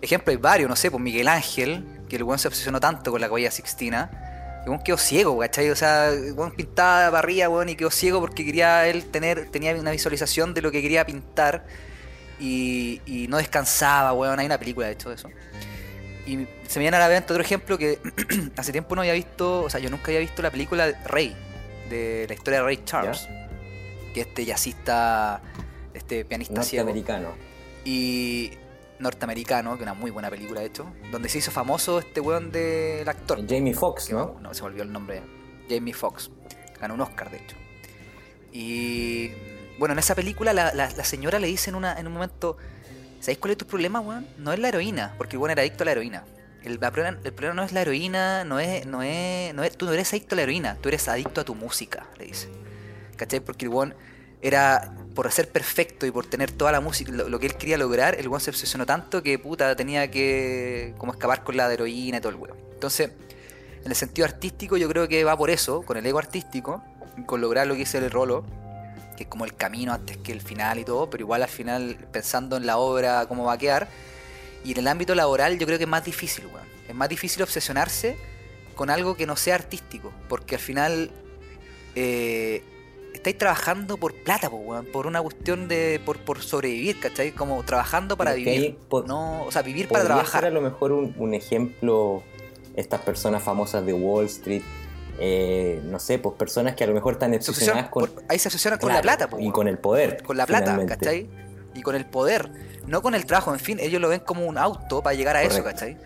ejemplo, 0.00 0.30
hay 0.30 0.38
varios, 0.38 0.70
no 0.70 0.74
sé, 0.74 0.90
pues 0.90 1.02
Miguel 1.02 1.28
Ángel, 1.28 1.84
que 2.08 2.16
el 2.16 2.22
weón 2.22 2.38
se 2.38 2.48
obsesionó 2.48 2.80
tanto 2.80 3.10
con 3.10 3.20
la 3.20 3.28
Capilla 3.28 3.50
Sixtina. 3.50 4.62
El 4.62 4.70
weón 4.70 4.82
quedó 4.82 4.96
ciego, 4.96 5.38
¿cachai? 5.38 5.68
O 5.68 5.76
sea, 5.76 6.08
el 6.08 6.32
weón 6.32 6.52
pintaba 6.52 7.18
arriba, 7.18 7.50
weón, 7.50 7.68
y 7.68 7.76
quedó 7.76 7.90
ciego 7.90 8.20
porque 8.20 8.42
quería 8.42 8.86
él 8.86 9.04
tener, 9.04 9.50
tenía 9.50 9.74
una 9.74 9.90
visualización 9.90 10.54
de 10.54 10.62
lo 10.62 10.72
que 10.72 10.80
quería 10.80 11.04
pintar. 11.04 11.66
Y, 12.40 13.26
no 13.28 13.36
descansaba, 13.36 14.14
weón. 14.14 14.40
Hay 14.40 14.46
una 14.46 14.58
película, 14.58 14.86
de 14.86 14.94
hecho, 14.94 15.10
de 15.10 15.16
eso. 15.16 15.28
Y 16.26 16.46
se 16.66 16.78
me 16.78 16.84
viene 16.84 16.96
a 16.96 17.00
la 17.00 17.08
mente 17.08 17.34
otro 17.34 17.44
ejemplo 17.44 17.76
que 17.76 17.98
hace 18.56 18.72
tiempo 18.72 18.94
no 18.94 19.02
había 19.02 19.12
visto, 19.12 19.64
o 19.64 19.68
sea, 19.68 19.78
yo 19.78 19.90
nunca 19.90 20.06
había 20.06 20.20
visto 20.20 20.40
la 20.40 20.50
película 20.50 20.90
Rey, 21.04 21.36
de 21.90 22.24
la 22.26 22.32
historia 22.32 22.60
de 22.60 22.64
Ray 22.64 22.80
Charles, 22.86 23.28
que 24.14 24.22
este 24.22 24.46
jazzista, 24.46 25.42
este 25.92 26.24
pianista 26.24 26.62
ciego 26.62 26.84
Norteamericano. 26.86 27.34
y 27.84 28.52
norteamericano, 28.98 29.72
que 29.72 29.78
es 29.78 29.82
una 29.82 29.94
muy 29.94 30.10
buena 30.10 30.30
película 30.30 30.60
de 30.60 30.66
hecho, 30.66 30.86
donde 31.10 31.28
se 31.28 31.38
hizo 31.38 31.50
famoso 31.50 31.98
este 31.98 32.20
weón 32.20 32.50
del 32.52 33.06
actor. 33.08 33.44
Jamie 33.46 33.74
Foxx, 33.74 34.10
¿no? 34.10 34.38
No 34.40 34.54
se 34.54 34.62
me 34.62 34.68
olvidó 34.68 34.84
el 34.84 34.92
nombre. 34.92 35.20
Jamie 35.68 35.92
Foxx. 35.92 36.30
Ganó 36.80 36.94
un 36.94 37.00
Oscar, 37.02 37.30
de 37.30 37.38
hecho. 37.38 37.56
Y 38.52 39.32
bueno, 39.78 39.92
en 39.92 39.98
esa 39.98 40.14
película 40.14 40.52
la, 40.52 40.72
la- 40.74 40.90
la 40.90 41.04
señora 41.04 41.38
le 41.38 41.48
dice 41.48 41.70
en, 41.70 41.76
una, 41.76 41.98
en 41.98 42.06
un 42.06 42.12
momento, 42.12 42.56
¿sabéis 43.20 43.38
cuál 43.38 43.50
es 43.52 43.58
tu 43.58 43.66
problema, 43.66 44.00
weón? 44.00 44.26
No 44.38 44.52
es 44.52 44.58
la 44.58 44.68
heroína, 44.68 45.14
porque 45.18 45.36
el 45.36 45.40
weón 45.40 45.50
era 45.50 45.62
adicto 45.62 45.82
a 45.82 45.86
la 45.86 45.92
heroína. 45.92 46.24
El, 46.62 46.78
la 46.80 46.88
el 46.88 47.32
problema 47.34 47.54
no 47.54 47.62
es 47.62 47.72
la 47.72 47.82
heroína, 47.82 48.44
no 48.44 48.58
es, 48.58 48.86
no 48.86 49.02
es, 49.02 49.52
no 49.54 49.64
es, 49.64 49.76
tú 49.76 49.84
no 49.86 49.92
eres 49.92 50.10
adicto 50.12 50.34
a 50.34 50.36
la 50.36 50.42
heroína, 50.42 50.76
tú 50.80 50.88
eres 50.88 51.08
adicto 51.08 51.40
a 51.42 51.44
tu 51.44 51.54
música, 51.54 52.06
le 52.18 52.26
dice. 52.26 52.48
¿Cachai? 53.16 53.40
Porque 53.40 53.66
el 53.66 53.70
weón 53.70 53.94
era, 54.42 54.94
por 55.14 55.30
ser 55.32 55.48
perfecto 55.48 56.04
y 56.06 56.10
por 56.10 56.26
tener 56.26 56.52
toda 56.52 56.70
la 56.70 56.80
música, 56.80 57.10
lo, 57.12 57.38
que 57.38 57.46
él 57.46 57.54
quería 57.56 57.78
lograr, 57.78 58.14
el 58.18 58.28
weón 58.28 58.40
se 58.40 58.50
obsesionó 58.50 58.84
tanto 58.84 59.22
que 59.22 59.38
puta 59.38 59.74
tenía 59.74 60.10
que 60.10 60.94
como 60.98 61.12
escapar 61.12 61.42
con 61.44 61.56
la 61.56 61.72
heroína 61.72 62.18
y 62.18 62.20
todo 62.20 62.30
el 62.30 62.36
weón. 62.36 62.58
Entonces, 62.74 63.10
en 63.84 63.90
el 63.90 63.96
sentido 63.96 64.26
artístico 64.26 64.76
yo 64.76 64.88
creo 64.88 65.08
que 65.08 65.24
va 65.24 65.36
por 65.36 65.50
eso, 65.50 65.82
con 65.82 65.96
el 65.96 66.04
ego 66.06 66.18
artístico, 66.18 66.82
con 67.26 67.40
lograr 67.40 67.66
lo 67.66 67.74
que 67.74 67.80
dice 67.80 67.98
el 67.98 68.10
Rolo, 68.10 68.44
que 69.16 69.24
es 69.24 69.28
como 69.28 69.44
el 69.44 69.54
camino 69.54 69.92
antes 69.92 70.18
que 70.18 70.32
el 70.32 70.40
final 70.40 70.78
y 70.78 70.84
todo, 70.84 71.08
pero 71.08 71.22
igual 71.22 71.42
al 71.42 71.48
final 71.48 71.96
pensando 72.12 72.56
en 72.56 72.66
la 72.66 72.78
obra, 72.78 73.26
cómo 73.26 73.44
va 73.44 73.54
a 73.54 73.58
quedar. 73.58 73.88
Y 74.64 74.72
en 74.72 74.78
el 74.78 74.88
ámbito 74.88 75.14
laboral 75.14 75.58
yo 75.58 75.66
creo 75.66 75.78
que 75.78 75.84
es 75.84 75.90
más 75.90 76.04
difícil, 76.04 76.46
weón. 76.46 76.66
Es 76.88 76.94
más 76.94 77.08
difícil 77.08 77.42
obsesionarse 77.42 78.16
con 78.74 78.90
algo 78.90 79.16
que 79.16 79.26
no 79.26 79.36
sea 79.36 79.54
artístico. 79.54 80.12
Porque 80.28 80.56
al 80.56 80.60
final 80.60 81.10
eh, 81.94 82.62
estáis 83.14 83.38
trabajando 83.38 83.96
por 83.96 84.14
plata, 84.14 84.50
po, 84.50 84.56
weón, 84.56 84.86
por 84.86 85.06
una 85.06 85.22
cuestión 85.22 85.68
de. 85.68 86.00
por, 86.04 86.18
por 86.18 86.42
sobrevivir, 86.42 87.00
¿cachai? 87.00 87.32
Como 87.32 87.62
trabajando 87.64 88.16
para 88.16 88.34
vivir. 88.34 88.60
ahí 88.62 88.78
po- 88.88 89.02
no, 89.04 89.44
o 89.44 89.50
sea, 89.52 89.62
vivir 89.62 89.88
para 89.88 90.04
trabajar. 90.04 90.42
ser 90.42 90.50
a 90.50 90.54
lo 90.54 90.60
mejor 90.60 90.92
un, 90.92 91.14
un 91.18 91.34
ejemplo, 91.34 92.22
estas 92.76 93.00
personas 93.00 93.42
famosas 93.42 93.86
de 93.86 93.92
Wall 93.92 94.26
Street, 94.26 94.62
eh, 95.18 95.80
no 95.84 95.98
sé, 95.98 96.18
pues 96.18 96.34
personas 96.36 96.74
que 96.74 96.84
a 96.84 96.86
lo 96.86 96.92
mejor 96.94 97.14
están 97.14 97.30
Se 97.40 97.50
obsesionadas 97.50 97.88
con, 97.90 98.06
por- 98.08 98.22
ahí 98.28 98.38
se 98.38 98.48
obsesionan 98.48 98.78
con 98.78 98.92
la 98.92 99.00
plata, 99.00 99.28
po, 99.30 99.38
y 99.38 99.50
con 99.50 99.68
el 99.68 99.78
poder. 99.78 100.22
con 100.22 100.36
la 100.36 100.46
plata, 100.46 100.64
finalmente. 100.72 100.96
¿cachai? 100.96 101.28
Y 101.74 101.82
con 101.82 101.94
el 101.96 102.04
poder, 102.06 102.50
no 102.86 103.00
con 103.02 103.14
el 103.14 103.24
trabajo, 103.26 103.52
en 103.52 103.58
fin, 103.60 103.78
ellos 103.80 104.00
lo 104.00 104.08
ven 104.08 104.20
como 104.20 104.44
un 104.46 104.58
auto 104.58 105.02
para 105.02 105.14
llegar 105.16 105.36
a 105.36 105.42
eso. 105.42 105.62
¿cachai? 105.64 105.96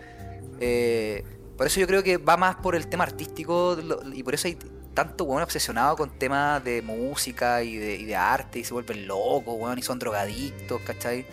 Eh, 0.59 1.23
por 1.57 1.67
eso 1.67 1.79
yo 1.79 1.87
creo 1.87 2.03
que 2.03 2.17
va 2.17 2.37
más 2.37 2.55
por 2.55 2.75
el 2.75 2.87
tema 2.87 3.03
artístico 3.03 3.77
y 4.13 4.23
por 4.23 4.33
eso 4.33 4.47
hay 4.47 4.57
tanto 4.93 5.23
weón 5.23 5.43
obsesionado 5.43 5.95
con 5.95 6.09
temas 6.09 6.63
de 6.63 6.81
música 6.81 7.63
y 7.63 7.77
de, 7.77 7.95
y 7.95 8.05
de 8.05 8.15
arte 8.15 8.59
y 8.59 8.63
se 8.63 8.73
vuelven 8.73 9.07
locos, 9.07 9.55
weón, 9.57 9.79
y 9.79 9.81
son 9.81 9.99
drogadictos, 9.99 10.81
¿cachai? 10.81 11.25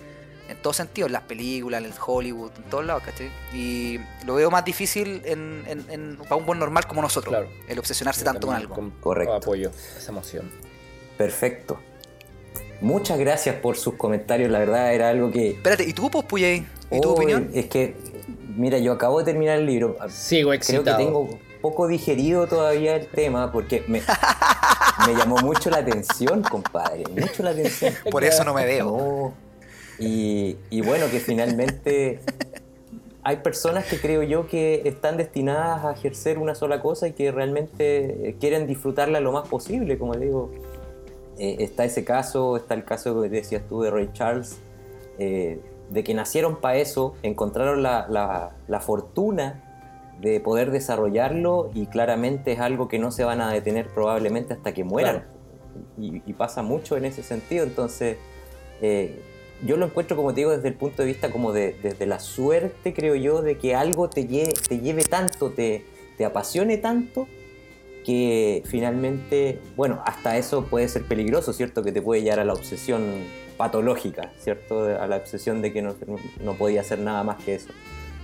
En 0.48 0.56
todos 0.62 0.76
sentidos, 0.76 1.08
en 1.08 1.12
las 1.14 1.22
películas, 1.22 1.80
en 1.80 1.86
el 1.90 1.94
Hollywood, 2.06 2.52
en 2.56 2.62
todos 2.70 2.84
lados, 2.86 3.02
¿cachai? 3.02 3.30
Y 3.52 3.98
lo 4.24 4.34
veo 4.36 4.48
más 4.50 4.64
difícil 4.64 5.20
en, 5.24 5.64
en- 5.66 5.90
en- 5.90 6.16
para 6.18 6.36
un 6.36 6.46
buen 6.46 6.58
normal 6.60 6.86
como 6.86 7.02
nosotros, 7.02 7.32
Claro. 7.32 7.48
el 7.66 7.78
obsesionarse 7.80 8.24
tanto 8.24 8.46
con 8.46 8.54
algo. 8.56 8.92
Correcto. 9.00 9.34
Apoyo 9.34 9.72
esa 9.98 10.12
emoción. 10.12 10.48
Perfecto. 11.18 11.80
Muchas 12.80 13.18
gracias 13.18 13.56
por 13.56 13.76
sus 13.76 13.94
comentarios, 13.94 14.50
la 14.50 14.58
verdad 14.58 14.92
era 14.94 15.08
algo 15.08 15.30
que... 15.32 15.50
Espérate, 15.52 15.84
¿y 15.84 15.92
tú, 15.94 16.10
pues? 16.10 16.62
¿Y 16.90 17.00
tu 17.00 17.10
opinión? 17.10 17.50
Es 17.54 17.66
que, 17.66 17.96
mira, 18.54 18.78
yo 18.78 18.92
acabo 18.92 19.18
de 19.18 19.24
terminar 19.24 19.58
el 19.58 19.66
libro. 19.66 19.96
Sigo 20.10 20.50
Creo 20.50 20.50
que 20.50 20.56
excitado. 20.56 20.98
tengo 20.98 21.38
poco 21.70 21.88
digerido 21.88 22.46
todavía 22.46 22.94
el 22.96 23.06
tema 23.08 23.50
porque 23.50 23.82
me, 23.88 24.00
me 25.06 25.14
llamó 25.14 25.36
mucho 25.38 25.68
la 25.70 25.78
atención, 25.78 26.42
compadre. 26.42 27.04
Mucho 27.10 27.42
la 27.42 27.50
atención. 27.50 27.92
Por 28.10 28.22
eso 28.24 28.44
no 28.44 28.54
me 28.54 28.64
veo. 28.64 28.84
No. 28.96 29.34
Y, 29.98 30.56
y 30.70 30.80
bueno, 30.82 31.06
que 31.10 31.18
finalmente 31.20 32.20
hay 33.24 33.38
personas 33.38 33.84
que 33.86 33.98
creo 34.00 34.22
yo 34.22 34.46
que 34.46 34.82
están 34.84 35.16
destinadas 35.16 35.84
a 35.84 35.92
ejercer 35.92 36.38
una 36.38 36.54
sola 36.54 36.80
cosa 36.80 37.08
y 37.08 37.12
que 37.12 37.32
realmente 37.32 38.36
quieren 38.38 38.66
disfrutarla 38.68 39.18
lo 39.20 39.32
más 39.32 39.48
posible, 39.48 39.98
como 39.98 40.14
digo. 40.14 40.50
Eh, 41.38 41.56
está 41.60 41.84
ese 41.84 42.04
caso, 42.04 42.56
está 42.56 42.74
el 42.74 42.84
caso 42.84 43.20
que 43.22 43.28
decías 43.28 43.62
tú 43.68 43.82
de 43.82 43.90
Ray 43.90 44.10
Charles, 44.12 44.56
eh, 45.18 45.60
de 45.90 46.04
que 46.04 46.14
nacieron 46.14 46.60
para 46.60 46.76
eso, 46.76 47.14
encontraron 47.22 47.82
la, 47.82 48.06
la- 48.08 48.52
la 48.68 48.80
fortuna 48.80 49.62
de 50.20 50.40
poder 50.40 50.70
desarrollarlo 50.70 51.70
y 51.74 51.86
claramente 51.86 52.52
es 52.52 52.60
algo 52.60 52.88
que 52.88 52.98
no 52.98 53.10
se 53.10 53.24
van 53.24 53.40
a 53.40 53.52
detener 53.52 53.88
probablemente 53.88 54.54
hasta 54.54 54.72
que 54.72 54.84
mueran. 54.84 55.24
Y, 55.98 56.22
y 56.24 56.32
pasa 56.32 56.62
mucho 56.62 56.96
en 56.96 57.04
ese 57.04 57.22
sentido, 57.22 57.64
entonces 57.64 58.16
eh, 58.80 59.20
yo 59.64 59.76
lo 59.76 59.86
encuentro 59.86 60.16
como 60.16 60.32
te 60.32 60.40
digo 60.40 60.50
desde 60.50 60.68
el 60.68 60.74
punto 60.74 61.02
de 61.02 61.08
vista 61.08 61.30
como 61.30 61.52
de, 61.52 61.76
desde 61.82 62.06
la 62.06 62.18
suerte 62.18 62.94
creo 62.94 63.14
yo 63.14 63.42
de 63.42 63.58
que 63.58 63.74
algo 63.74 64.08
te 64.08 64.26
lleve, 64.26 64.52
te 64.52 64.78
lleve 64.80 65.04
tanto, 65.04 65.50
te, 65.50 65.84
te 66.16 66.24
apasione 66.24 66.78
tanto 66.78 67.26
que 68.06 68.62
finalmente, 68.66 69.58
bueno, 69.74 70.00
hasta 70.06 70.36
eso 70.36 70.66
puede 70.66 70.86
ser 70.86 71.02
peligroso, 71.06 71.52
¿cierto? 71.52 71.82
Que 71.82 71.90
te 71.90 72.00
puede 72.00 72.22
llevar 72.22 72.38
a 72.38 72.44
la 72.44 72.52
obsesión 72.52 73.02
patológica, 73.56 74.30
¿cierto? 74.38 74.84
A 74.84 75.08
la 75.08 75.16
obsesión 75.16 75.60
de 75.60 75.72
que 75.72 75.82
no, 75.82 75.96
no, 76.06 76.16
no 76.40 76.54
podía 76.54 76.82
hacer 76.82 77.00
nada 77.00 77.24
más 77.24 77.42
que 77.42 77.56
eso. 77.56 77.70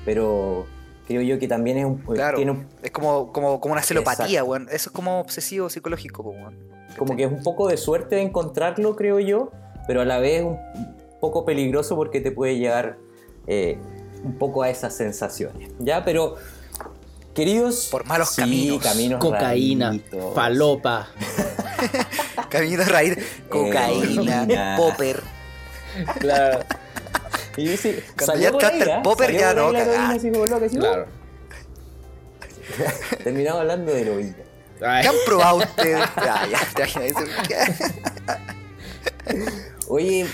Pero 0.04 0.66
creo 1.06 1.22
yo 1.22 1.38
que 1.38 1.48
también 1.48 1.78
es 1.78 1.84
un, 1.84 1.98
Claro, 1.98 2.36
tiene 2.36 2.52
un- 2.52 2.66
es 2.82 2.90
como, 2.90 3.32
como, 3.32 3.60
como 3.60 3.72
una 3.72 3.82
celopatía, 3.82 4.44
weón. 4.44 4.68
Eso 4.70 4.90
es 4.90 4.94
como 4.94 5.20
obsesivo 5.20 5.68
psicológico, 5.70 6.22
weón. 6.22 6.56
como 6.98 7.16
que 7.16 7.24
es 7.24 7.32
un 7.32 7.42
poco 7.42 7.68
de 7.68 7.76
suerte 7.76 8.16
de 8.16 8.22
encontrarlo, 8.22 8.94
creo 8.96 9.18
yo, 9.18 9.50
pero 9.86 10.02
a 10.02 10.04
la 10.04 10.18
vez 10.18 10.42
un 10.44 10.58
poco 11.20 11.44
peligroso 11.44 11.96
porque 11.96 12.20
te 12.20 12.30
puede 12.32 12.56
llevar 12.58 12.96
eh, 13.46 13.78
un 14.24 14.34
poco 14.38 14.62
a 14.62 14.70
esas 14.70 14.94
sensaciones. 14.96 15.70
¿Ya? 15.78 16.04
Pero, 16.04 16.36
queridos... 17.34 17.88
Por 17.90 18.04
malos 18.06 18.30
sí, 18.30 18.42
caminos. 18.42 18.82
caminos 18.82 19.20
Cocaína, 19.20 19.86
raritos. 19.88 20.34
falopa. 20.34 21.08
Caminito 22.48 22.82
de 22.84 22.88
raíz, 22.88 23.18
cocaína, 23.48 24.42
Heroína. 24.44 24.74
popper. 24.76 25.22
Claro, 26.20 26.60
Y 27.56 27.64
yo 27.66 27.76
sí, 27.76 27.98
salió 28.18 28.42
ya 28.42 28.52
por 28.52 28.62
entraste 28.62 28.90
ahí, 28.90 28.96
al 28.96 29.02
popper, 29.02 29.26
Salió 29.26 29.40
ya 29.40 29.50
por 29.54 29.58
ahí 29.58 29.64
no, 29.66 29.72
la 29.72 29.80
heroína, 29.82 30.02
cagá. 30.02 30.14
así 30.16 30.30
como 30.30 30.46
loca, 30.46 30.66
así, 30.66 30.76
claro. 30.78 31.02
¡uh! 31.02 31.06
Terminamos 33.24 33.60
hablando 33.60 33.92
de 33.92 34.00
heroína. 34.00 34.36
¿Qué 34.78 34.86
han 35.08 35.14
probado 35.26 35.56
ustedes? 35.58 35.98
Ya, 36.16 36.46
ya. 36.48 36.58
Oye, 39.88 40.26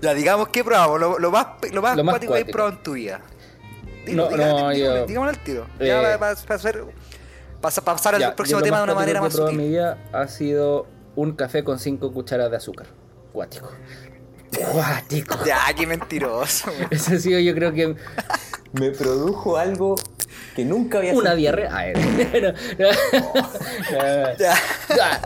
Ya, 0.00 0.14
digamos, 0.14 0.48
¿qué 0.48 0.62
probamos? 0.62 1.00
Lo, 1.00 1.18
lo 1.18 1.30
más, 1.30 1.46
lo 1.72 1.82
más, 1.82 1.96
Lo 1.96 2.04
más 2.04 2.12
cuático 2.14 2.34
que 2.34 2.40
has 2.40 2.44
probado 2.50 2.76
en 2.76 2.82
tu 2.82 2.92
vida. 2.92 3.20
No, 4.08 4.30
no, 4.30 4.72
yo- 4.72 5.06
Digámoslo 5.06 5.30
al 5.30 5.42
tiro. 5.42 5.66
Eh, 5.80 5.88
Ya, 5.88 6.00
para, 6.02 6.18
para- 6.18 6.36
para 6.36 6.54
hacer- 6.54 6.84
para 7.60 7.74
pasar 7.82 8.14
al 8.14 8.20
ya, 8.20 8.36
próximo 8.36 8.62
tema 8.62 8.78
de 8.78 8.84
una 8.84 8.94
manera 8.94 9.18
que 9.18 9.24
más 9.24 9.34
he 9.34 9.36
probado 9.36 9.50
en 9.50 9.56
sutil. 9.56 9.68
mi 9.70 9.74
vida 9.74 9.98
ha 10.12 10.28
sido 10.28 10.86
un 11.16 11.32
café 11.32 11.64
con 11.64 11.78
5 11.78 12.12
cucharadas 12.12 12.50
de 12.52 12.56
azúcar. 12.58 12.86
Cuático. 13.32 13.70
Cuático. 14.72 15.38
Ya, 15.44 15.60
qué 15.76 15.86
mentiroso. 15.86 16.70
weón. 16.78 16.88
Ese 16.90 17.16
ha 17.16 17.18
sido, 17.20 17.38
yo 17.40 17.54
creo 17.54 17.72
que 17.72 17.94
me 18.72 18.90
produjo 18.90 19.56
algo 19.56 19.96
que 20.54 20.64
nunca 20.64 20.98
había 20.98 21.14
una 21.14 21.34
diarrea. 21.34 21.70
No, 22.78 22.88
no, 22.88 22.90
no. 22.90 24.36
Ya. 24.38 24.54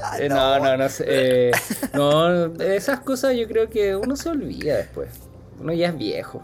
Ah, 0.02 0.16
eh, 0.18 0.28
No, 0.28 0.58
no, 0.58 0.76
no 0.76 0.88
sé. 0.88 1.04
eh, 1.08 1.50
no, 1.94 2.46
esas 2.62 3.00
cosas 3.00 3.34
yo 3.36 3.46
creo 3.48 3.68
que 3.68 3.96
uno 3.96 4.16
se 4.16 4.28
olvida 4.28 4.76
después. 4.76 5.08
Uno 5.58 5.72
ya 5.72 5.88
es 5.88 5.96
viejo. 5.98 6.42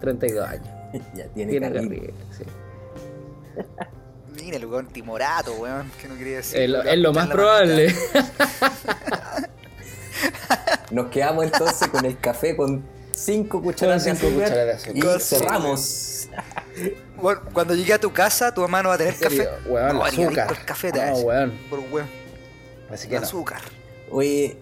32 0.00 0.48
años. 0.48 0.68
ya 1.14 1.26
tiene, 1.28 1.50
Tiene 1.52 1.72
carril. 1.72 1.88
carril, 1.88 2.14
sí. 2.36 2.44
Mira 4.42 4.56
el 4.56 4.66
weón 4.66 4.86
timorato, 4.86 5.52
weón. 5.54 5.90
Que 6.00 6.08
no 6.08 6.16
quería 6.16 6.36
decir. 6.38 6.60
Es 6.60 6.70
lo, 6.70 6.82
es 6.82 6.98
lo 6.98 7.12
más 7.12 7.28
probable. 7.28 7.94
Nos 10.92 11.08
quedamos 11.08 11.44
entonces 11.44 11.88
con 11.88 12.04
el 12.04 12.18
café 12.18 12.56
con 12.56 12.84
5 13.14 13.62
cucharadas, 13.62 14.04
Con 14.04 14.12
de 14.14 14.18
cinco 14.20 14.26
azúcar 14.28 14.48
cucharadas 14.48 14.84
de 14.84 14.90
azúcar. 14.90 15.16
y 15.16 15.20
cerramos. 15.20 16.28
Bueno, 17.20 17.40
cuando 17.52 17.74
llegue 17.74 17.92
a 17.92 17.98
tu 18.00 18.12
casa, 18.12 18.52
tu 18.54 18.60
mamá 18.62 18.82
no 18.82 18.88
va 18.90 18.94
a 18.94 18.98
tener 18.98 19.14
café. 19.18 19.48
Weón, 19.66 19.96
no, 19.96 20.04
azúcar. 20.04 20.48
al 20.48 20.64
café, 20.64 20.92
te 20.92 20.98
va 20.98 21.04
a 21.04 21.08
No, 21.08 21.12
decir. 21.12 21.26
weón. 21.28 21.52
Por 21.70 21.78
un 21.78 21.92
weón. 21.92 22.08
Así 22.90 23.08
que 23.08 23.16
no. 23.16 23.22
Azúcar. 23.22 23.60
Oye, 24.10 24.58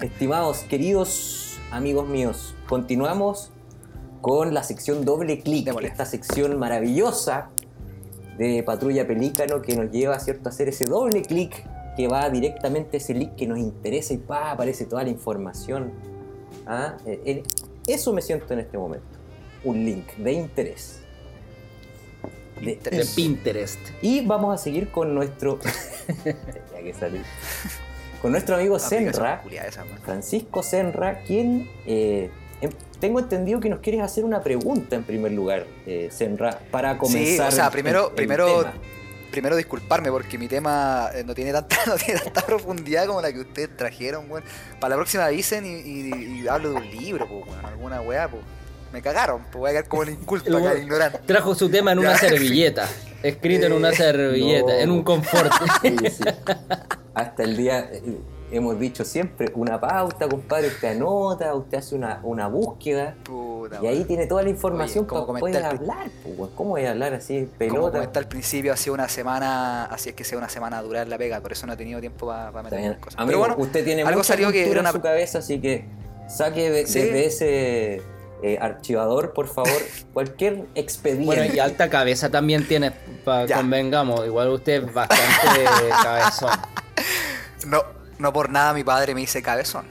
estimados, 0.00 0.58
queridos 0.68 1.58
amigos 1.70 2.08
míos, 2.08 2.54
continuamos 2.68 3.50
con 4.20 4.52
la 4.52 4.62
sección 4.62 5.04
doble 5.04 5.40
clic, 5.40 5.68
esta 5.82 6.04
sección 6.04 6.58
maravillosa 6.58 7.48
de 8.36 8.62
Patrulla 8.62 9.06
Pelícano 9.06 9.62
que 9.62 9.76
nos 9.76 9.90
lleva 9.90 10.18
¿cierto? 10.20 10.48
a 10.48 10.52
hacer 10.52 10.68
ese 10.68 10.84
doble 10.86 11.22
clic 11.22 11.64
que 12.00 12.08
va 12.08 12.30
directamente 12.30 12.96
a 12.96 12.98
ese 12.98 13.12
link 13.12 13.34
que 13.36 13.46
nos 13.46 13.58
interesa 13.58 14.14
y 14.14 14.16
pa, 14.16 14.52
aparece 14.52 14.86
toda 14.86 15.02
la 15.04 15.10
información. 15.10 15.92
¿Ah? 16.66 16.96
Eh, 17.04 17.42
Eso 17.86 18.12
me 18.14 18.22
siento 18.22 18.52
en 18.54 18.60
este 18.60 18.78
momento, 18.78 19.06
un 19.64 19.84
link 19.84 20.06
de 20.16 20.32
interés. 20.32 21.00
De- 22.60 22.76
De 22.76 23.06
Pinterest. 23.14 23.78
y 24.02 24.24
vamos 24.26 24.54
a 24.54 24.62
seguir 24.62 24.90
con 24.90 25.14
nuestro. 25.14 25.58
Ya 26.24 26.82
que 26.82 26.94
salí. 26.94 27.20
Con 28.22 28.32
nuestro 28.32 28.56
amigo 28.56 28.78
Senra. 28.78 29.42
Francisco 30.04 30.62
Senra, 30.62 31.20
quien 31.22 31.68
eh, 31.86 32.30
em- 32.62 32.70
tengo 32.98 33.18
entendido 33.18 33.60
que 33.60 33.68
nos 33.68 33.80
quieres 33.80 34.00
hacer 34.02 34.24
una 34.24 34.42
pregunta 34.42 34.96
en 34.96 35.04
primer 35.04 35.32
lugar, 35.32 35.66
eh, 35.86 36.08
Senra, 36.10 36.60
para 36.70 36.96
comenzar. 36.98 37.26
Sí, 37.26 37.40
o 37.40 37.50
sea, 37.50 37.66
el- 37.66 37.72
primero, 37.72 38.08
el 38.08 38.14
primero, 38.14 38.46
tema. 38.60 38.74
Primero 39.30 39.56
disculparme 39.56 40.10
porque 40.10 40.36
mi 40.38 40.48
tema 40.48 41.10
eh, 41.14 41.22
no 41.24 41.34
tiene 41.34 41.52
tanta, 41.52 41.76
no 41.86 41.94
tiene 41.96 42.20
tanta 42.20 42.42
profundidad 42.44 43.06
como 43.06 43.20
la 43.22 43.32
que 43.32 43.40
ustedes 43.40 43.76
trajeron, 43.76 44.30
weón. 44.30 44.44
Para 44.80 44.90
la 44.90 44.96
próxima 44.96 45.26
avisen 45.26 45.64
y, 45.66 45.70
y- 45.80 46.40
y 46.42 46.48
hablo 46.48 46.70
de 46.70 46.76
un 46.76 46.90
libro, 46.90 47.26
pues, 47.28 47.46
weón, 47.46 47.64
alguna 47.66 48.00
weá, 48.00 48.28
pues. 48.28 48.42
Me 48.92 49.00
cagaron, 49.02 49.42
pues 49.52 49.54
voy 49.54 49.68
a 49.70 49.72
quedar 49.74 49.88
como 49.88 50.02
el 50.02 50.08
inculto 50.10 50.56
acá, 50.56 50.72
el 50.72 50.82
ignorante. 50.82 51.20
Trajo 51.24 51.54
su 51.54 51.68
tema 51.70 51.92
en 51.92 52.00
una 52.00 52.16
servilleta. 52.18 52.88
Escrito 53.22 53.66
en 53.66 53.72
una 53.74 53.92
servilleta, 53.94 54.66
no. 54.72 54.78
en 54.80 54.90
un 54.90 55.02
confort. 55.04 55.52
Sí, 55.80 55.96
sí. 56.10 56.24
Hasta 57.14 57.42
el 57.44 57.56
día 57.56 57.88
eh, 57.92 58.02
hemos 58.50 58.78
dicho 58.78 59.04
siempre 59.04 59.52
una 59.54 59.80
pauta, 59.80 60.28
compadre, 60.28 60.68
usted 60.68 60.96
anota, 60.96 61.54
usted 61.54 61.78
hace 61.78 61.94
una, 61.94 62.20
una 62.22 62.48
búsqueda 62.48 63.14
Puta, 63.22 63.78
y 63.82 63.86
ahí 63.86 64.04
tiene 64.04 64.26
toda 64.26 64.42
la 64.42 64.50
información 64.50 65.04
Oye, 65.04 65.08
como 65.08 65.26
para 65.26 65.40
poder 65.40 65.64
hablar. 65.64 66.10
pues. 66.22 66.50
¿Cómo 66.56 66.70
voy 66.70 66.84
a 66.84 66.90
hablar 66.90 67.14
así, 67.14 67.40
Como 67.46 67.58
pelota? 67.58 67.98
comenté 67.98 68.18
al 68.18 68.28
principio, 68.28 68.72
ha 68.72 68.76
sido 68.76 68.94
una 68.94 69.08
semana, 69.08 69.84
así 69.86 70.08
es 70.10 70.14
que 70.14 70.24
sea 70.24 70.38
una 70.38 70.48
semana 70.48 70.82
dura 70.82 71.02
en 71.02 71.10
la 71.10 71.18
pega, 71.18 71.40
por 71.40 71.52
eso 71.52 71.66
no 71.66 71.74
he 71.74 71.76
tenido 71.76 72.00
tiempo 72.00 72.26
para 72.26 72.48
Está 72.62 72.76
bien. 72.76 72.92
en 72.92 72.98
cosas. 73.00 73.18
Amigo, 73.20 73.40
Pero 73.42 73.54
bueno, 73.54 73.54
usted 73.68 73.84
tiene 73.84 74.02
algo 74.02 74.24
salió 74.24 74.50
que 74.52 74.70
era 74.70 74.80
una- 74.80 74.90
en 74.90 74.94
su 74.96 75.00
cabeza, 75.02 75.38
así 75.38 75.60
que 75.60 75.84
saque 76.28 76.70
de- 76.70 76.86
Sí. 76.86 77.00
desde 77.00 77.26
ese 77.26 78.02
eh, 78.42 78.56
archivador, 78.58 79.34
por 79.34 79.48
favor, 79.48 79.70
cualquier 80.14 80.64
expediente. 80.74 81.26
Bueno, 81.26 81.44
y 81.54 81.58
alta 81.58 81.90
cabeza 81.90 82.30
también 82.30 82.66
tiene, 82.66 82.90
pa- 83.24 83.46
convengamos. 83.46 84.24
Igual 84.24 84.48
usted 84.48 84.82
es 84.84 84.94
bastante 84.94 85.64
cabezón. 86.02 86.50
No, 87.66 87.82
no 88.20 88.32
por 88.32 88.50
nada 88.50 88.72
mi 88.74 88.84
padre 88.84 89.14
me 89.14 89.20
dice 89.22 89.42
cabezón. 89.42 89.86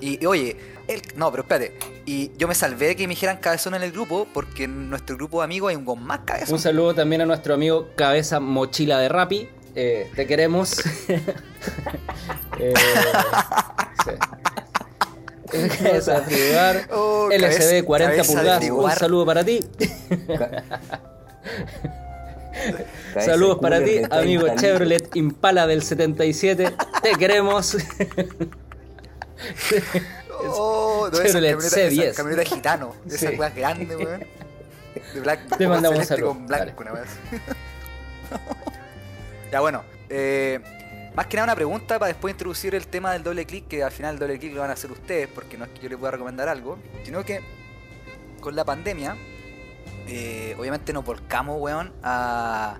Y, 0.00 0.22
y 0.22 0.26
oye, 0.26 0.56
él, 0.88 1.02
no, 1.16 1.30
pero 1.30 1.42
espérate. 1.42 1.76
Y 2.06 2.30
yo 2.38 2.48
me 2.48 2.54
salvé 2.54 2.88
de 2.88 2.96
que 2.96 3.06
me 3.06 3.10
dijeran 3.14 3.36
cabezón 3.38 3.74
en 3.74 3.82
el 3.82 3.92
grupo, 3.92 4.26
porque 4.32 4.64
en 4.64 4.88
nuestro 4.90 5.16
grupo 5.16 5.40
de 5.40 5.44
amigos 5.44 5.70
hay 5.70 5.76
un 5.76 5.84
con 5.84 6.02
más 6.02 6.20
cabezón. 6.24 6.54
Un 6.54 6.60
saludo 6.60 6.94
también 6.94 7.20
a 7.20 7.26
nuestro 7.26 7.54
amigo 7.54 7.88
Cabeza 7.96 8.40
Mochila 8.40 8.98
de 8.98 9.08
Rappi. 9.08 9.48
Eh, 9.74 10.10
te 10.16 10.26
queremos. 10.26 10.82
Eh, 12.60 12.74
sí. 14.04 14.10
Cabeza 15.78 16.20
de. 16.22 16.86
Oh, 16.90 17.28
LCD 17.30 17.58
cabeza- 17.58 17.84
40 17.84 18.16
cabeza 18.16 18.32
de 18.32 18.38
pulgadas. 18.68 18.94
Un 18.94 18.98
saludo 18.98 19.26
para 19.26 19.44
ti. 19.44 19.60
Saludos 23.14 23.58
para 23.60 23.78
ti, 23.78 23.84
de 23.92 23.98
30 24.00 24.18
amigo. 24.18 24.46
Chevrolet 24.56 25.16
Impala 25.16 25.66
del 25.66 25.82
77. 25.82 26.74
Te 27.02 27.12
queremos. 27.18 27.76
Oh, 30.40 31.08
no, 31.12 31.18
Chevrolet 31.18 31.52
camioneta, 31.56 31.76
C10. 31.76 32.02
esa 32.04 32.16
camioneta 32.22 32.48
gitano. 32.48 32.94
De 33.04 33.16
esas 33.16 33.30
Sí. 33.32 33.36
weas 33.38 33.54
grandes, 33.54 33.96
weón. 33.96 34.24
De 35.14 35.20
blanco. 35.20 35.56
Te 35.56 35.68
mandamos 35.68 35.98
un 35.98 36.04
saludo. 36.04 36.28
Con 36.34 36.46
blanco, 36.46 36.82
una 36.82 36.92
ya, 39.52 39.60
bueno. 39.60 39.82
eh, 40.10 40.60
más 41.14 41.26
que 41.26 41.36
nada 41.36 41.44
una 41.46 41.54
pregunta 41.56 41.98
para 41.98 42.08
después 42.08 42.32
introducir 42.34 42.74
el 42.74 42.86
tema 42.86 43.12
del 43.12 43.22
doble 43.24 43.44
clic, 43.46 43.66
que 43.66 43.82
al 43.82 43.90
final 43.90 44.14
el 44.14 44.20
doble 44.20 44.38
clic 44.38 44.54
lo 44.54 44.60
van 44.60 44.70
a 44.70 44.74
hacer 44.74 44.92
ustedes, 44.92 45.28
porque 45.34 45.58
no 45.58 45.64
es 45.64 45.70
que 45.72 45.80
yo 45.80 45.88
les 45.88 45.98
pueda 45.98 46.12
recomendar 46.12 46.48
algo, 46.48 46.78
sino 47.04 47.24
que 47.24 47.40
con 48.40 48.54
la 48.54 48.64
pandemia, 48.64 49.16
eh, 50.08 50.56
obviamente 50.58 50.92
nos 50.92 51.04
volcamos, 51.04 51.60
weón, 51.60 51.92
a, 52.02 52.78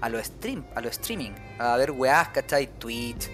a 0.00 0.08
lo 0.08 0.22
stream, 0.24 0.64
a 0.74 0.80
lo 0.80 0.88
streaming, 0.88 1.32
a 1.58 1.76
ver 1.76 1.90
weás, 1.90 2.28
¿cachai? 2.28 2.66
Twitch, 2.78 3.28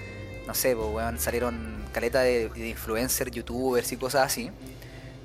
no 0.47 0.55
sé, 0.55 0.75
pues, 0.75 0.89
weón, 0.89 1.19
salieron 1.19 1.85
caleta 1.93 2.21
de, 2.23 2.49
de 2.49 2.69
influencers, 2.69 3.31
youtubers 3.31 3.91
y 3.93 3.97
cosas 3.97 4.27
así. 4.27 4.51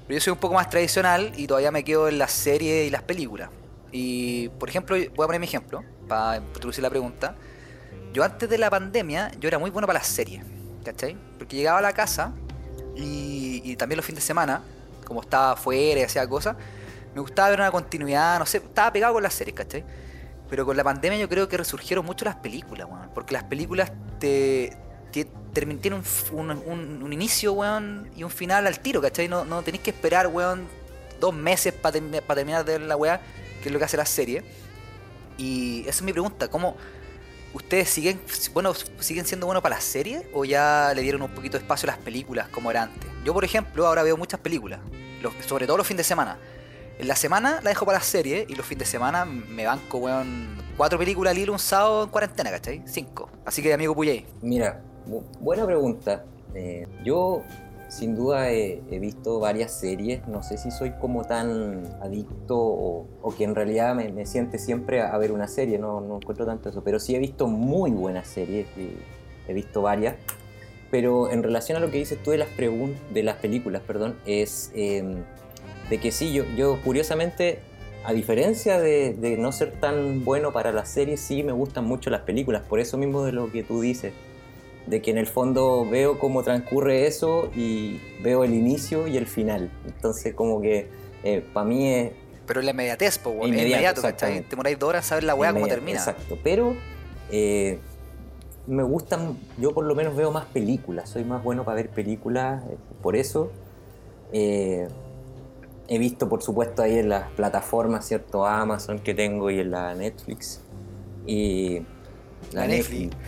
Pero 0.08 0.20
yo 0.20 0.22
soy 0.22 0.34
un 0.34 0.40
poco 0.40 0.54
más 0.54 0.70
tradicional 0.70 1.34
y 1.36 1.48
todavía 1.48 1.72
me 1.72 1.84
quedo 1.84 2.08
en 2.08 2.20
las 2.20 2.32
series 2.32 2.88
y 2.88 2.92
las 2.92 3.02
películas. 3.02 3.50
Y, 3.92 4.50
por 4.50 4.70
ejemplo, 4.70 4.96
voy 4.96 5.24
a 5.24 5.28
poner 5.28 5.40
mi 5.40 5.48
ejemplo 5.48 5.84
para 6.08 6.38
introducir 6.38 6.84
la 6.84 6.92
pregunta. 6.92 7.36
Yo 8.14 8.24
antes 8.24 8.48
de 8.48 8.58
la 8.58 8.70
pandemia, 8.70 9.32
yo 9.40 9.48
era 9.48 9.58
muy 9.58 9.72
bueno 9.72 9.88
para 9.88 10.00
las 10.00 10.08
series, 10.08 10.44
¿cachai? 10.84 11.18
Porque 11.38 11.56
llegaba 11.56 11.80
a 11.80 11.82
la 11.82 11.94
casa 11.94 12.34
y, 12.96 13.62
y 13.64 13.76
también 13.76 13.98
los 13.98 14.06
fines 14.06 14.24
de 14.24 14.28
semana, 14.28 14.62
como 15.06 15.22
estaba 15.22 15.54
afuera 15.54 16.02
y 16.02 16.04
hacía 16.04 16.28
cosas, 16.28 16.56
me 17.16 17.22
gustaba 17.22 17.50
ver 17.50 17.60
una 17.62 17.72
continuidad, 17.72 18.38
no 18.38 18.46
sé, 18.46 18.58
estaba 18.58 18.92
pegado 18.92 19.14
con 19.14 19.24
las 19.24 19.34
series, 19.34 19.56
¿cachai? 19.56 19.84
Pero 20.50 20.66
con 20.66 20.78
la 20.78 20.84
pandemia 20.84 21.18
yo 21.18 21.28
creo 21.28 21.48
que 21.48 21.58
resurgieron 21.58 22.06
mucho 22.06 22.26
las 22.26 22.36
películas, 22.36 22.88
weón. 22.88 23.10
Porque 23.16 23.34
las 23.34 23.46
películas 23.46 23.92
te, 24.20 24.78
te- 25.12 25.26
tienen 25.54 26.04
un, 26.34 27.02
un, 27.02 27.14
inicio, 27.14 27.54
weón, 27.54 28.12
y 28.16 28.24
un 28.24 28.30
final 28.30 28.68
al 28.68 28.80
tiro, 28.80 29.02
¿cachai? 29.02 29.28
No, 29.28 29.46
no 29.46 29.64
tenéis 29.64 29.82
que 29.82 29.90
esperar, 29.92 30.28
weón, 30.28 30.68
dos 31.20 31.34
meses 31.34 31.74
para 31.74 31.94
terminar 31.94 32.66
de 32.66 32.74
ver 32.74 32.82
la 32.82 32.96
weá, 32.98 33.22
que 33.64 33.70
es 33.70 33.72
lo 33.74 33.80
que 33.80 33.86
hace 33.86 33.98
la 33.98 34.06
serie. 34.06 34.44
Y 35.38 35.82
esa 35.82 35.90
es 35.92 36.02
mi 36.04 36.12
pregunta, 36.12 36.50
¿cómo 36.50 36.76
ustedes 37.54 37.90
siguen, 37.90 38.20
bueno, 38.54 38.74
siguen 39.00 39.26
siendo 39.26 39.46
buenos 39.46 39.64
para 39.64 39.76
las 39.76 39.84
series 39.86 40.24
o 40.34 40.44
ya 40.46 40.92
le 40.94 41.02
dieron 41.02 41.22
un 41.22 41.32
poquito 41.32 41.58
de 41.58 41.64
espacio 41.64 41.90
a 41.90 41.94
las 41.96 42.02
películas 42.04 42.50
como 42.50 42.70
era 42.70 42.84
antes? 42.84 43.10
Yo, 43.24 43.34
por 43.34 43.44
ejemplo, 43.46 43.88
ahora 43.88 44.04
veo 44.04 44.18
muchas 44.18 44.40
películas, 44.42 44.80
sobre 45.48 45.66
todo 45.66 45.78
los 45.78 45.88
fines 45.88 46.00
de 46.00 46.04
semana. 46.04 46.38
En 46.98 47.08
la 47.08 47.16
semana 47.16 47.60
la 47.62 47.70
dejo 47.70 47.86
para 47.86 47.98
las 47.98 48.08
series 48.08 48.50
y 48.50 48.56
los 48.56 48.66
fines 48.66 48.80
de 48.80 48.92
semana 48.92 49.26
me 49.26 49.66
banco, 49.66 49.98
weón, 49.98 50.56
cuatro 50.78 50.98
películas 50.98 51.32
al 51.32 51.38
hilo 51.38 51.54
un 51.54 51.60
sábado 51.60 52.04
en 52.04 52.10
cuarentena, 52.10 52.52
¿cachai? 52.52 52.84
Cinco. 52.86 53.30
Así 53.44 53.62
que, 53.62 53.74
amigo 53.74 53.94
Puyey, 53.94 54.26
Mira, 54.42 54.82
bu- 55.08 55.24
buena 55.40 55.66
pregunta. 55.66 56.24
Eh, 56.54 56.88
yo 57.04 57.42
sin 57.90 58.16
duda 58.16 58.50
he, 58.50 58.82
visto 59.00 59.40
varias 59.40 59.72
series, 59.72 60.28
no 60.28 60.42
sé 60.42 60.58
si 60.58 60.72
soy 60.72 60.92
como 61.00 61.24
tan 61.24 61.86
adicto 62.02 62.58
o, 62.58 63.36
que 63.38 63.44
en 63.44 63.56
realidad 63.56 63.94
me, 63.94 64.12
me 64.12 64.26
siente 64.26 64.58
siempre 64.58 65.02
a, 65.02 65.18
ver 65.18 65.32
una 65.32 65.48
serie, 65.48 65.78
no, 65.78 66.00
encuentro 66.16 66.46
tanto 66.46 66.70
eso, 66.70 66.84
pero 66.84 67.00
sí 67.00 67.16
he 67.16 67.20
visto 67.20 67.48
muy 67.48 67.92
buenas 67.92 68.28
series, 68.28 68.68
y 68.78 68.98
he 69.48 69.54
visto 69.54 69.82
varias. 69.82 70.16
Pero 70.92 71.30
en 71.30 71.44
relación 71.44 71.78
a 71.78 71.82
lo 71.82 71.92
que 71.92 71.98
dices 71.98 72.22
tú 72.24 72.32
de 72.32 72.38
las, 72.38 73.36
películas, 73.38 73.82
perdón, 73.86 74.16
es 74.26 74.72
eh, 74.76 75.24
de 75.90 76.00
que 76.00 76.12
sí, 76.12 76.34
yo, 76.34 76.44
yo 76.56 76.80
curiosamente, 76.84 77.60
a 78.04 78.14
diferencia 78.14 78.80
de, 78.80 79.14
de 79.14 79.38
no 79.38 79.52
ser 79.52 79.72
tan 79.72 80.24
bueno 80.24 80.52
para 80.54 80.72
las 80.72 80.90
series, 80.90 81.20
sí 81.20 81.44
me 81.44 81.52
gustan 81.52 81.86
mucho 81.86 82.10
las 82.10 82.22
películas, 82.22 82.64
por 82.64 82.80
eso 82.80 82.98
mismo 82.98 83.24
de 83.24 83.32
lo 83.32 83.52
que 83.52 83.64
tú 83.64 83.82
dices 83.82 84.14
de 84.88 85.02
que 85.02 85.10
en 85.10 85.18
el 85.18 85.26
fondo 85.26 85.88
veo 85.90 86.20
cómo 86.20 86.44
transcurre 86.44 87.08
eso 87.08 87.50
y 87.56 88.00
veo 88.22 88.44
el 88.44 88.54
inicio 88.54 89.08
y 89.08 89.18
el 89.18 89.26
final. 89.26 89.72
Entonces 89.88 90.36
como 90.36 90.62
que 90.62 90.88
para 91.54 91.66
mí 91.66 91.92
es 91.92 92.12
pero 92.46 92.62
la 92.62 92.72
inmediatez, 92.72 93.18
po, 93.18 93.32
Inmediato, 93.32 93.68
inmediato, 93.68 94.02
¿cachai? 94.02 94.42
Te 94.42 94.56
moráis 94.56 94.78
dos 94.78 94.90
horas 94.90 95.06
a 95.06 95.10
saber 95.10 95.24
la 95.24 95.36
weá 95.36 95.54
cómo 95.54 95.68
termina. 95.68 95.98
Exacto, 95.98 96.38
pero 96.44 96.76
eh, 97.32 97.80
me 98.68 98.84
gustan, 98.84 99.38
yo 99.58 99.74
por 99.74 99.86
lo 99.86 99.96
menos 99.96 100.16
veo 100.16 100.32
más 100.32 100.46
películas, 100.46 101.10
soy 101.10 101.24
más 101.24 101.44
bueno 101.44 101.64
para 101.64 101.76
ver 101.76 101.90
películas, 101.90 102.64
eh, 102.70 102.78
por 103.02 103.16
eso 103.16 103.52
eh, 104.32 104.88
he 105.88 105.98
visto 106.00 106.28
por 106.30 106.42
supuesto 106.42 106.82
ahí 106.82 106.98
en 107.00 107.10
las 107.10 107.30
plataformas, 107.32 108.06
¿cierto? 108.08 108.46
Amazon 108.46 109.00
que 109.00 109.14
tengo 109.14 109.50
y 109.50 109.60
en 109.60 109.72
la 109.72 109.94
Netflix. 109.96 110.62
Y 111.26 111.82
La 112.54 112.68
Netflix. 112.68 113.16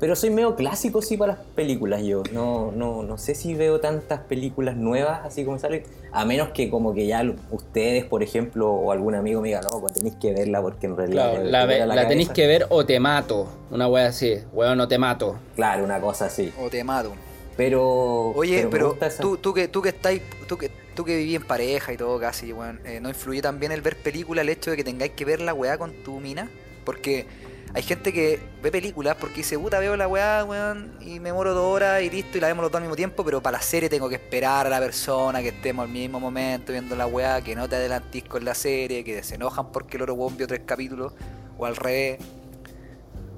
Pero 0.00 0.16
soy 0.16 0.30
medio 0.30 0.56
clásico 0.56 1.02
sí 1.02 1.18
para 1.18 1.34
las 1.34 1.44
películas 1.54 2.02
yo. 2.02 2.22
No, 2.32 2.72
no, 2.72 3.02
no 3.02 3.18
sé 3.18 3.34
si 3.34 3.54
veo 3.54 3.80
tantas 3.80 4.20
películas 4.20 4.76
nuevas 4.76 5.20
así 5.26 5.44
como 5.44 5.58
salen. 5.58 5.82
A 6.10 6.24
menos 6.24 6.48
que 6.50 6.70
como 6.70 6.94
que 6.94 7.06
ya 7.06 7.22
ustedes, 7.50 8.04
por 8.04 8.22
ejemplo, 8.22 8.70
o 8.70 8.92
algún 8.92 9.14
amigo 9.14 9.42
me 9.42 9.48
diga, 9.48 9.60
no, 9.60 9.78
pues 9.80 9.92
tenéis 9.92 10.14
que 10.14 10.32
verla 10.32 10.62
porque 10.62 10.86
en 10.86 10.96
realidad... 10.96 11.32
Claro, 11.32 11.44
la, 11.50 11.66
ve- 11.66 11.84
la 11.86 12.08
tenéis 12.08 12.30
que 12.30 12.46
ver 12.46 12.64
o 12.70 12.86
te 12.86 12.98
mato. 12.98 13.46
Una 13.70 13.88
wea 13.88 14.06
así. 14.06 14.36
Weón, 14.54 14.78
no 14.78 14.88
te 14.88 14.96
mato. 14.96 15.36
Claro, 15.54 15.84
una 15.84 16.00
cosa 16.00 16.26
así. 16.26 16.50
O 16.58 16.70
te 16.70 16.82
mato. 16.82 17.12
Pero... 17.58 18.30
Oye, 18.30 18.66
pero, 18.70 18.90
gusta 18.90 19.08
esa- 19.08 19.20
tú, 19.22 19.36
tú 19.36 19.52
que 19.52 19.68
tú 19.68 19.82
que 19.82 19.90
estáis, 19.90 20.22
tú 20.48 20.56
que 20.56 20.70
tú 20.98 21.04
que 21.04 21.16
viví 21.16 21.36
en 21.36 21.44
pareja 21.44 21.92
y 21.92 21.96
todo 21.96 22.18
casi, 22.18 22.52
weón, 22.52 22.80
eh, 22.84 22.98
¿no 23.00 23.08
influye 23.08 23.40
también 23.40 23.70
el 23.70 23.82
ver 23.82 23.96
películas 24.02 24.42
el 24.42 24.48
hecho 24.48 24.72
de 24.72 24.76
que 24.76 24.82
tengáis 24.82 25.12
que 25.12 25.24
ver 25.24 25.40
la 25.40 25.54
weá 25.54 25.78
con 25.78 25.92
tu 26.02 26.18
mina? 26.18 26.50
Porque 26.84 27.24
hay 27.72 27.82
gente 27.84 28.12
que 28.12 28.40
ve 28.60 28.72
películas 28.72 29.16
porque 29.20 29.36
dice, 29.36 29.56
puta, 29.56 29.78
veo 29.78 29.96
la 29.96 30.08
weá, 30.08 30.44
weón, 30.44 30.96
y 31.00 31.20
me 31.20 31.32
moro 31.32 31.54
dos 31.54 31.72
horas 31.72 32.02
y 32.02 32.10
listo, 32.10 32.36
y 32.36 32.40
la 32.40 32.48
vemos 32.48 32.64
los 32.64 32.72
dos 32.72 32.78
al 32.78 32.82
mismo 32.82 32.96
tiempo, 32.96 33.24
pero 33.24 33.40
para 33.40 33.58
la 33.58 33.62
serie 33.62 33.88
tengo 33.88 34.08
que 34.08 34.16
esperar 34.16 34.66
a 34.66 34.70
la 34.70 34.80
persona 34.80 35.40
que 35.40 35.50
estemos 35.50 35.84
al 35.84 35.92
mismo 35.92 36.18
momento 36.18 36.72
viendo 36.72 36.96
la 36.96 37.06
weá, 37.06 37.42
que 37.42 37.54
no 37.54 37.68
te 37.68 37.76
adelantís 37.76 38.24
con 38.24 38.44
la 38.44 38.54
serie, 38.56 39.04
que 39.04 39.22
se 39.22 39.36
enojan 39.36 39.70
porque 39.70 39.98
el 39.98 40.02
otro 40.02 40.14
weón 40.14 40.36
vio 40.36 40.48
tres 40.48 40.62
capítulos, 40.66 41.12
o 41.56 41.64
al 41.64 41.76
revés. 41.76 42.18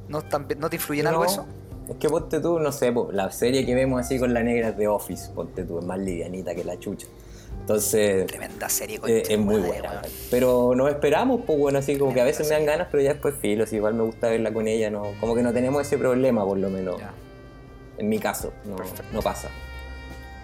¿No, 0.08 0.22
también- 0.22 0.61
¿no 0.61 0.70
te 0.70 0.76
influye 0.76 1.02
en 1.02 1.08
algo 1.08 1.26
eso? 1.26 1.46
Es 1.90 1.96
que 1.96 2.08
ponte 2.08 2.40
tú, 2.40 2.58
no 2.58 2.72
sé, 2.72 2.90
po, 2.90 3.11
la 3.12 3.30
serie 3.30 3.66
que 3.66 3.74
vemos 3.74 4.00
así 4.00 4.18
con 4.18 4.32
la 4.32 4.42
negra 4.42 4.70
es 4.70 4.78
de 4.78 4.88
Office, 4.88 5.30
ponte 5.34 5.64
tú, 5.64 5.78
es 5.78 5.84
más 5.84 5.98
livianita 5.98 6.54
que 6.54 6.64
la 6.64 6.78
chucha. 6.78 7.06
Entonces... 7.74 8.26
Tremenda 8.26 8.68
serie, 8.68 8.96
Eh, 8.96 9.00
concha 9.00 9.32
es 9.32 9.38
muy 9.38 9.54
madre, 9.56 9.68
buena, 9.68 9.90
weón. 9.90 10.02
pero 10.30 10.74
nos 10.74 10.90
esperamos, 10.90 11.40
pues 11.46 11.58
bueno, 11.58 11.78
así 11.78 11.96
como 11.96 12.12
que 12.12 12.20
a 12.20 12.24
veces 12.24 12.48
me 12.48 12.56
dan 12.56 12.66
ganas, 12.66 12.88
pero 12.90 13.02
ya 13.02 13.12
después 13.12 13.34
filo, 13.40 13.64
si 13.66 13.76
igual 13.76 13.94
me 13.94 14.02
gusta 14.02 14.28
verla 14.28 14.52
con 14.52 14.66
ella, 14.66 14.90
no, 14.90 15.12
como 15.20 15.34
que 15.36 15.42
no 15.42 15.52
tenemos 15.52 15.82
ese 15.86 15.96
problema 15.98 16.44
por 16.44 16.58
lo 16.58 16.68
menos, 16.68 16.98
Ya. 16.98 17.12
en 17.98 18.08
mi 18.08 18.18
caso, 18.18 18.52
no, 18.64 18.76
no 19.12 19.22
pasa. 19.22 19.48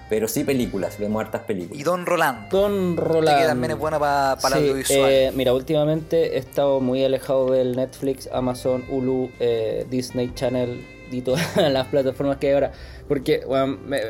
Pero 0.08 0.28
sí 0.28 0.44
películas, 0.44 1.00
vemos 1.00 1.20
hartas 1.20 1.42
Y 1.42 1.46
películas. 1.48 1.84
Don 1.84 2.06
Roland. 2.06 2.48
Don 2.48 2.96
Roland. 2.96 3.40
que 3.40 3.44
también 3.46 3.72
es 3.72 3.78
bueno 3.78 3.98
para 3.98 4.36
Sí, 4.38 4.46
el 4.46 4.54
audiovisual. 4.54 5.10
eh, 5.10 5.32
mira, 5.34 5.52
últimamente 5.52 6.36
he 6.36 6.38
estado 6.38 6.78
muy 6.78 7.04
alejado 7.04 7.50
del 7.50 7.74
Netflix, 7.74 8.28
Amazon, 8.32 8.84
Hulu, 8.88 9.30
eh, 9.40 9.84
Disney 9.90 10.30
Channel 10.32 10.86
y 11.10 11.22
todas 11.22 11.56
las 11.56 11.88
plataformas 11.88 12.36
que 12.36 12.46
hay 12.48 12.52
ahora. 12.54 12.72
Porque, 13.08 13.42
weón, 13.46 13.88
me. 13.88 14.00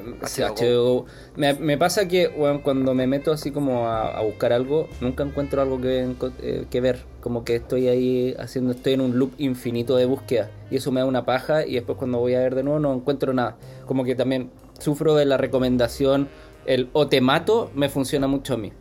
Me, 1.37 1.55
me 1.55 1.79
pasa 1.79 2.09
que, 2.09 2.29
weón, 2.29 2.61
cuando 2.61 2.95
me 2.95 3.07
meto 3.07 3.33
así 3.33 3.51
como 3.51 3.87
a, 3.87 4.17
a 4.17 4.23
buscar 4.23 4.53
algo, 4.53 4.89
nunca 5.01 5.23
encuentro 5.23 5.61
algo 5.61 5.81
que, 5.81 6.15
eh, 6.43 6.67
que 6.71 6.81
ver. 6.81 7.01
Como 7.21 7.45
que 7.45 7.57
estoy 7.57 7.89
ahí 7.89 8.35
haciendo, 8.39 8.73
estoy 8.73 8.95
en 8.95 9.01
un 9.01 9.19
loop 9.19 9.33
infinito 9.39 9.97
de 9.97 10.07
búsqueda. 10.07 10.51
Y 10.71 10.77
eso 10.77 10.93
me 10.93 11.01
da 11.01 11.07
una 11.07 11.25
paja 11.25 11.67
y 11.67 11.75
después 11.75 11.99
cuando 11.99 12.19
voy 12.19 12.35
a 12.35 12.41
ver 12.41 12.55
de 12.55 12.63
nuevo 12.63 12.79
no 12.79 12.95
encuentro 12.95 13.33
nada. 13.35 13.57
Como 13.87 14.05
que 14.05 14.15
también 14.15 14.51
sufro 14.79 15.15
de 15.15 15.25
la 15.25 15.37
recomendación, 15.37 16.29
el 16.67 16.89
o 16.93 17.09
te 17.09 17.21
mato 17.21 17.71
me 17.75 17.89
funciona 17.89 18.27
mucho 18.27 18.55
a 18.55 18.57
mí. 18.57 18.73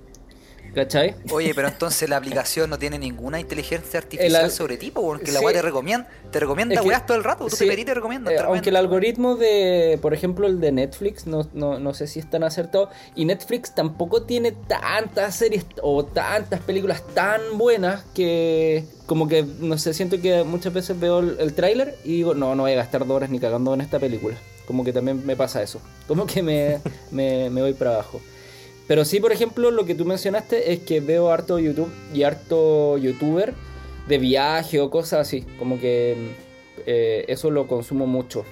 ¿Cachai? 0.75 1.15
Oye, 1.31 1.55
pero 1.55 1.69
entonces 1.69 2.09
la 2.09 2.17
aplicación 2.17 2.69
no 2.69 2.77
tiene 2.77 2.99
ninguna 2.99 3.39
inteligencia 3.39 3.97
artificial 3.97 4.35
al- 4.45 4.51
sobre 4.51 4.75
ti, 4.75 4.91
po, 4.91 5.01
porque 5.03 5.31
la 5.31 5.39
weá 5.39 5.53
te 5.53 5.61
recomienda, 5.61 6.05
te 6.31 6.39
recomienda 6.41 6.75
Es 6.75 6.81
que- 6.81 6.87
weas 6.89 7.05
todo 7.05 7.17
el 7.17 7.23
rato, 7.23 7.45
tú 7.47 7.55
sí, 7.55 7.63
te 7.65 7.71
pedís 7.71 7.85
te 7.85 7.93
recomienda. 7.93 8.33
eh, 8.33 8.37
aunque 8.39 8.71
el 8.71 8.75
algoritmo 8.75 9.37
de, 9.37 9.97
por 10.01 10.13
ejemplo, 10.13 10.45
el 10.47 10.59
de 10.59 10.73
Netflix, 10.73 11.27
no, 11.27 11.47
no, 11.53 11.79
no 11.79 11.93
sé 11.93 12.07
si 12.07 12.19
es 12.19 12.29
tan 12.29 12.43
acertado. 12.43 12.89
Y 13.15 13.23
Netflix 13.23 13.73
tampoco 13.73 14.23
tiene 14.23 14.51
tantas 14.51 15.35
series 15.35 15.65
o 15.81 16.03
tantas 16.03 16.59
películas 16.59 17.01
tan 17.13 17.39
buenas 17.57 18.03
que 18.13 18.83
como 19.05 19.29
que, 19.29 19.45
no 19.59 19.77
sé, 19.77 19.93
siento 19.93 20.19
que 20.19 20.43
muchas 20.43 20.73
veces 20.73 20.99
veo 20.99 21.19
el, 21.19 21.37
el 21.39 21.53
tráiler 21.53 21.95
y 22.03 22.17
digo, 22.17 22.33
no, 22.35 22.53
no 22.55 22.63
voy 22.63 22.73
a 22.73 22.75
gastar 22.75 23.05
dos 23.07 23.15
horas 23.15 23.29
ni 23.29 23.39
cagando 23.39 23.73
en 23.73 23.79
esta 23.81 23.97
película. 23.99 24.35
Como 24.67 24.83
que 24.83 24.91
también 24.91 25.25
me 25.25 25.35
pasa 25.37 25.61
eso. 25.63 25.79
Como 26.07 26.25
que 26.25 26.41
me, 26.43 26.79
me, 27.11 27.49
me 27.49 27.61
voy 27.61 27.73
para 27.73 27.93
abajo. 27.93 28.19
Pero 28.87 29.03
sí, 29.05 29.19
por 29.19 29.31
ejemplo, 29.31 29.71
lo 29.71 29.85
que 29.85 29.95
tú 29.95 30.05
mencionaste 30.05 30.73
es 30.73 30.79
que 30.79 30.99
veo 30.99 31.31
harto 31.31 31.57
YouTube 31.59 31.91
y 32.13 32.23
harto 32.23 32.97
youtuber 32.97 33.53
de 34.07 34.17
viaje 34.17 34.79
o 34.79 34.89
cosas 34.89 35.21
así. 35.27 35.41
Como 35.57 35.79
que 35.79 36.15
eh, 36.85 37.25
eso 37.27 37.49
lo 37.49 37.67
consumo 37.67 38.05
mucho. 38.05 38.45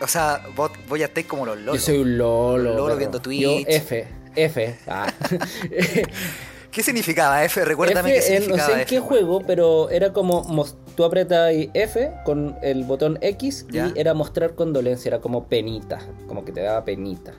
O 0.00 0.06
sea, 0.06 0.42
vos, 0.54 0.70
vos 0.88 0.98
ya 0.98 1.06
estáis 1.06 1.26
como 1.26 1.44
los 1.46 1.56
lolos. 1.58 1.74
Yo 1.76 1.80
soy 1.80 1.98
un 1.98 2.18
lolo. 2.18 2.74
Lolo 2.74 2.96
viendo 2.96 3.18
Yo 3.18 3.22
Twitch. 3.22 3.66
F, 3.68 4.06
F. 4.34 4.76
ah. 4.86 5.12
¿Qué 6.70 6.82
significaba 6.82 7.42
F? 7.44 7.64
Recuérdame 7.64 8.18
F, 8.18 8.28
qué 8.28 8.48
no 8.48 8.56
sé 8.56 8.72
en 8.72 8.80
F, 8.80 8.86
qué 8.86 9.00
juego, 9.00 9.40
pero 9.46 9.88
era 9.88 10.12
como 10.12 10.66
tú 10.94 11.04
apretas 11.04 11.50
F 11.72 12.12
con 12.24 12.54
el 12.62 12.84
botón 12.84 13.18
X 13.22 13.66
Ya. 13.70 13.86
y 13.94 13.98
era 13.98 14.12
mostrar 14.12 14.54
condolencia, 14.54 15.08
era 15.08 15.20
como 15.20 15.46
penita, 15.48 16.00
como 16.28 16.44
que 16.44 16.52
te 16.52 16.60
daba 16.60 16.84
penita. 16.84 17.32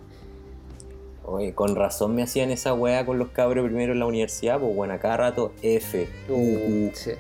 Oye, 1.30 1.54
con 1.54 1.76
razón 1.76 2.16
me 2.16 2.24
hacían 2.24 2.52
esa 2.52 2.74
weá 2.74 3.06
con 3.06 3.20
los 3.20 3.28
cabros 3.30 3.66
primero 3.66 3.92
en 3.92 4.00
la 4.00 4.06
universidad, 4.06 4.60
pues 4.60 4.74
bueno, 4.74 4.94
a 4.94 4.98
cada 5.00 5.18
rato 5.18 5.52
F, 5.62 6.08
U, 6.30 6.34
U, 6.34 6.92
sí. 6.94 7.12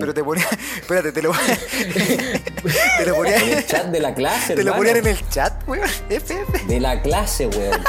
Pero 0.00 0.12
te 0.12 0.22
ponía. 0.22 0.44
Espérate, 0.80 1.12
te 1.12 1.22
lo. 1.22 1.32
te 2.98 3.06
lo 3.06 3.14
ponían. 3.16 3.42
En 3.42 3.48
el 3.58 3.66
chat 3.66 3.86
de 3.86 4.00
la 4.00 4.14
clase, 4.14 4.54
Te 4.54 4.64
lo 4.64 4.76
ponían 4.76 4.98
en 4.98 5.06
el 5.06 5.28
chat, 5.30 5.66
weón. 5.66 5.88
F, 6.10 6.34
F. 6.42 6.66
De 6.66 6.78
la 6.78 7.00
clase, 7.00 7.46
weón. 7.46 7.80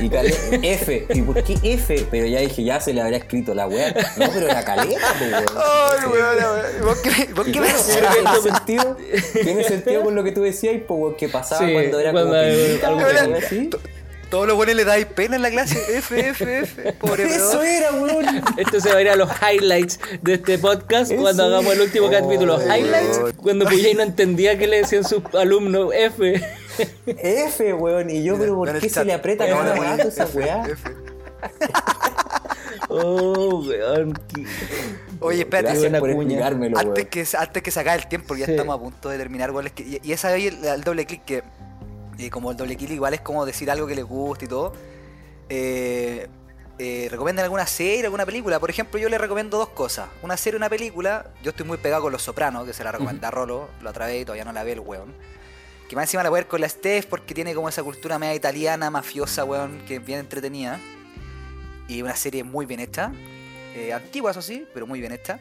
Y 0.00 0.08
cale- 0.10 0.32
F. 0.62 1.06
¿Y 1.12 1.22
por 1.22 1.42
qué 1.42 1.58
F? 1.60 2.06
Pero 2.08 2.26
ya 2.28 2.38
dije, 2.38 2.62
ya 2.62 2.80
se 2.80 2.92
le 2.94 3.00
habría 3.00 3.18
escrito 3.18 3.52
la 3.56 3.66
weá. 3.66 3.92
No, 4.16 4.26
pero 4.32 4.46
era 4.46 4.64
caleta, 4.64 5.12
pues, 5.18 5.32
weón. 5.32 5.44
Ay, 5.56 6.08
weón, 6.08 6.36
weón. 6.36 6.84
¿Vos 6.84 6.98
qué, 6.98 7.28
vos 7.34 7.46
qué 7.46 7.60
decís? 7.60 7.98
tiene 8.14 8.40
sentido, 8.42 8.96
tiene 9.42 9.64
sentido 9.64 10.02
con 10.04 10.14
lo 10.14 10.22
que 10.22 10.30
tú 10.30 10.42
decías, 10.42 10.76
pues, 10.86 11.00
weón, 11.00 11.16
que 11.16 11.28
pasaba 11.28 11.66
Sí, 11.66 11.72
cuando 11.72 11.98
era 11.98 12.12
cuando 12.12 12.30
como 12.30 12.96
weón, 12.98 13.32
que- 13.40 13.44
así. 13.46 13.70
Todos 14.30 14.46
los 14.46 14.56
buenos 14.56 14.74
le 14.76 14.84
dais 14.84 15.06
pena 15.06 15.36
en 15.36 15.42
la 15.42 15.50
clase. 15.50 15.78
F, 15.98 16.28
F, 16.30 16.58
F. 16.60 16.92
Pobre 16.94 17.24
Eso 17.24 17.52
pedo. 17.52 17.62
era, 17.62 17.92
weón. 17.92 18.26
Esto 18.58 18.78
se 18.80 18.90
va 18.92 18.98
a 18.98 19.00
ir 19.02 19.08
a 19.08 19.16
los 19.16 19.30
highlights 19.40 19.98
de 20.20 20.34
este 20.34 20.58
podcast 20.58 21.10
Eso. 21.10 21.22
cuando 21.22 21.44
hagamos 21.44 21.72
el 21.72 21.80
último 21.80 22.06
Oh, 22.06 22.10
capítulo. 22.10 22.58
Highlights, 22.60 23.18
weón. 23.18 23.32
cuando 23.36 23.64
Puyay 23.66 23.94
no 23.94 24.02
entendía 24.02 24.58
que 24.58 24.66
le 24.66 24.78
decían 24.78 25.04
sus 25.04 25.22
alumnos 25.34 25.92
F. 25.94 26.42
F, 27.06 27.72
weón. 27.74 28.10
Y 28.10 28.22
yo, 28.22 28.38
pero 28.38 28.54
¿por 28.54 28.78
qué 28.78 28.88
se 28.90 29.04
le 29.04 29.14
aprieta 29.14 29.46
cada 29.46 29.74
rato 29.74 30.08
esa 30.08 30.26
weá? 30.26 30.62
F. 30.66 30.90
Oh, 32.90 33.62
weón. 33.66 34.18
Oye, 35.20 35.40
espérate. 35.40 35.74
Gracias 35.78 36.00
por 36.00 36.08
explicármelo, 36.10 36.76
weón. 36.76 36.88
Antes 36.88 37.06
que, 37.08 37.26
antes 37.36 37.62
que 37.62 37.70
se 37.70 37.80
acabe 37.80 37.98
el 37.98 38.08
tiempo, 38.08 38.28
porque 38.28 38.40
ya 38.40 38.46
Sí. 38.46 38.52
estamos 38.52 38.76
a 38.76 38.80
punto 38.80 39.08
de 39.10 39.18
terminar, 39.18 39.50
weón, 39.50 39.66
es 39.66 39.72
que- 39.72 39.82
y, 39.82 40.00
y 40.02 40.12
esa 40.12 40.28
ahí 40.28 40.46
el, 40.46 40.64
el 40.64 40.80
doble 40.82 41.04
clic 41.04 41.22
que, 41.24 41.42
eh, 42.18 42.30
como 42.30 42.50
el 42.50 42.56
doble 42.56 42.76
clic 42.76 42.90
igual 42.90 43.14
es 43.14 43.20
como 43.20 43.46
decir 43.46 43.70
algo 43.70 43.86
que 43.86 43.94
les 43.94 44.04
guste 44.04 44.46
y 44.46 44.48
todo. 44.48 44.72
Eh, 45.48 46.28
eh, 46.80 47.08
¿Recomiendan 47.10 47.44
alguna 47.44 47.66
serie, 47.66 48.04
alguna 48.04 48.24
película? 48.24 48.60
Por 48.60 48.70
ejemplo, 48.70 49.00
yo 49.00 49.08
les 49.08 49.20
recomiendo 49.20 49.58
dos 49.58 49.70
cosas. 49.70 50.08
Una 50.22 50.36
serie, 50.36 50.56
una 50.56 50.68
película. 50.68 51.26
Yo 51.42 51.50
estoy 51.50 51.66
muy 51.66 51.78
pegado 51.78 52.02
con 52.02 52.12
Los 52.12 52.22
Sopranos, 52.22 52.64
que 52.66 52.72
se 52.72 52.84
la 52.84 52.92
recomendé 52.92 53.26
a 53.26 53.30
Rolo, 53.30 53.68
lo 53.80 53.90
otra 53.90 54.06
vez 54.06 54.22
y 54.22 54.24
todavía 54.24 54.44
no 54.44 54.52
la 54.52 54.62
ve 54.62 54.72
el 54.72 54.80
weón. 54.80 55.12
Que 55.88 55.96
más 55.96 56.04
encima 56.04 56.22
la 56.22 56.28
voy 56.28 56.38
a 56.38 56.42
ver 56.42 56.48
con 56.48 56.60
la 56.60 56.68
Steph 56.68 57.06
porque 57.06 57.34
tiene 57.34 57.54
como 57.54 57.68
esa 57.68 57.82
cultura 57.82 58.18
media 58.18 58.34
italiana, 58.34 58.90
mafiosa, 58.90 59.44
weón, 59.44 59.82
que 59.86 59.96
es 59.96 60.04
bien 60.04 60.20
entretenida. 60.20 60.78
Y 61.88 62.02
una 62.02 62.14
serie 62.14 62.44
muy 62.44 62.66
bien 62.66 62.80
hecha. 62.80 63.12
Eh, 63.74 63.92
antigua, 63.92 64.30
eso 64.30 64.42
sí, 64.42 64.66
pero 64.72 64.86
muy 64.86 65.00
bien 65.00 65.12
hecha. 65.12 65.40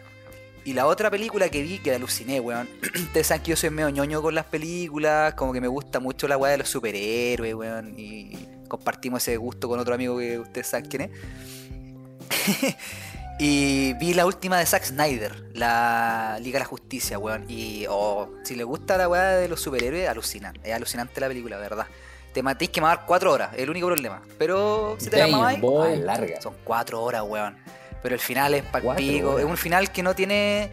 Y 0.68 0.74
la 0.74 0.86
otra 0.86 1.09
película 1.09 1.47
que 1.47 1.61
vi, 1.63 1.80
que 1.80 1.91
la 1.91 1.95
aluciné, 1.95 2.41
weón. 2.41 2.68
Ustedes 2.93 3.28
saben 3.28 3.41
que 3.41 3.51
yo 3.51 3.55
soy 3.55 3.70
medio 3.70 3.88
ñoño 3.89 4.22
con 4.22 4.36
las 4.36 4.43
películas, 4.43 5.34
como 5.36 5.53
que 5.53 5.61
me 5.61 5.70
gusta 5.70 6.01
mucho 6.01 6.28
la 6.28 6.36
weá 6.36 6.51
de 6.51 6.57
los 6.57 6.68
superhéroes, 6.68 7.53
weón. 7.53 7.97
Y 7.97 8.38
compartimos 8.68 9.22
ese 9.26 9.38
gusto 9.38 9.70
con 9.70 9.80
otro 9.80 9.95
amigo 9.95 10.18
que 10.18 10.39
ustedes 10.39 10.68
saben 10.68 10.89
quién 10.89 11.01
es. 11.03 12.76
y 13.39 13.93
vi 13.93 14.13
la 14.13 14.26
última 14.26 14.59
de 14.59 14.65
Zack 14.65 14.84
Snyder, 14.84 15.51
la 15.53 16.38
Liga 16.41 16.57
de 16.57 16.65
la 16.65 16.70
Justicia, 16.70 17.18
weón. 17.18 17.45
Y 17.47 17.86
oh, 17.89 18.30
si 18.43 18.53
le 18.55 18.65
gusta 18.65 18.97
la 18.97 19.07
weá 19.07 19.38
de 19.38 19.47
los 19.47 19.61
superhéroes, 19.61 20.09
alucinan. 20.09 20.59
Es 20.65 20.74
alucinante 20.74 21.22
la 21.22 21.30
película, 21.30 21.55
de 21.55 21.61
verdad. 21.61 21.88
Te 22.34 22.43
matéis 22.43 22.72
que 22.72 22.82
mamar 22.82 23.05
cuatro 23.05 23.32
horas, 23.32 23.53
es 23.53 23.61
el 23.61 23.70
único 23.70 23.88
problema. 23.88 24.22
Pero 24.38 24.97
si 24.99 25.09
te 25.09 25.18
la 25.18 25.28
mamáis, 25.28 25.61
larga. 26.01 26.41
son 26.41 26.55
cuatro 26.65 27.01
horas, 27.01 27.24
weón. 27.26 27.55
Pero 28.03 28.15
el 28.15 28.21
final 28.21 28.53
es 28.53 28.63
palpico. 28.63 29.39
Es 29.39 29.45
un 29.45 29.57
final 29.57 29.91
que 29.91 30.03
no 30.03 30.15
tiene. 30.15 30.69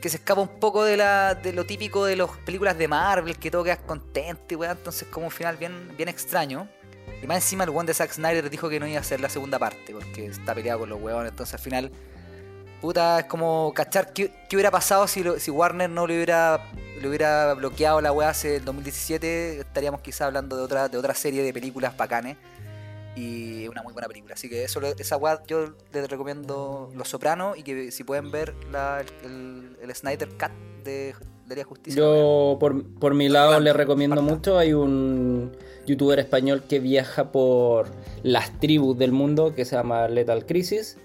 que 0.00 0.08
se 0.08 0.16
escapa 0.16 0.40
un 0.40 0.58
poco 0.60 0.82
de 0.84 0.96
la 0.96 1.34
de 1.34 1.52
lo 1.52 1.64
típico 1.64 2.04
de 2.04 2.16
las 2.16 2.28
películas 2.44 2.76
de 2.76 2.88
Marvel, 2.88 3.36
que 3.38 3.50
todo 3.50 3.62
quedas 3.64 3.78
contento 3.86 4.42
y 4.50 4.56
weón. 4.56 4.76
Entonces, 4.76 5.06
como 5.08 5.26
un 5.26 5.32
final 5.32 5.56
bien, 5.56 5.94
bien 5.96 6.08
extraño. 6.08 6.66
Y 7.22 7.26
más 7.26 7.36
encima, 7.36 7.62
el 7.64 7.70
weón 7.70 7.86
de 7.86 7.94
Zack 7.94 8.12
Snyder 8.12 8.50
dijo 8.50 8.68
que 8.68 8.80
no 8.80 8.86
iba 8.86 8.98
a 8.98 9.00
hacer 9.00 9.20
la 9.20 9.28
segunda 9.28 9.58
parte, 9.58 9.92
porque 9.92 10.26
está 10.26 10.54
peleado 10.54 10.80
con 10.80 10.88
los 10.88 11.00
weones. 11.00 11.30
Entonces, 11.30 11.54
al 11.54 11.60
final, 11.60 11.92
puta, 12.80 13.20
es 13.20 13.24
como 13.26 13.72
cachar 13.74 14.12
qué, 14.12 14.32
qué 14.48 14.56
hubiera 14.56 14.70
pasado 14.72 15.06
si, 15.06 15.22
lo- 15.22 15.38
si 15.38 15.50
Warner 15.52 15.88
no 15.88 16.06
le 16.06 16.16
hubiera, 16.16 16.68
le 17.00 17.08
hubiera 17.08 17.54
bloqueado 17.54 18.00
la 18.00 18.10
weá 18.12 18.30
hace 18.30 18.56
el 18.56 18.64
2017. 18.64 19.60
Estaríamos 19.60 20.00
quizá 20.00 20.26
hablando 20.26 20.56
de 20.56 20.62
otra, 20.62 20.88
de 20.88 20.98
otra 20.98 21.14
serie 21.14 21.42
de 21.44 21.52
películas 21.52 21.96
bacanes 21.96 22.36
y 23.16 23.68
una 23.68 23.82
muy 23.82 23.92
buena 23.92 24.08
película. 24.08 24.34
Así 24.34 24.48
que 24.48 24.64
eso, 24.64 24.80
esa 24.98 25.16
weá 25.16 25.42
yo 25.46 25.74
les 25.92 26.08
recomiendo 26.08 26.90
Los 26.94 27.08
Sopranos 27.08 27.58
y 27.58 27.62
que 27.62 27.90
si 27.90 28.04
pueden 28.04 28.30
ver 28.30 28.54
la, 28.70 29.04
el, 29.24 29.76
el 29.82 29.94
Snyder 29.94 30.28
Cut 30.30 30.52
de, 30.84 31.14
de 31.46 31.56
la 31.56 31.64
Justicia. 31.64 32.00
Yo, 32.00 32.56
por, 32.58 32.84
por 32.98 33.14
mi 33.14 33.28
lado, 33.28 33.52
Falta, 33.52 33.64
le 33.64 33.72
recomiendo 33.72 34.22
mucho. 34.22 34.58
Hay 34.58 34.72
un 34.72 35.52
youtuber 35.86 36.18
español 36.18 36.62
que 36.68 36.80
viaja 36.80 37.32
por 37.32 37.88
las 38.22 38.58
tribus 38.60 38.96
del 38.96 39.12
mundo 39.12 39.54
que 39.54 39.64
se 39.64 39.76
llama 39.76 40.08
Lethal 40.08 40.46
Crisis. 40.46 40.98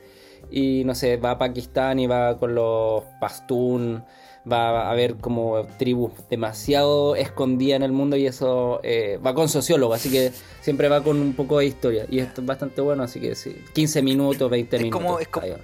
Y 0.49 0.84
no 0.86 0.95
sé, 0.95 1.18
va 1.18 1.32
a 1.32 1.38
Pakistán 1.38 1.99
y 1.99 2.08
va 2.08 2.38
con 2.38 2.55
los 2.55 3.03
Pastún. 3.20 4.03
Va 4.50 4.89
a 4.89 4.93
ver 4.93 5.16
como 5.16 5.66
tribus 5.78 6.12
demasiado 6.30 7.16
escondidas 7.16 7.78
en 7.78 7.84
el 7.84 7.91
mundo 7.91 8.16
y 8.16 8.28
eso 8.28 8.80
eh, 8.84 9.20
va 9.26 9.34
con 9.34 9.50
sociólogo, 9.50 9.93
así 9.93 10.10
que 10.10 10.32
siempre 10.62 10.88
va 10.88 11.04
con 11.04 11.20
un 11.20 11.34
poco 11.34 11.60
de 11.60 11.66
historia. 11.66 12.06
Y 12.10 12.20
esto 12.20 12.41
es 12.41 12.48
bastante 12.48 12.80
bueno, 12.82 13.04
así 13.04 13.20
que 13.20 13.36
sí, 13.36 13.56
15 13.74 14.02
minutos, 14.02 14.50
20 14.50 14.76
Es 14.78 14.82
minutos. 14.84 15.04
como- 15.04 15.20
es 15.20 15.28
como- 15.28 15.45
ahí 15.45 15.52
va. 15.52 15.58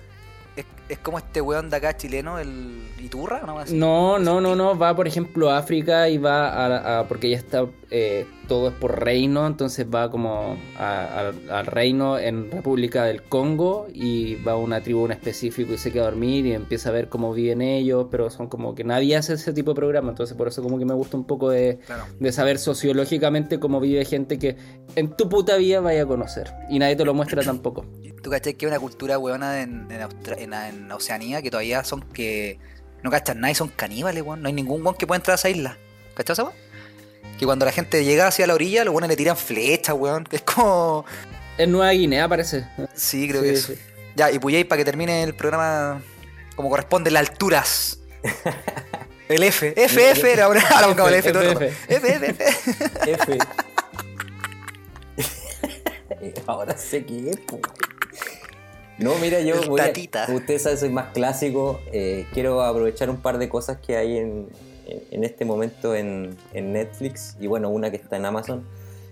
Es, 0.55 0.65
es 0.93 0.99
como 0.99 1.17
este 1.17 1.41
weón 1.41 1.69
de 1.69 1.77
acá 1.77 1.95
chileno, 1.97 2.39
el 2.39 2.81
Iturra, 2.99 3.41
¿no? 3.45 3.59
Así. 3.59 3.75
No, 3.75 4.17
no, 4.19 4.39
no, 4.39 4.55
no, 4.55 4.77
va 4.77 4.95
por 4.95 5.07
ejemplo 5.07 5.49
a 5.51 5.57
África 5.57 6.07
y 6.09 6.17
va 6.17 6.47
a, 6.49 6.99
a- 6.99 7.07
porque 7.07 7.29
ya 7.29 7.37
está, 7.37 7.65
eh, 7.91 8.25
todo 8.47 8.69
es 8.69 8.73
por 8.73 9.03
reino, 9.03 9.45
entonces 9.45 9.85
va 9.93 10.09
como 10.09 10.57
a- 10.77 11.19
al- 11.19 11.49
al 11.49 11.65
reino 11.65 12.17
en 12.17 12.49
República 12.49 13.03
del 13.05 13.23
Congo 13.23 13.87
y 13.93 14.35
va 14.35 14.53
a 14.53 14.55
una 14.55 14.81
tribu 14.81 15.05
en 15.05 15.11
específico 15.11 15.73
y 15.73 15.77
se 15.77 15.91
queda 15.91 16.03
a 16.03 16.05
dormir 16.11 16.45
y 16.45 16.53
empieza 16.53 16.89
a 16.89 16.91
ver 16.93 17.09
cómo 17.09 17.33
viven 17.33 17.61
ellos, 17.61 18.07
pero 18.09 18.29
son 18.29 18.47
como 18.47 18.73
que 18.73 18.83
nadie 18.85 19.15
hace 19.17 19.33
ese 19.33 19.51
tipo 19.53 19.71
de 19.71 19.75
programa, 19.75 20.09
entonces 20.11 20.37
por 20.37 20.47
eso 20.47 20.63
como 20.63 20.79
que 20.79 20.85
me 20.85 20.93
gusta 20.93 21.17
un 21.17 21.25
poco 21.25 21.49
de, 21.49 21.79
Claro. 21.85 22.05
de 22.19 22.31
saber 22.31 22.57
sociológicamente 22.57 23.59
cómo 23.59 23.79
vive 23.79 24.05
gente 24.05 24.37
que 24.39 24.55
en 24.95 25.15
tu 25.15 25.27
puta 25.29 25.57
vida 25.57 25.81
vaya 25.81 26.03
a 26.03 26.05
conocer 26.05 26.51
y 26.69 26.79
nadie 26.79 26.95
te 26.95 27.03
lo 27.05 27.13
muestra 27.13 27.41
tampoco. 27.43 27.85
¿Tú 28.21 28.29
cachai 28.29 28.53
que 28.53 28.65
hay 28.65 28.71
una 28.71 28.79
cultura 28.79 29.17
weona 29.19 29.61
en, 29.61 29.87
en, 29.91 30.01
Austra- 30.01 30.37
en, 30.39 30.53
en 30.53 30.82
Oceanía 30.91 31.41
que 31.41 31.51
todavía 31.51 31.84
son 31.84 32.01
que 32.01 32.59
no 33.01 33.11
cachan 33.11 33.39
nada 33.39 33.51
y 33.51 33.55
son 33.55 33.69
caníbales, 33.69 34.23
weón? 34.23 34.41
No 34.41 34.47
hay 34.47 34.53
ningún 34.53 34.81
weón 34.81 34.95
que 34.95 35.07
pueda 35.07 35.17
entrar 35.17 35.34
a 35.34 35.36
esa 35.36 35.49
isla. 35.49 35.77
¿Cachai 36.15 36.34
esa 36.34 36.43
weón? 36.43 36.55
Que 37.39 37.45
cuando 37.45 37.65
la 37.65 37.71
gente 37.71 38.03
llega 38.05 38.27
hacia 38.27 38.47
la 38.47 38.53
orilla, 38.53 38.84
los 38.84 38.93
weones 38.93 39.09
le 39.09 39.15
tiran 39.15 39.38
flechas, 39.38 39.95
weón. 39.95 40.23
Que 40.23 40.38
es 40.38 40.41
como. 40.43 41.05
En 41.57 41.71
Nueva 41.71 41.91
Guinea 41.91 42.27
parece. 42.27 42.65
Sí, 42.95 43.27
creo 43.27 43.41
Sí, 43.41 43.49
que 43.49 43.57
sí. 43.57 43.73
Ya, 44.15 44.31
y 44.31 44.39
Puyay, 44.39 44.63
para 44.63 44.77
que 44.77 44.86
termine 44.86 45.23
el 45.23 45.36
programa 45.36 46.01
como 46.55 46.69
corresponde, 46.69 47.11
las 47.11 47.29
alturas. 47.29 47.99
El 49.29 49.41
F. 49.41 49.73
F, 49.75 50.11
F, 50.11 50.41
ahora 50.41 50.61
ahora 50.69 50.88
pongamos 50.88 51.11
el 51.11 51.19
F 51.19 51.31
todo. 51.31 51.43
F, 51.43 51.73
F, 51.88 52.15
F, 52.15 52.27
F. 52.27 53.11
F. 53.13 53.38
Ahora 56.47 56.77
sé 56.77 57.05
qué 57.05 57.31
es, 57.31 57.38
po. 57.39 57.59
No, 58.99 59.15
mira, 59.19 59.39
yo 59.41 59.55
voy 59.67 59.79
a- 59.81 59.85
tatita. 59.87 60.27
Ustedes 60.33 60.61
saben, 60.63 60.77
soy 60.77 60.89
más 60.89 61.07
clásico. 61.13 61.79
eh, 61.91 62.25
quiero 62.33 62.61
aprovechar 62.61 63.09
un 63.09 63.17
par 63.17 63.37
de 63.37 63.49
cosas 63.49 63.77
que 63.77 63.97
hay 63.97 64.17
en, 64.17 64.47
en- 65.11 65.23
este 65.23 65.45
momento 65.45 65.95
en, 65.95 66.35
en 66.53 66.73
Netflix 66.73 67.35
y 67.39 67.47
bueno, 67.47 67.69
una 67.69 67.89
que 67.89 67.97
está 67.97 68.17
en 68.17 68.25
Amazon. 68.25 68.63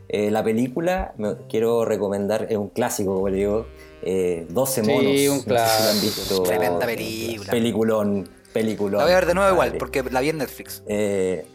Eh, 0.10 0.30
la 0.30 0.44
película, 0.44 1.14
me- 1.18 1.36
quiero 1.50 1.86
recomendar, 1.86 2.48
es 2.50 2.58
un 2.58 2.68
clásico, 2.70 3.16
como 3.16 3.30
le 3.30 3.38
digo, 3.38 3.66
eh, 4.04 4.46
12 4.50 4.84
Sí, 4.84 4.92
monos. 4.92 5.06
un 5.06 5.14
no 5.14 5.16
sé 5.34 5.40
si 5.40 5.46
clásico. 5.46 6.02
visto. 6.02 6.44
Tremenda 6.44 6.86
película. 6.86 7.52
Peliculón, 7.52 8.30
peliculón. 8.54 8.98
La 9.00 9.04
voy 9.06 9.14
a 9.14 9.16
ver 9.16 9.26
de 9.26 9.34
nuevo 9.34 9.52
igual, 9.52 9.76
porque 9.80 10.04
la 10.04 10.20
vi 10.22 10.30
en 10.30 10.38
Netflix. 10.40 10.84
Eh, 10.88 11.46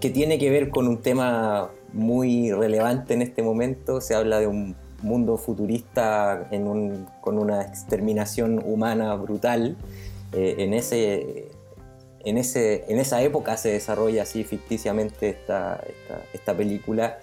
que 0.00 0.10
tiene 0.10 0.38
que 0.38 0.50
ver 0.50 0.68
con 0.70 0.86
un 0.86 1.02
tema 1.02 1.70
muy 1.92 2.52
relevante 2.52 3.14
en 3.14 3.22
este 3.22 3.42
momento. 3.42 4.00
Se 4.00 4.14
habla 4.14 4.38
de 4.38 4.46
un 4.46 4.76
mundo 5.02 5.36
futurista 5.36 6.46
en 6.50 6.66
un- 6.66 7.06
con 7.20 7.38
una 7.38 7.62
exterminación 7.62 8.62
humana 8.64 9.14
brutal. 9.16 9.76
Eh, 10.32 10.56
en, 10.58 10.74
ese, 10.74 11.48
en, 12.24 12.38
ese, 12.38 12.84
en 12.88 12.98
esa 12.98 13.22
época 13.22 13.56
se 13.56 13.70
desarrolla 13.72 14.22
así 14.22 14.44
ficticiamente 14.44 15.30
esta, 15.30 15.80
esta, 15.86 16.22
esta 16.32 16.54
película. 16.56 17.18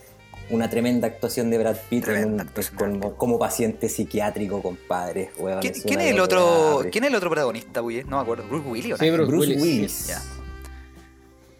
Una 0.50 0.70
tremenda 0.70 1.08
actuación 1.08 1.50
de 1.50 1.58
Brad 1.58 1.76
Pitt 1.90 2.08
en 2.08 2.26
un- 2.26 2.38
Brad 2.38 2.48
como, 2.78 3.14
como 3.16 3.38
paciente 3.40 3.90
psiquiátrico, 3.90 4.62
compadre. 4.62 5.30
weón, 5.40 5.60
¿Quién, 5.60 5.74
es 5.76 5.84
quién 5.84 6.00
es 6.02 6.12
el 6.12 6.20
otro, 6.22 6.84
¿Quién 6.92 7.04
es 7.04 7.10
el 7.10 7.16
otro 7.16 7.30
protagonista? 7.30 7.82
No 7.82 7.88
me 8.18 8.18
acuerdo. 8.22 8.46
¿Bruce 8.50 8.68
Willis 8.70 8.86
o 8.86 8.90
no? 8.92 8.98
Sí, 8.98 9.10
Bruce, 9.10 9.30
Bruce 9.32 9.48
Willis. 9.50 9.62
Willis. 9.62 10.08
Ya. 10.08 10.22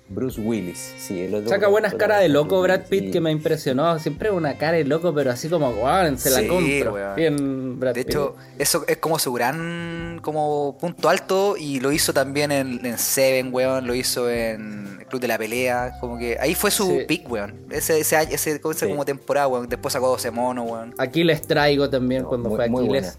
Bruce 0.10 0.40
Willis, 0.40 0.94
sí. 0.98 1.20
El 1.22 1.36
otro 1.36 1.50
Saca 1.50 1.68
buenas 1.68 1.94
caras 1.94 2.22
de 2.22 2.30
loco 2.30 2.62
Brad 2.62 2.84
Pitt 2.90 3.12
que 3.12 3.20
me 3.20 3.30
impresionó. 3.32 4.00
Siempre 4.00 4.32
una 4.32 4.58
cara 4.58 4.78
de 4.78 4.86
loco, 4.86 5.14
pero 5.14 5.32
así 5.32 5.50
como, 5.50 5.74
wow, 5.74 6.18
se 6.18 6.30
la 6.30 6.40
Sí, 6.40 6.48
compro. 6.48 6.94
weón. 6.94 7.16
Bien, 7.16 7.80
Brad 7.80 7.94
De 7.94 8.06
Pitt. 8.06 8.10
hecho, 8.12 8.36
eso 8.58 8.86
es 8.88 8.98
como 8.98 9.20
su 9.20 9.34
gran 9.34 10.20
como 10.24 10.78
punto 10.80 11.10
alto 11.10 11.56
y 11.58 11.80
lo 11.82 11.92
hizo 11.92 12.14
también 12.14 12.52
en, 12.54 12.86
en 12.86 12.98
Seven, 12.98 13.54
weón, 13.54 13.86
lo 13.86 13.94
hizo 13.96 14.30
en 14.30 14.98
el 15.02 15.06
Club 15.08 15.22
de 15.22 15.28
la 15.28 15.38
Pelea, 15.38 15.98
como 16.00 16.18
que 16.18 16.38
ahí 16.40 16.56
fue 16.56 16.72
su 16.72 16.88
Sí. 16.88 17.06
pick, 17.08 17.30
weón. 17.30 17.54
Ese, 17.70 18.00
ese, 18.00 18.62
como 18.62 19.04
temporada, 19.04 19.48
weón. 19.48 19.68
Después 19.68 19.92
sacó 19.92 20.08
12 20.08 20.32
mono, 20.32 20.64
weón. 20.64 20.96
Aquí 20.98 21.24
les 21.26 21.42
traigo 21.42 21.90
también 21.90 22.24
No, 22.24 22.30
cuando 22.30 22.50
muy- 22.50 22.56
fue 22.56 22.66
Aquiles. 22.66 23.18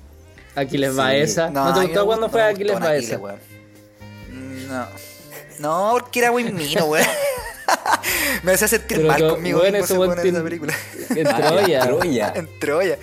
Aquiles 0.55 0.91
Sí. 0.93 0.97
Baeza. 0.97 1.51
¿No, 1.51 1.64
a 1.66 1.74
te 1.74 1.80
gustó 1.82 2.07
cuando 2.07 2.28
fue 2.30 2.43
Aquiles 2.43 2.80
Baeza? 2.80 3.16
Aquiles, 3.16 3.20
weón. 3.20 3.36
No. 4.68 5.07
No, 5.59 5.90
porque 6.00 6.20
era 6.20 6.30
muy 6.32 6.44
mino, 6.44 6.84
weón. 6.86 7.06
me 8.42 8.52
hacía 8.52 8.68
sentir 8.68 8.98
Pero 8.98 9.09
mal 9.09 9.16
que, 9.20 9.28
conmigo 9.28 9.61
weón, 9.61 9.72
mismo 9.74 10.04
en 10.04 10.26
esa 10.26 10.42
película. 10.42 10.74
En 11.11 11.24
Troya. 11.36 11.82
en 11.84 11.88
Troya. 11.98 12.32
en 12.34 12.59
Troya. 12.61 12.98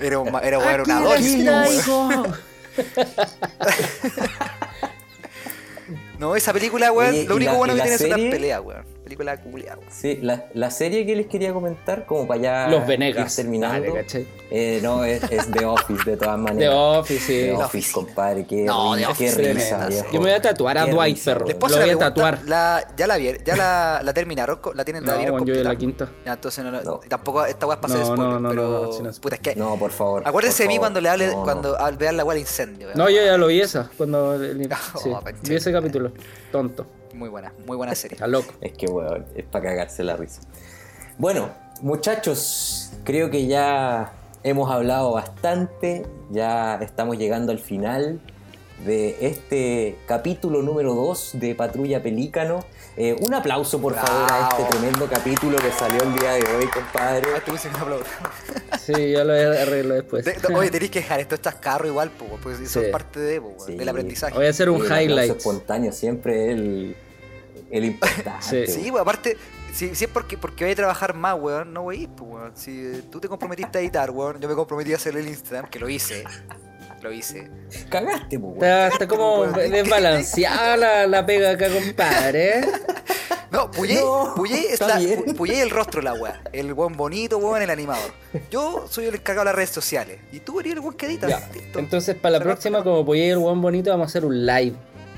Era, 0.00 0.18
un 0.18 0.28
era, 0.42 0.58
weón, 0.58 0.80
una 0.82 1.12
Aquí. 1.14 1.44
No, 6.18 6.36
esa 6.36 6.52
película, 6.52 6.92
weón, 6.92 7.10
Oye, 7.10 7.24
lo 7.24 7.34
¿y 7.34 7.36
único 7.36 7.52
la- 7.52 7.58
bueno 7.58 7.74
que 7.74 7.80
tiene 7.80 7.94
es 7.96 8.00
una 8.02 8.16
pelea, 8.16 8.60
weón. 8.60 8.84
Película 9.16 9.36
culia, 9.40 9.76
weón. 9.78 9.90
Sí, 9.90 10.18
la, 10.22 10.46
la 10.54 10.70
serie 10.70 11.04
que 11.04 11.14
les 11.14 11.26
quería 11.26 11.52
comentar, 11.52 12.06
como 12.06 12.26
para 12.26 12.40
allá 12.64 12.68
Los 12.68 12.86
Venegas. 12.86 13.30
ir 13.38 13.44
terminando. 13.44 13.94
Eh, 14.50 14.80
no, 14.82 15.04
es, 15.04 15.22
es 15.30 15.50
The 15.50 15.64
Office, 15.66 16.10
de 16.10 16.16
todas 16.16 16.36
The 16.36 16.42
maneras. 16.42 16.74
Office, 16.74 17.20
sí. 17.20 17.40
The 17.50 17.52
La 17.58 17.66
Office, 17.66 17.92
compadre, 17.92 18.46
qué, 18.46 18.64
No, 18.64 18.94
The 18.94 19.00
qué 19.02 19.06
Office 19.08 19.52
risa, 19.54 19.86
viejo. 19.86 20.06
Yo 20.12 20.20
me 20.20 20.26
voy 20.30 20.30
a 20.38 20.40
tatuar 20.42 20.78
a 20.78 20.84
Qué 20.86 20.90
Dwight, 20.92 21.16
risa, 21.16 21.32
perro. 21.34 21.46
Después 21.46 21.72
Lo 21.72 21.78
voy 21.78 21.86
la 21.88 21.94
a 21.94 21.98
tatuar. 21.98 22.38
La, 22.46 22.86
ya 22.96 23.06
la 23.06 23.18
ya 23.18 23.56
la, 23.56 24.00
la 24.02 24.14
terminaron, 24.14 24.58
la 24.74 24.84
tienen 24.84 25.04
la 25.04 25.12
No, 25.12 25.18
vieron 25.18 25.44
yo 25.46 25.54
la 25.54 25.70
completa? 25.74 25.76
quinta. 25.76 26.08
Ya, 26.24 26.32
entonces 26.32 26.64
no, 26.64 26.70
no, 26.70 26.80
No. 26.82 27.00
tampoco 27.08 27.44
esta 27.44 27.66
weá 27.66 27.74
es 27.76 27.80
para 27.80 27.94
hacer 27.94 28.06
No, 28.06 28.14
spoiler, 28.14 28.32
no, 28.34 28.40
no, 28.40 28.48
pero 28.48 28.62
no, 28.62 28.82
no, 28.86 28.92
si 28.92 29.02
no 29.02 29.10
es- 29.10 29.20
puta, 29.20 29.34
es 29.36 29.40
que 29.42 29.54
No, 29.56 29.76
por 29.76 29.90
favor. 29.90 30.22
acuérdense 30.26 30.62
por 30.62 30.64
de 30.64 30.68
mí 30.68 30.74
favor. 30.76 30.80
cuando 30.82 31.00
le 31.02 31.08
hable 31.08 31.32
cuando 31.32 31.78
al 31.78 31.96
vean 31.96 32.16
la 32.16 32.24
weá 32.24 32.34
del 32.34 32.40
incendio. 32.42 32.88
No, 32.94 33.08
yo 33.10 33.22
ya 33.22 33.36
lo 33.36 33.46
vi 33.48 33.60
esa. 33.60 33.90
Cuando. 33.96 34.32
Oh, 35.04 35.20
vi 35.42 35.54
ese 35.54 35.72
capítulo. 35.72 36.12
Tonto. 36.50 36.86
Muy 37.12 37.28
buena, 37.28 37.52
muy 37.66 37.76
buena 37.76 37.94
serie. 37.94 38.14
Está 38.14 38.26
loco. 38.26 38.54
Es 38.60 38.72
que, 38.72 38.86
weón, 38.86 39.26
es 39.34 39.44
para 39.44 39.66
cagarse 39.66 40.02
la 40.04 40.16
risa. 40.16 40.40
Bueno, 41.18 41.50
muchachos, 41.82 42.92
creo 43.04 43.30
que 43.30 43.46
ya 43.46 44.12
hemos 44.42 44.70
hablado 44.70 45.12
bastante. 45.12 46.06
Ya 46.30 46.76
estamos 46.76 47.18
llegando 47.18 47.52
al 47.52 47.58
final 47.58 48.20
de 48.84 49.16
este 49.20 49.96
capítulo 50.06 50.62
número 50.62 50.94
2 50.94 51.30
de 51.34 51.54
Patrulla 51.54 52.02
Pelícano. 52.02 52.64
Eh, 52.96 53.16
un 53.20 53.32
aplauso, 53.32 53.80
por 53.80 53.94
favor, 53.94 54.30
a 54.30 54.48
este 54.48 54.56
Bravo. 54.62 54.70
tremendo 54.70 55.06
capítulo 55.08 55.56
que 55.58 55.70
salió 55.72 56.02
el 56.02 56.14
día 56.14 56.32
de 56.32 56.56
hoy, 56.56 56.66
compadre. 56.66 57.26
Ah, 57.36 57.40
te 57.44 57.50
puse 57.50 57.68
un 57.68 57.76
aplauso. 57.76 58.04
Sí, 58.78 59.12
yo 59.12 59.24
lo 59.24 59.32
arreglo 59.32 59.94
después. 59.94 60.24
De- 60.24 60.36
Oye, 60.54 60.70
tenéis 60.70 60.90
que 60.90 61.00
dejar 61.00 61.20
esto 61.20 61.34
estas 61.34 61.54
carros 61.54 61.88
igual, 61.88 62.10
po, 62.10 62.26
porque 62.42 62.66
son 62.66 62.84
Sí. 62.84 62.90
parte 62.90 63.20
de, 63.20 63.40
po, 63.40 63.56
Sí. 63.64 63.76
del 63.76 63.88
aprendizaje. 63.88 64.34
Voy 64.34 64.46
a 64.46 64.50
hacer 64.50 64.68
un 64.68 64.82
aplauso 64.82 65.00
highlight. 65.04 65.36
espontáneo 65.38 65.92
siempre 65.92 66.50
el, 66.52 66.96
el 67.70 67.84
importante. 67.84 68.66
Sí. 68.66 68.82
Sí, 68.82 68.92
aparte, 68.98 69.38
si, 69.72 69.94
si 69.94 70.04
es 70.04 70.10
porque, 70.10 70.36
porque 70.36 70.64
voy 70.64 70.72
a 70.72 70.76
trabajar 70.76 71.14
más, 71.14 71.38
weón, 71.40 71.72
no 71.72 71.82
voy 71.84 71.96
a 71.96 72.00
ir, 72.00 72.08
pues, 72.10 72.30
weón. 72.30 72.52
Si 72.56 72.72
eh, 72.72 73.02
tú 73.10 73.20
te 73.20 73.28
comprometiste 73.28 73.78
a 73.78 73.80
editar, 73.80 74.10
weón, 74.10 74.38
yo 74.40 74.48
me 74.48 74.54
comprometí 74.54 74.92
a 74.92 74.96
hacer 74.96 75.16
el 75.16 75.28
Instagram, 75.28 75.70
que 75.70 75.78
lo 75.78 75.88
hice. 75.88 76.24
Lo 77.02 77.12
hice. 77.12 77.50
Cagaste, 77.88 78.38
pues, 78.38 78.52
weón. 78.52 78.54
Está, 78.54 78.88
está 78.88 79.08
como 79.08 79.44
desbalanceada 79.46 80.76
la, 80.76 81.06
la 81.06 81.26
pega 81.26 81.50
acá, 81.50 81.66
compadre. 81.68 82.60
¿eh? 82.60 82.64
No, 83.50 83.70
Puyé, 83.70 84.00
No, 84.00 84.32
Puyé. 84.36 84.76
Pu- 84.78 85.36
Puyé 85.36 85.54
es 85.56 85.62
el 85.62 85.70
rostro 85.70 86.00
la 86.00 86.14
weá. 86.14 86.40
El 86.52 86.72
weón 86.72 86.96
bonito, 86.96 87.38
weón, 87.38 87.60
el 87.60 87.70
animador. 87.70 88.12
Yo 88.50 88.86
soy 88.88 89.06
el 89.06 89.14
encargado 89.16 89.40
de 89.40 89.44
las 89.46 89.54
redes 89.56 89.70
sociales. 89.70 90.20
Y 90.32 90.40
tú 90.40 90.60
eres 90.60 90.72
el 90.74 90.78
weón 90.80 90.94
que 90.94 91.06
edita. 91.06 91.28
Ya. 91.28 91.48
Listo. 91.52 91.78
Entonces, 91.78 92.14
para 92.14 92.38
la 92.38 92.44
próxima, 92.44 92.82
como 92.84 93.00
apoyé 93.00 93.30
el 93.30 93.38
buen 93.38 93.60
bonito, 93.60 93.90
vamos 93.90 94.06
a 94.06 94.08
hacer 94.08 94.24
un 94.24 94.46
live. 94.46 94.74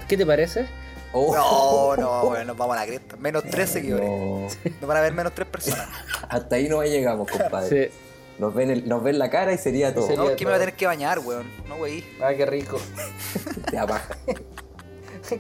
¿Qué 0.08 0.16
te 0.16 0.24
parece? 0.26 0.66
Oh. 1.12 1.32
No, 1.32 1.96
no, 2.02 2.22
weón, 2.30 2.46
nos 2.46 2.56
vamos 2.56 2.76
a 2.76 2.80
la 2.80 2.86
cresta. 2.86 3.16
Menos 3.16 3.44
tres 3.48 3.70
seguidores. 3.70 4.08
No. 4.08 4.48
Nos 4.80 4.88
van 4.88 4.96
a 4.96 5.00
ver 5.00 5.12
menos 5.12 5.32
tres 5.34 5.46
personas. 5.46 5.86
Hasta 6.28 6.56
ahí 6.56 6.68
no 6.68 6.82
llegamos, 6.82 7.30
compadre. 7.30 7.88
Sí. 7.88 7.94
Nos, 8.38 8.52
ven 8.54 8.70
el- 8.70 8.88
nos 8.88 9.02
ven 9.02 9.18
la 9.18 9.30
cara 9.30 9.52
y 9.52 9.58
sería 9.58 9.94
todo. 9.94 10.06
Sería 10.06 10.22
No, 10.24 10.30
es 10.30 10.36
que 10.36 10.44
me 10.44 10.50
voy 10.50 10.56
a 10.56 10.60
tener 10.60 10.74
que 10.74 10.86
bañar, 10.86 11.18
weón. 11.20 11.46
No, 11.68 11.76
wey. 11.76 12.04
Ah, 12.22 12.32
qué 12.36 12.44
rico. 12.46 12.78
Te 13.70 13.76
da 13.76 13.86
paja. 13.86 14.16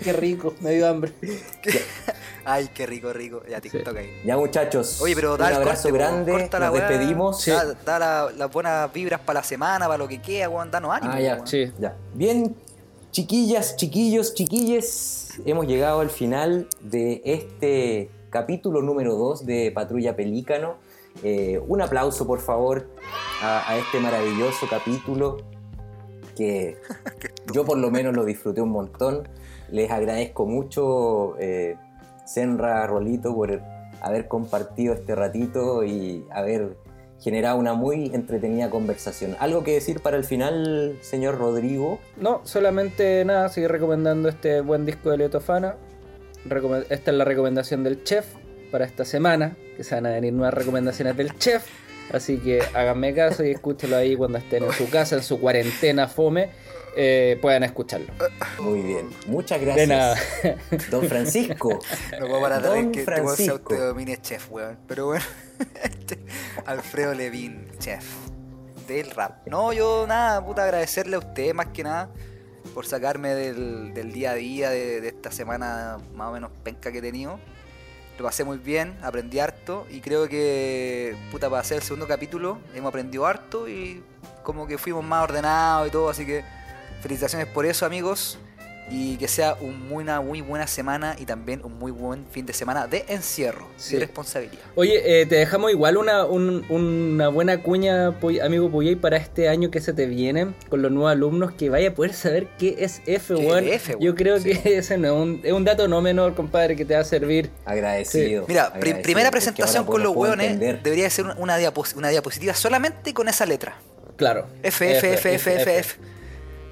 qué 0.02 0.12
rico. 0.12 0.54
Me 0.60 0.70
dio 0.72 0.88
hambre. 0.88 1.12
Ay, 2.46 2.68
qué 2.74 2.84
rico, 2.86 3.12
rico. 3.12 3.42
Ya, 3.48 3.60
TikTok 3.60 3.96
ahí. 3.96 4.10
Ya 4.24 4.36
muchachos, 4.36 5.00
Oye, 5.00 5.14
pero 5.14 5.32
un 5.32 5.38
da 5.38 5.48
abrazo 5.48 5.88
corte, 5.88 5.92
grande, 5.98 6.32
Corta 6.32 6.58
la 6.58 6.66
nos 6.66 6.74
despedimos. 6.74 7.46
Da, 7.46 7.74
da 7.84 7.98
la- 7.98 8.30
las 8.36 8.52
buenas 8.52 8.92
vibras 8.92 9.20
para 9.20 9.40
la 9.40 9.44
semana, 9.44 9.86
para 9.86 9.98
lo 9.98 10.06
que 10.06 10.20
queda, 10.20 10.48
weón. 10.48 10.70
Danos 10.70 10.92
ánimo, 10.94 11.12
Ah, 11.14 11.20
ya, 11.20 11.34
weón. 11.36 11.46
Sí. 11.46 11.72
ya. 11.78 11.96
Bien, 12.12 12.54
chiquillas, 13.10 13.76
chiquillos, 13.76 14.34
chiquilles, 14.34 15.30
hemos 15.46 15.66
llegado 15.66 16.00
al 16.00 16.10
final 16.10 16.68
de 16.80 17.22
este 17.24 18.10
capítulo 18.30 18.82
número 18.82 19.14
2 19.14 19.46
de 19.46 19.72
Patrulla 19.74 20.14
Pelícano. 20.14 20.76
Eh, 21.22 21.60
un 21.66 21.80
aplauso, 21.80 22.26
por 22.26 22.40
favor, 22.40 22.90
a, 23.42 23.70
a 23.70 23.78
este 23.78 24.00
maravilloso 24.00 24.66
capítulo 24.68 25.38
que 26.34 26.76
yo 27.52 27.64
por 27.64 27.78
lo 27.78 27.90
menos 27.90 28.14
lo 28.14 28.24
disfruté 28.24 28.60
un 28.60 28.70
montón. 28.70 29.28
Les 29.70 29.90
agradezco 29.90 30.46
mucho, 30.46 31.36
eh, 31.38 31.76
Senra, 32.24 32.86
Rolito, 32.86 33.34
por 33.34 33.60
haber 34.00 34.28
compartido 34.28 34.94
este 34.94 35.14
ratito 35.14 35.84
y 35.84 36.26
haber 36.30 36.76
generado 37.20 37.58
una 37.58 37.72
muy 37.72 38.10
entretenida 38.14 38.68
conversación. 38.68 39.36
¿Algo 39.40 39.64
que 39.64 39.72
decir 39.72 40.00
para 40.00 40.16
el 40.16 40.24
final, 40.24 40.98
señor 41.00 41.38
Rodrigo? 41.38 41.98
No, 42.18 42.42
solamente 42.44 43.24
nada, 43.24 43.48
seguir 43.48 43.70
recomendando 43.70 44.28
este 44.28 44.60
buen 44.60 44.84
disco 44.84 45.10
de 45.10 45.18
Leotofana. 45.18 45.76
Esta 46.90 47.10
es 47.10 47.16
la 47.16 47.24
recomendación 47.24 47.82
del 47.82 48.04
chef 48.04 48.26
para 48.74 48.86
esta 48.86 49.04
semana, 49.04 49.56
que 49.76 49.84
se 49.84 49.94
van 49.94 50.04
a 50.06 50.10
venir 50.10 50.32
nuevas 50.32 50.52
recomendaciones 50.52 51.16
del 51.16 51.38
chef. 51.38 51.64
Así 52.12 52.38
que 52.38 52.60
háganme 52.74 53.14
caso 53.14 53.44
y 53.44 53.52
escúchelo 53.52 53.96
ahí 53.96 54.16
cuando 54.16 54.36
estén 54.38 54.64
en 54.64 54.72
su 54.72 54.90
casa, 54.90 55.14
en 55.14 55.22
su 55.22 55.38
cuarentena 55.38 56.08
fome, 56.08 56.50
eh, 56.96 57.38
puedan 57.40 57.62
escucharlo. 57.62 58.08
Muy 58.58 58.80
bien, 58.80 59.10
muchas 59.28 59.60
De 59.60 59.66
gracias. 59.66 59.88
nada. 59.88 60.16
Don 60.90 61.06
Francisco. 61.06 61.78
No 62.18 62.26
puedo 62.26 62.40
parar 62.40 62.62
de 62.62 62.68
Don 62.68 62.90
que 62.90 62.98
este 62.98 63.12
Francisco. 63.14 63.52
autodomine 63.74 64.20
chef, 64.20 64.50
weón. 64.50 64.76
Pero 64.88 65.06
bueno, 65.06 65.24
este, 65.84 66.18
Alfredo 66.66 67.14
Levin, 67.14 67.68
chef 67.78 68.04
del 68.88 69.08
rap. 69.12 69.46
No, 69.46 69.72
yo 69.72 70.04
nada, 70.08 70.44
puta, 70.44 70.64
agradecerle 70.64 71.14
a 71.14 71.20
usted 71.20 71.54
más 71.54 71.66
que 71.66 71.84
nada 71.84 72.10
por 72.74 72.86
sacarme 72.86 73.36
del, 73.36 73.94
del 73.94 74.12
día 74.12 74.32
a 74.32 74.34
día 74.34 74.70
de, 74.70 75.00
de 75.00 75.08
esta 75.10 75.30
semana 75.30 75.98
más 76.12 76.30
o 76.30 76.32
menos 76.32 76.50
penca 76.64 76.90
que 76.90 76.98
he 76.98 77.02
tenido. 77.02 77.38
Lo 78.16 78.24
pasé 78.24 78.44
muy 78.44 78.58
bien, 78.58 78.96
aprendí 79.02 79.40
harto 79.40 79.86
y 79.90 80.00
creo 80.00 80.28
que, 80.28 81.16
puta, 81.32 81.50
para 81.50 81.62
hacer 81.62 81.78
el 81.78 81.82
segundo 81.82 82.06
capítulo 82.06 82.58
hemos 82.74 82.90
aprendido 82.90 83.26
harto 83.26 83.68
y 83.68 84.04
como 84.44 84.66
que 84.68 84.78
fuimos 84.78 85.04
más 85.04 85.24
ordenados 85.24 85.88
y 85.88 85.90
todo, 85.90 86.10
así 86.10 86.24
que 86.24 86.44
felicitaciones 87.02 87.48
por 87.48 87.66
eso, 87.66 87.84
amigos. 87.84 88.38
Y 88.90 89.16
que 89.16 89.28
sea 89.28 89.56
un 89.60 89.88
muy- 89.88 90.02
una 90.04 90.20
muy 90.20 90.42
buena 90.42 90.66
semana 90.66 91.16
y 91.18 91.24
también 91.24 91.62
un 91.64 91.78
muy 91.78 91.90
buen 91.90 92.26
fin 92.26 92.44
de 92.44 92.52
semana 92.52 92.86
de 92.86 93.06
encierro 93.08 93.66
Sí. 93.76 93.96
y 93.96 93.98
responsabilidad. 93.98 94.58
Oye, 94.74 95.22
eh, 95.22 95.24
te 95.24 95.36
dejamos 95.36 95.70
igual 95.70 95.96
una, 95.96 96.26
un- 96.26 96.66
una 96.68 97.28
buena 97.28 97.62
cuña, 97.62 98.08
amigo 98.42 98.70
Puyey, 98.70 98.96
para 98.96 99.16
este 99.16 99.48
año 99.48 99.70
que 99.70 99.80
se 99.80 99.94
te 99.94 100.04
viene 100.04 100.48
con 100.68 100.82
los 100.82 100.92
nuevos 100.92 101.10
alumnos, 101.12 101.52
que 101.54 101.70
vaya 101.70 101.88
a 101.88 101.94
poder 101.94 102.12
saber 102.12 102.48
qué 102.58 102.76
es 102.80 103.00
F, 103.06 103.34
¿Qué 103.34 103.46
weón. 103.46 103.64
es 103.64 103.72
F, 103.76 103.92
Yo 103.92 103.98
weón? 104.00 104.16
creo 104.16 104.38
Sí. 104.38 104.50
que 104.58 104.76
ese 104.78 104.98
no 104.98 105.06
es 105.08 105.12
un, 105.14 105.40
es 105.42 105.52
un 105.52 105.64
dato 105.64 105.88
no 105.88 106.02
menor, 106.02 106.34
compadre, 106.34 106.76
que 106.76 106.84
te 106.84 106.94
va 106.94 107.00
a 107.00 107.04
servir. 107.04 107.50
Agradecido. 107.64 108.44
Mira, 108.46 108.64
agradecido, 108.64 109.02
primera 109.02 109.30
presentación 109.30 109.78
ahora 109.84 109.90
con 109.92 110.02
los 110.02 110.14
hueones 110.14 110.46
entender. 110.52 110.82
debería 110.82 111.08
ser 111.08 111.24
una, 111.24 111.34
una 111.38 111.56
diapos- 111.58 111.94
una 111.96 112.10
diapositiva 112.10 112.52
solamente 112.52 113.14
con 113.14 113.28
esa 113.28 113.46
letra. 113.46 113.76
Claro. 114.16 114.46
F, 114.62 114.96
F, 114.98 115.14
F, 115.14 115.34
F, 115.34 115.54
F, 115.62 115.78
F. 115.78 115.96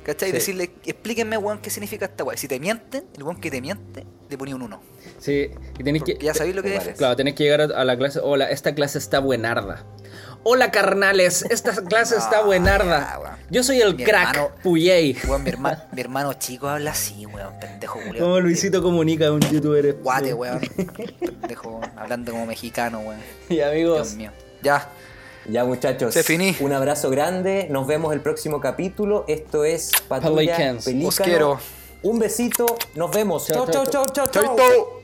¿Cachai? 0.04 0.30
Sí. 0.30 0.34
Decirle, 0.34 0.70
explíquenme, 0.84 1.36
weón, 1.38 1.58
qué 1.58 1.70
significa 1.70 2.06
esta 2.06 2.24
weá. 2.24 2.36
Si 2.36 2.48
te 2.48 2.58
mienten, 2.58 3.04
el 3.16 3.22
weón 3.22 3.40
que 3.40 3.50
te 3.50 3.60
miente, 3.60 4.04
le 4.28 4.36
ponía 4.38 4.56
un 4.56 4.62
1. 4.62 4.82
Sí, 5.18 5.50
y 5.78 5.84
tenéis 5.84 6.02
que... 6.04 6.18
Ya 6.20 6.34
sabéis 6.34 6.56
lo 6.56 6.62
que 6.62 6.74
es. 6.76 6.84
Claro, 6.98 7.14
tenés 7.16 7.34
que 7.34 7.44
llegar 7.44 7.60
a, 7.60 7.84
la 7.84 7.96
clase. 7.96 8.18
Hola, 8.22 8.50
esta 8.50 8.74
clase 8.74 8.98
está 8.98 9.20
buenarda. 9.20 9.84
Hola, 10.44 10.72
carnales, 10.72 11.42
esta 11.50 11.72
clase 11.88 12.16
está 12.16 12.38
No, 12.40 12.46
buenarda. 12.46 13.38
Yo 13.50 13.62
soy 13.62 13.80
el 13.80 13.94
Mi 13.94 14.02
crack, 14.02 14.34
hermano- 14.36 14.50
Puyey. 14.62 15.16
Weón, 15.28 15.44
mi, 15.44 15.50
herma- 15.50 15.84
mi 15.92 16.00
hermano 16.00 16.32
chico 16.34 16.68
habla 16.68 16.90
así, 16.90 17.26
weón, 17.26 17.54
pendejo, 17.60 18.00
culiao. 18.00 18.26
Como 18.26 18.40
Luisito 18.40 18.82
comunica, 18.82 19.30
un 19.30 19.40
youtuber. 19.40 19.94
Guate, 20.02 20.34
weón. 20.34 20.60
Pendejo, 21.20 21.80
hablando 21.96 22.32
como 22.32 22.46
mexicano, 22.46 22.98
weón. 23.00 23.20
Y 23.48 23.60
amigos, 23.60 23.96
Dios 24.08 24.14
mío. 24.16 24.30
Ya. 24.62 24.88
Ya 25.48 25.64
muchachos, 25.64 26.14
Se 26.14 26.22
finí. 26.22 26.56
un 26.60 26.72
abrazo 26.72 27.10
grande, 27.10 27.66
nos 27.70 27.86
vemos 27.86 28.12
el 28.12 28.20
próximo 28.20 28.60
capítulo. 28.60 29.24
Esto 29.28 29.64
es 29.64 29.90
Patrulla 30.08 30.56
Pelicans. 30.56 30.84
Pelícano. 30.84 31.08
Os 31.08 31.20
quiero. 31.20 31.58
Un 32.02 32.18
besito, 32.18 32.66
nos 32.94 33.10
vemos. 33.10 33.46
Chao, 33.46 33.66
Chau, 33.70 33.86
chau, 33.86 34.06
chao, 34.06 35.01